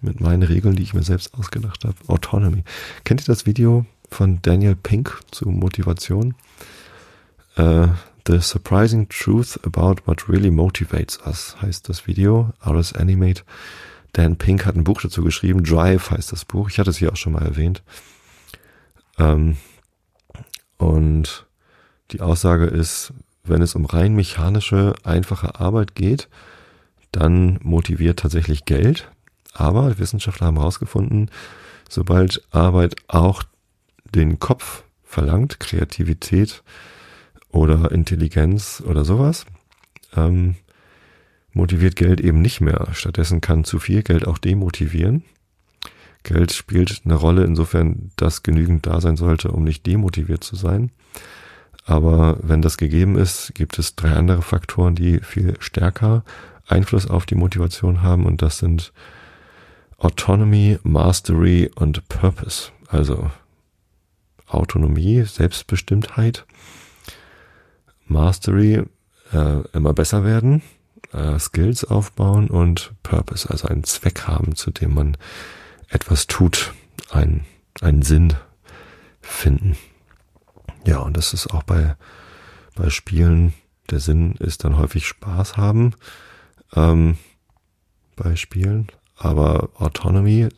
mit 0.00 0.20
meinen 0.20 0.42
Regeln, 0.42 0.74
die 0.74 0.82
ich 0.82 0.94
mir 0.94 1.04
selbst 1.04 1.34
ausgedacht 1.34 1.84
habe. 1.84 1.94
Autonomy. 2.08 2.64
Kennt 3.04 3.22
ihr 3.22 3.26
das 3.26 3.46
Video 3.46 3.86
von 4.10 4.42
Daniel 4.42 4.74
Pink 4.74 5.20
zu 5.30 5.48
Motivation? 5.48 6.34
Uh, 7.56 7.88
The 8.26 8.40
Surprising 8.40 9.08
Truth 9.08 9.60
About 9.64 10.02
What 10.06 10.28
Really 10.28 10.50
Motivates 10.50 11.20
Us 11.24 11.56
heißt 11.62 11.88
das 11.88 12.08
Video. 12.08 12.52
Aris 12.58 12.92
Animate. 12.92 13.44
Dan 14.12 14.36
Pink 14.36 14.66
hat 14.66 14.74
ein 14.74 14.84
Buch 14.84 15.00
dazu 15.00 15.22
geschrieben. 15.22 15.62
Drive 15.62 16.10
heißt 16.10 16.32
das 16.32 16.44
Buch. 16.44 16.68
Ich 16.68 16.80
hatte 16.80 16.90
es 16.90 16.96
hier 16.96 17.12
auch 17.12 17.16
schon 17.16 17.34
mal 17.34 17.44
erwähnt. 17.44 17.84
Ähm, 19.18 19.56
und 20.78 21.46
die 22.12 22.20
Aussage 22.22 22.64
ist, 22.66 23.12
wenn 23.44 23.62
es 23.62 23.74
um 23.74 23.84
rein 23.84 24.14
mechanische, 24.14 24.94
einfache 25.04 25.60
Arbeit 25.60 25.94
geht, 25.94 26.28
dann 27.12 27.58
motiviert 27.62 28.20
tatsächlich 28.20 28.64
Geld. 28.64 29.10
Aber 29.52 29.98
Wissenschaftler 29.98 30.48
haben 30.48 30.58
herausgefunden, 30.58 31.30
sobald 31.88 32.42
Arbeit 32.50 32.96
auch 33.08 33.42
den 34.14 34.38
Kopf 34.38 34.84
verlangt, 35.02 35.58
Kreativität 35.60 36.62
oder 37.50 37.90
Intelligenz 37.90 38.82
oder 38.86 39.04
sowas, 39.04 39.46
ähm, 40.14 40.56
motiviert 41.52 41.96
Geld 41.96 42.20
eben 42.20 42.40
nicht 42.40 42.60
mehr. 42.60 42.88
Stattdessen 42.92 43.40
kann 43.40 43.64
zu 43.64 43.78
viel 43.78 44.02
Geld 44.02 44.26
auch 44.26 44.38
demotivieren. 44.38 45.24
Geld 46.28 46.52
spielt 46.52 47.00
eine 47.06 47.14
Rolle 47.14 47.44
insofern, 47.44 48.10
dass 48.16 48.42
genügend 48.42 48.86
da 48.86 49.00
sein 49.00 49.16
sollte, 49.16 49.50
um 49.50 49.64
nicht 49.64 49.86
demotiviert 49.86 50.44
zu 50.44 50.56
sein. 50.56 50.90
Aber 51.86 52.36
wenn 52.42 52.60
das 52.60 52.76
gegeben 52.76 53.16
ist, 53.16 53.54
gibt 53.54 53.78
es 53.78 53.96
drei 53.96 54.12
andere 54.12 54.42
Faktoren, 54.42 54.94
die 54.94 55.20
viel 55.20 55.54
stärker 55.58 56.24
Einfluss 56.66 57.08
auf 57.08 57.24
die 57.24 57.34
Motivation 57.34 58.02
haben 58.02 58.26
und 58.26 58.42
das 58.42 58.58
sind 58.58 58.92
Autonomy, 59.96 60.78
Mastery 60.82 61.70
und 61.74 62.06
Purpose. 62.10 62.72
Also 62.88 63.30
Autonomie, 64.46 65.22
Selbstbestimmtheit, 65.22 66.44
Mastery, 68.06 68.82
äh, 69.32 69.60
immer 69.72 69.94
besser 69.94 70.24
werden, 70.24 70.60
äh, 71.14 71.38
Skills 71.38 71.84
aufbauen 71.84 72.48
und 72.48 72.92
Purpose, 73.02 73.48
also 73.48 73.66
einen 73.66 73.84
Zweck 73.84 74.26
haben, 74.26 74.56
zu 74.56 74.70
dem 74.70 74.92
man 74.92 75.16
etwas 75.88 76.26
tut, 76.26 76.72
einen, 77.10 77.44
einen 77.80 78.02
Sinn 78.02 78.34
finden. 79.20 79.76
Ja, 80.86 80.98
und 80.98 81.16
das 81.16 81.32
ist 81.32 81.48
auch 81.48 81.62
bei, 81.62 81.96
bei 82.74 82.90
Spielen, 82.90 83.54
der 83.90 84.00
Sinn 84.00 84.32
ist 84.36 84.64
dann 84.64 84.76
häufig 84.76 85.06
Spaß 85.06 85.56
haben 85.56 85.94
ähm, 86.74 87.16
bei 88.16 88.36
Spielen, 88.36 88.88
aber 89.16 89.70
Autonomy, 89.74 90.48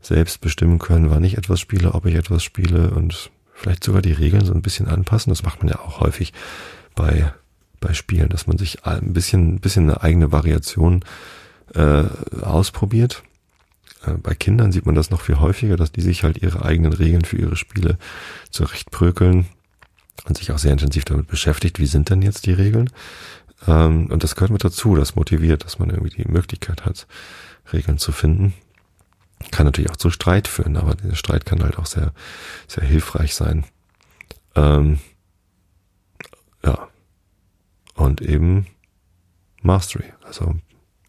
selbst 0.00 0.40
bestimmen 0.40 0.78
können, 0.78 1.10
wann 1.10 1.24
ich 1.24 1.38
etwas 1.38 1.60
spiele, 1.60 1.94
ob 1.94 2.06
ich 2.06 2.14
etwas 2.14 2.42
spiele 2.42 2.90
und 2.90 3.30
vielleicht 3.54 3.84
sogar 3.84 4.02
die 4.02 4.12
Regeln 4.12 4.44
so 4.44 4.52
ein 4.52 4.62
bisschen 4.62 4.88
anpassen. 4.88 5.30
Das 5.30 5.44
macht 5.44 5.62
man 5.62 5.68
ja 5.68 5.78
auch 5.78 6.00
häufig 6.00 6.32
bei, 6.94 7.32
bei 7.80 7.94
Spielen, 7.94 8.28
dass 8.28 8.46
man 8.46 8.58
sich 8.58 8.84
ein 8.84 9.12
bisschen, 9.12 9.54
ein 9.54 9.60
bisschen 9.60 9.90
eine 9.90 10.02
eigene 10.02 10.32
Variation 10.32 11.04
äh, 11.74 12.04
ausprobiert. 12.42 13.22
Äh, 14.04 14.12
bei 14.14 14.34
Kindern 14.34 14.72
sieht 14.72 14.86
man 14.86 14.94
das 14.94 15.10
noch 15.10 15.20
viel 15.20 15.38
häufiger, 15.40 15.76
dass 15.76 15.92
die 15.92 16.00
sich 16.00 16.24
halt 16.24 16.42
ihre 16.42 16.64
eigenen 16.64 16.92
Regeln 16.92 17.24
für 17.24 17.36
ihre 17.36 17.56
Spiele 17.56 17.98
zurechtprökeln 18.50 19.46
und 20.26 20.36
sich 20.36 20.52
auch 20.52 20.58
sehr 20.58 20.72
intensiv 20.72 21.04
damit 21.04 21.26
beschäftigt, 21.26 21.78
wie 21.78 21.86
sind 21.86 22.10
denn 22.10 22.22
jetzt 22.22 22.46
die 22.46 22.52
Regeln. 22.52 22.90
Ähm, 23.66 24.06
und 24.06 24.22
das 24.22 24.34
gehört 24.34 24.50
mit 24.50 24.64
dazu, 24.64 24.94
das 24.96 25.14
motiviert, 25.14 25.64
dass 25.64 25.78
man 25.78 25.90
irgendwie 25.90 26.22
die 26.22 26.30
Möglichkeit 26.30 26.84
hat, 26.84 27.06
Regeln 27.72 27.98
zu 27.98 28.12
finden. 28.12 28.54
Kann 29.50 29.66
natürlich 29.66 29.90
auch 29.90 29.96
zu 29.96 30.10
Streit 30.10 30.46
führen, 30.46 30.76
aber 30.76 30.94
dieser 30.94 31.16
Streit 31.16 31.44
kann 31.46 31.62
halt 31.62 31.78
auch 31.78 31.86
sehr, 31.86 32.12
sehr 32.68 32.84
hilfreich 32.84 33.34
sein. 33.34 33.64
Ähm, 34.54 35.00
ja. 36.64 36.88
Und 37.94 38.20
eben 38.20 38.66
Mastery, 39.62 40.12
also 40.24 40.54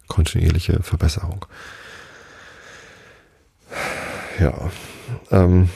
kontinuierliche 0.07 0.81
Verbesserung. 0.83 1.45
Ja. 4.39 4.71
Ähm, 5.31 5.69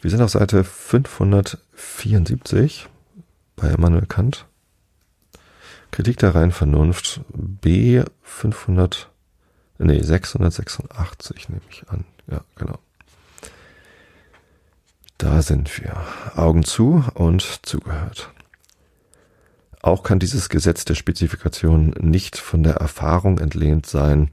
wir 0.00 0.10
sind 0.10 0.22
auf 0.22 0.30
Seite 0.30 0.64
574 0.64 2.88
bei 3.56 3.68
Immanuel 3.68 4.06
Kant. 4.06 4.46
Kritik 5.90 6.16
der 6.18 6.34
reinen 6.34 6.52
Vernunft 6.52 7.20
B 7.32 8.02
500 8.22 9.10
Nee, 9.82 10.02
686 10.02 11.48
nehme 11.48 11.62
ich 11.70 11.88
an. 11.88 12.04
Ja, 12.30 12.42
genau. 12.54 12.78
Da 15.16 15.40
sind 15.40 15.80
wir. 15.80 15.96
Augen 16.36 16.64
zu 16.64 17.02
und 17.14 17.66
zugehört. 17.66 18.30
Auch 19.80 20.02
kann 20.02 20.18
dieses 20.18 20.50
Gesetz 20.50 20.84
der 20.84 20.96
Spezifikation 20.96 21.94
nicht 21.98 22.36
von 22.36 22.62
der 22.62 22.74
Erfahrung 22.74 23.38
entlehnt 23.38 23.86
sein, 23.86 24.30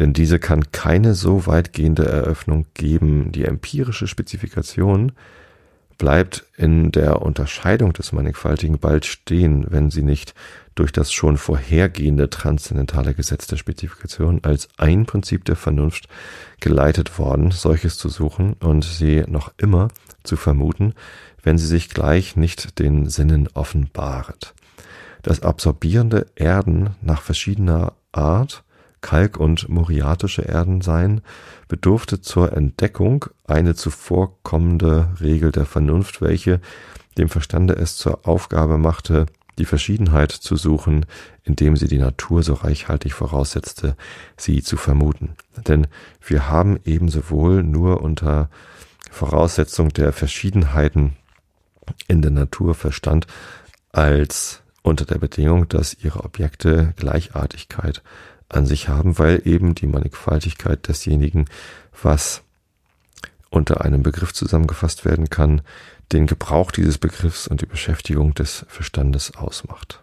denn 0.00 0.12
diese 0.14 0.38
kann 0.38 0.72
keine 0.72 1.14
so 1.14 1.46
weitgehende 1.46 2.06
Eröffnung 2.06 2.66
geben. 2.74 3.32
Die 3.32 3.44
empirische 3.44 4.08
Spezifikation 4.08 5.12
bleibt 5.98 6.46
in 6.56 6.90
der 6.90 7.20
Unterscheidung 7.20 7.92
des 7.92 8.12
Mannigfaltigen 8.12 8.78
bald 8.78 9.04
stehen, 9.04 9.66
wenn 9.68 9.90
sie 9.90 10.02
nicht 10.02 10.34
durch 10.74 10.92
das 10.92 11.12
schon 11.12 11.36
vorhergehende 11.36 12.30
transzendentale 12.30 13.12
Gesetz 13.12 13.46
der 13.46 13.58
Spezifikation 13.58 14.40
als 14.42 14.70
ein 14.78 15.04
Prinzip 15.04 15.44
der 15.44 15.56
Vernunft 15.56 16.08
geleitet 16.58 17.18
worden, 17.18 17.50
solches 17.50 17.98
zu 17.98 18.08
suchen 18.08 18.54
und 18.54 18.82
sie 18.82 19.24
noch 19.26 19.52
immer 19.58 19.88
zu 20.22 20.36
vermuten, 20.36 20.94
wenn 21.42 21.58
sie 21.58 21.66
sich 21.66 21.90
gleich 21.90 22.34
nicht 22.34 22.78
den 22.78 23.06
Sinnen 23.10 23.48
offenbaret. 23.52 24.54
Das 25.20 25.42
absorbierende 25.42 26.26
Erden 26.34 26.96
nach 27.02 27.20
verschiedener 27.20 27.92
Art, 28.12 28.64
Kalk- 29.00 29.38
und 29.38 29.68
muriatische 29.68 30.42
Erden 30.42 30.80
sein, 30.80 31.20
bedurfte 31.68 32.20
zur 32.20 32.52
Entdeckung 32.52 33.26
eine 33.46 33.74
zuvorkommende 33.74 35.08
Regel 35.20 35.52
der 35.52 35.66
Vernunft, 35.66 36.20
welche 36.20 36.60
dem 37.18 37.28
Verstande 37.28 37.74
es 37.74 37.96
zur 37.96 38.26
Aufgabe 38.26 38.78
machte, 38.78 39.26
die 39.58 39.64
Verschiedenheit 39.64 40.32
zu 40.32 40.56
suchen, 40.56 41.06
indem 41.44 41.76
sie 41.76 41.88
die 41.88 41.98
Natur 41.98 42.42
so 42.42 42.54
reichhaltig 42.54 43.12
voraussetzte, 43.12 43.96
sie 44.36 44.62
zu 44.62 44.76
vermuten. 44.76 45.34
Denn 45.68 45.86
wir 46.26 46.48
haben 46.48 46.80
ebenso 46.84 47.30
wohl 47.30 47.62
nur 47.62 48.00
unter 48.00 48.48
Voraussetzung 49.10 49.90
der 49.90 50.12
Verschiedenheiten 50.12 51.16
in 52.08 52.22
der 52.22 52.30
Natur 52.30 52.74
Verstand, 52.74 53.26
als 53.92 54.62
unter 54.82 55.04
der 55.04 55.18
Bedingung, 55.18 55.68
dass 55.68 55.94
ihre 55.94 56.24
Objekte 56.24 56.94
Gleichartigkeit 56.96 58.02
an 58.50 58.66
sich 58.66 58.88
haben, 58.88 59.18
weil 59.18 59.42
eben 59.44 59.74
die 59.74 59.86
Mannigfaltigkeit 59.86 60.86
desjenigen, 60.88 61.46
was 62.02 62.42
unter 63.50 63.80
einem 63.82 64.02
Begriff 64.02 64.32
zusammengefasst 64.32 65.04
werden 65.04 65.30
kann, 65.30 65.62
den 66.12 66.26
Gebrauch 66.26 66.70
dieses 66.70 66.98
Begriffs 66.98 67.46
und 67.46 67.60
die 67.60 67.66
Beschäftigung 67.66 68.34
des 68.34 68.64
Verstandes 68.68 69.34
ausmacht. 69.36 70.02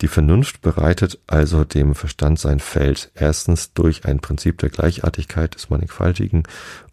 Die 0.00 0.08
Vernunft 0.08 0.60
bereitet 0.60 1.18
also 1.26 1.64
dem 1.64 1.94
Verstand 1.94 2.38
sein 2.38 2.60
Feld 2.60 3.10
erstens 3.14 3.72
durch 3.72 4.04
ein 4.04 4.20
Prinzip 4.20 4.58
der 4.58 4.68
Gleichartigkeit 4.68 5.54
des 5.54 5.70
Mannigfaltigen 5.70 6.44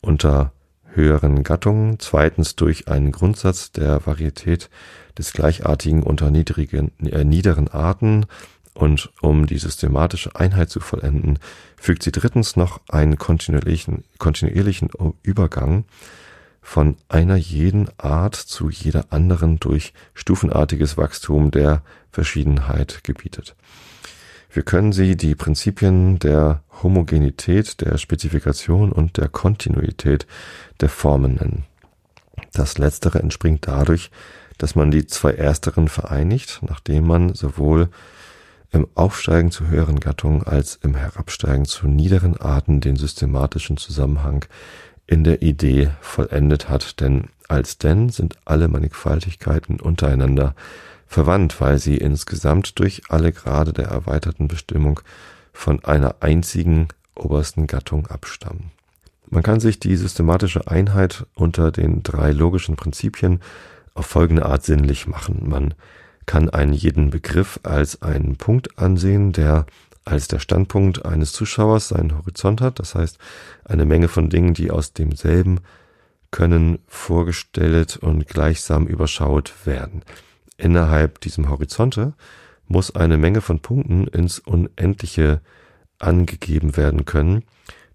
unter 0.01 0.51
höheren 0.93 1.43
Gattungen, 1.43 1.99
zweitens 1.99 2.55
durch 2.55 2.87
einen 2.87 3.11
Grundsatz 3.11 3.71
der 3.71 4.05
Varietät 4.07 4.69
des 5.17 5.33
Gleichartigen 5.33 6.03
unter 6.03 6.31
niedrigen, 6.31 6.91
äh, 7.05 7.23
niederen 7.23 7.67
Arten 7.67 8.25
und 8.75 9.09
um 9.21 9.47
die 9.47 9.57
systematische 9.57 10.35
Einheit 10.35 10.69
zu 10.69 10.79
vollenden, 10.79 11.39
fügt 11.77 12.03
sie 12.03 12.11
drittens 12.11 12.55
noch 12.55 12.81
einen 12.89 13.17
kontinuierlichen, 13.17 14.03
kontinuierlichen 14.19 14.89
Übergang 15.23 15.85
von 16.61 16.97
einer 17.07 17.35
jeden 17.35 17.89
Art 17.97 18.35
zu 18.35 18.69
jeder 18.69 19.05
anderen 19.11 19.59
durch 19.59 19.93
stufenartiges 20.13 20.97
Wachstum 20.97 21.51
der 21.51 21.83
Verschiedenheit 22.11 23.03
gebietet. 23.03 23.55
Wir 24.51 24.63
können 24.63 24.91
sie 24.91 25.15
die 25.15 25.35
Prinzipien 25.35 26.17
der 26.19 26.63
Homogenität, 26.81 27.81
der 27.81 27.97
Spezifikation 27.97 28.91
und 28.91 29.17
der 29.17 29.27
Kontinuität 29.27 30.27
der 30.81 30.89
Formen 30.89 31.35
nennen. 31.35 31.65
Das 32.53 32.77
letztere 32.77 33.19
entspringt 33.19 33.67
dadurch, 33.67 34.11
dass 34.57 34.75
man 34.75 34.91
die 34.91 35.05
zwei 35.07 35.31
ersteren 35.31 35.87
vereinigt, 35.87 36.61
nachdem 36.61 37.05
man 37.05 37.33
sowohl 37.33 37.89
im 38.71 38.87
Aufsteigen 38.95 39.51
zu 39.51 39.67
höheren 39.67 39.99
Gattungen 39.99 40.43
als 40.43 40.79
im 40.81 40.95
Herabsteigen 40.95 41.65
zu 41.65 41.87
niederen 41.87 42.37
Arten 42.37 42.81
den 42.81 42.95
systematischen 42.95 43.77
Zusammenhang 43.77 44.45
in 45.07 45.23
der 45.23 45.41
Idee 45.41 45.89
vollendet 46.01 46.69
hat, 46.69 46.99
denn 46.99 47.29
als 47.47 47.77
denn 47.77 48.09
sind 48.09 48.37
alle 48.45 48.67
Mannigfaltigkeiten 48.67 49.79
untereinander 49.79 50.55
verwandt, 51.05 51.61
weil 51.61 51.77
sie 51.77 51.97
insgesamt 51.97 52.79
durch 52.79 53.03
alle 53.09 53.31
Grade 53.31 53.73
der 53.73 53.85
erweiterten 53.85 54.47
Bestimmung 54.47 54.99
von 55.53 55.83
einer 55.85 56.15
einzigen 56.21 56.87
obersten 57.15 57.67
Gattung 57.67 58.07
abstammen. 58.07 58.71
Man 59.29 59.43
kann 59.43 59.59
sich 59.59 59.79
die 59.79 59.95
systematische 59.95 60.67
Einheit 60.67 61.25
unter 61.35 61.71
den 61.71 62.03
drei 62.03 62.31
logischen 62.31 62.75
Prinzipien 62.75 63.41
auf 63.93 64.05
folgende 64.05 64.45
Art 64.45 64.63
sinnlich 64.63 65.07
machen. 65.07 65.43
Man 65.47 65.73
kann 66.25 66.49
einen 66.49 66.73
jeden 66.73 67.09
Begriff 67.09 67.59
als 67.63 68.01
einen 68.01 68.37
Punkt 68.37 68.79
ansehen, 68.79 69.31
der 69.31 69.65
als 70.05 70.27
der 70.27 70.39
Standpunkt 70.39 71.05
eines 71.05 71.33
Zuschauers 71.33 71.89
seinen 71.89 72.15
Horizont 72.15 72.61
hat, 72.61 72.79
das 72.79 72.93
heißt 72.95 73.17
eine 73.63 73.85
Menge 73.85 74.07
von 74.07 74.29
Dingen, 74.29 74.53
die 74.53 74.69
aus 74.69 74.93
demselben 74.93 75.59
können 76.31 76.79
vorgestellt 76.87 77.97
und 77.97 78.27
gleichsam 78.27 78.87
überschaut 78.87 79.53
werden. 79.65 80.03
Innerhalb 80.57 81.21
diesem 81.21 81.49
Horizonte 81.49 82.13
muss 82.67 82.95
eine 82.95 83.17
Menge 83.17 83.41
von 83.41 83.59
Punkten 83.59 84.07
ins 84.07 84.39
Unendliche 84.39 85.41
angegeben 85.99 86.77
werden 86.77 87.05
können, 87.05 87.43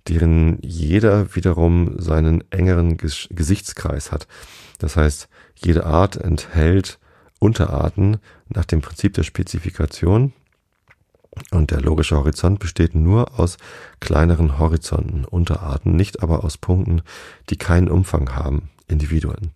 deren 0.09 0.59
jeder 0.63 1.35
wiederum 1.35 2.01
seinen 2.01 2.43
engeren 2.51 2.97
Gesichtskreis 2.97 4.11
hat. 4.11 4.27
Das 4.79 4.97
heißt, 4.97 5.29
jede 5.55 5.85
Art 5.85 6.17
enthält 6.17 6.99
Unterarten 7.41 8.19
nach 8.49 8.65
dem 8.65 8.81
Prinzip 8.81 9.15
der 9.15 9.25
Spezifikation, 9.25 10.33
und 11.53 11.71
der 11.71 11.81
logische 11.81 12.17
Horizont 12.17 12.59
besteht 12.59 12.95
nur 12.95 13.39
aus 13.39 13.57
kleineren 14.01 14.59
Horizonten, 14.59 15.25
Unterarten, 15.25 15.97
nicht 15.97 16.23
aber 16.23 16.45
aus 16.45 16.59
Punkten, 16.59 17.03
die 17.49 17.57
keinen 17.57 17.89
Umfang 17.89 18.35
haben, 18.35 18.71
Individuen. 18.89 19.53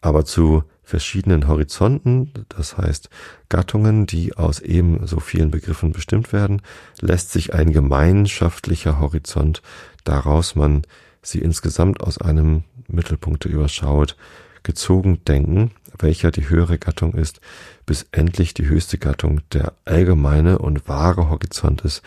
Aber 0.00 0.24
zu 0.24 0.64
verschiedenen 0.82 1.48
Horizonten, 1.48 2.32
das 2.48 2.78
heißt 2.78 3.10
Gattungen, 3.48 4.06
die 4.06 4.36
aus 4.36 4.60
ebenso 4.60 5.20
vielen 5.20 5.50
Begriffen 5.50 5.92
bestimmt 5.92 6.32
werden, 6.32 6.62
lässt 7.00 7.32
sich 7.32 7.52
ein 7.52 7.72
gemeinschaftlicher 7.72 8.98
Horizont, 8.98 9.62
daraus 10.04 10.54
man 10.54 10.82
sie 11.22 11.40
insgesamt 11.40 12.00
aus 12.00 12.18
einem 12.18 12.64
Mittelpunkte 12.86 13.48
überschaut, 13.48 14.16
gezogen 14.62 15.24
denken, 15.24 15.72
welcher 15.98 16.30
die 16.30 16.48
höhere 16.48 16.78
Gattung 16.78 17.14
ist, 17.14 17.40
bis 17.86 18.06
endlich 18.12 18.54
die 18.54 18.66
höchste 18.66 18.98
Gattung 18.98 19.40
der 19.52 19.72
allgemeine 19.84 20.58
und 20.58 20.88
wahre 20.88 21.28
Horizont 21.28 21.82
ist, 21.82 22.02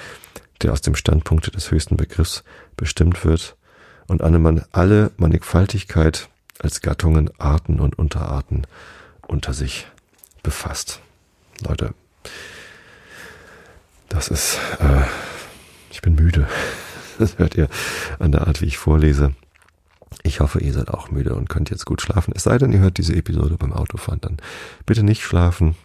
der 0.61 0.73
aus 0.73 0.81
dem 0.81 0.95
Standpunkt 0.95 1.53
des 1.55 1.71
höchsten 1.71 1.97
Begriffs 1.97 2.43
bestimmt 2.77 3.25
wird 3.25 3.55
und 4.07 4.21
alle 4.21 5.11
Mannigfaltigkeit 5.17 6.29
als 6.59 6.81
Gattungen, 6.81 7.29
Arten 7.39 7.79
und 7.79 7.97
Unterarten 7.97 8.67
unter 9.27 9.53
sich 9.53 9.87
befasst. 10.43 10.99
Leute, 11.65 11.93
das 14.09 14.27
ist, 14.27 14.59
äh, 14.79 15.03
ich 15.91 16.01
bin 16.01 16.15
müde. 16.15 16.47
Das 17.19 17.37
hört 17.37 17.53
ihr 17.53 17.67
an 18.17 18.31
der 18.31 18.47
Art, 18.47 18.61
wie 18.61 18.65
ich 18.65 18.79
vorlese. 18.79 19.35
Ich 20.23 20.39
hoffe, 20.39 20.59
ihr 20.59 20.73
seid 20.73 20.89
auch 20.89 21.09
müde 21.09 21.35
und 21.35 21.49
könnt 21.49 21.69
jetzt 21.69 21.85
gut 21.85 22.01
schlafen. 22.01 22.33
Es 22.35 22.43
sei 22.43 22.57
denn, 22.57 22.73
ihr 22.73 22.79
hört 22.79 22.97
diese 22.97 23.15
Episode 23.15 23.57
beim 23.57 23.73
Autofahren, 23.73 24.21
dann 24.21 24.37
bitte 24.85 25.03
nicht 25.03 25.23
schlafen. 25.23 25.75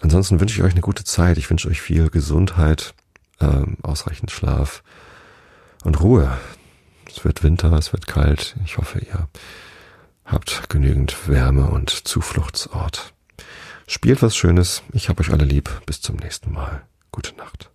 Ansonsten 0.00 0.40
wünsche 0.40 0.56
ich 0.56 0.62
euch 0.62 0.72
eine 0.72 0.80
gute 0.80 1.04
Zeit. 1.04 1.38
Ich 1.38 1.50
wünsche 1.50 1.68
euch 1.68 1.80
viel 1.80 2.08
Gesundheit, 2.10 2.94
ähm, 3.40 3.76
ausreichend 3.82 4.30
Schlaf 4.30 4.82
und 5.84 6.00
Ruhe. 6.00 6.38
Es 7.08 7.24
wird 7.24 7.42
Winter, 7.42 7.72
es 7.72 7.92
wird 7.92 8.06
kalt. 8.06 8.56
Ich 8.64 8.78
hoffe, 8.78 9.00
ihr 9.00 9.28
habt 10.24 10.68
genügend 10.68 11.28
Wärme 11.28 11.68
und 11.68 11.90
Zufluchtsort. 11.90 13.12
Spielt 13.86 14.22
was 14.22 14.36
Schönes. 14.36 14.82
Ich 14.92 15.08
hab 15.08 15.18
euch 15.20 15.30
alle 15.30 15.44
lieb. 15.44 15.68
Bis 15.84 16.00
zum 16.00 16.16
nächsten 16.16 16.52
Mal. 16.52 16.82
Gute 17.10 17.34
Nacht. 17.36 17.69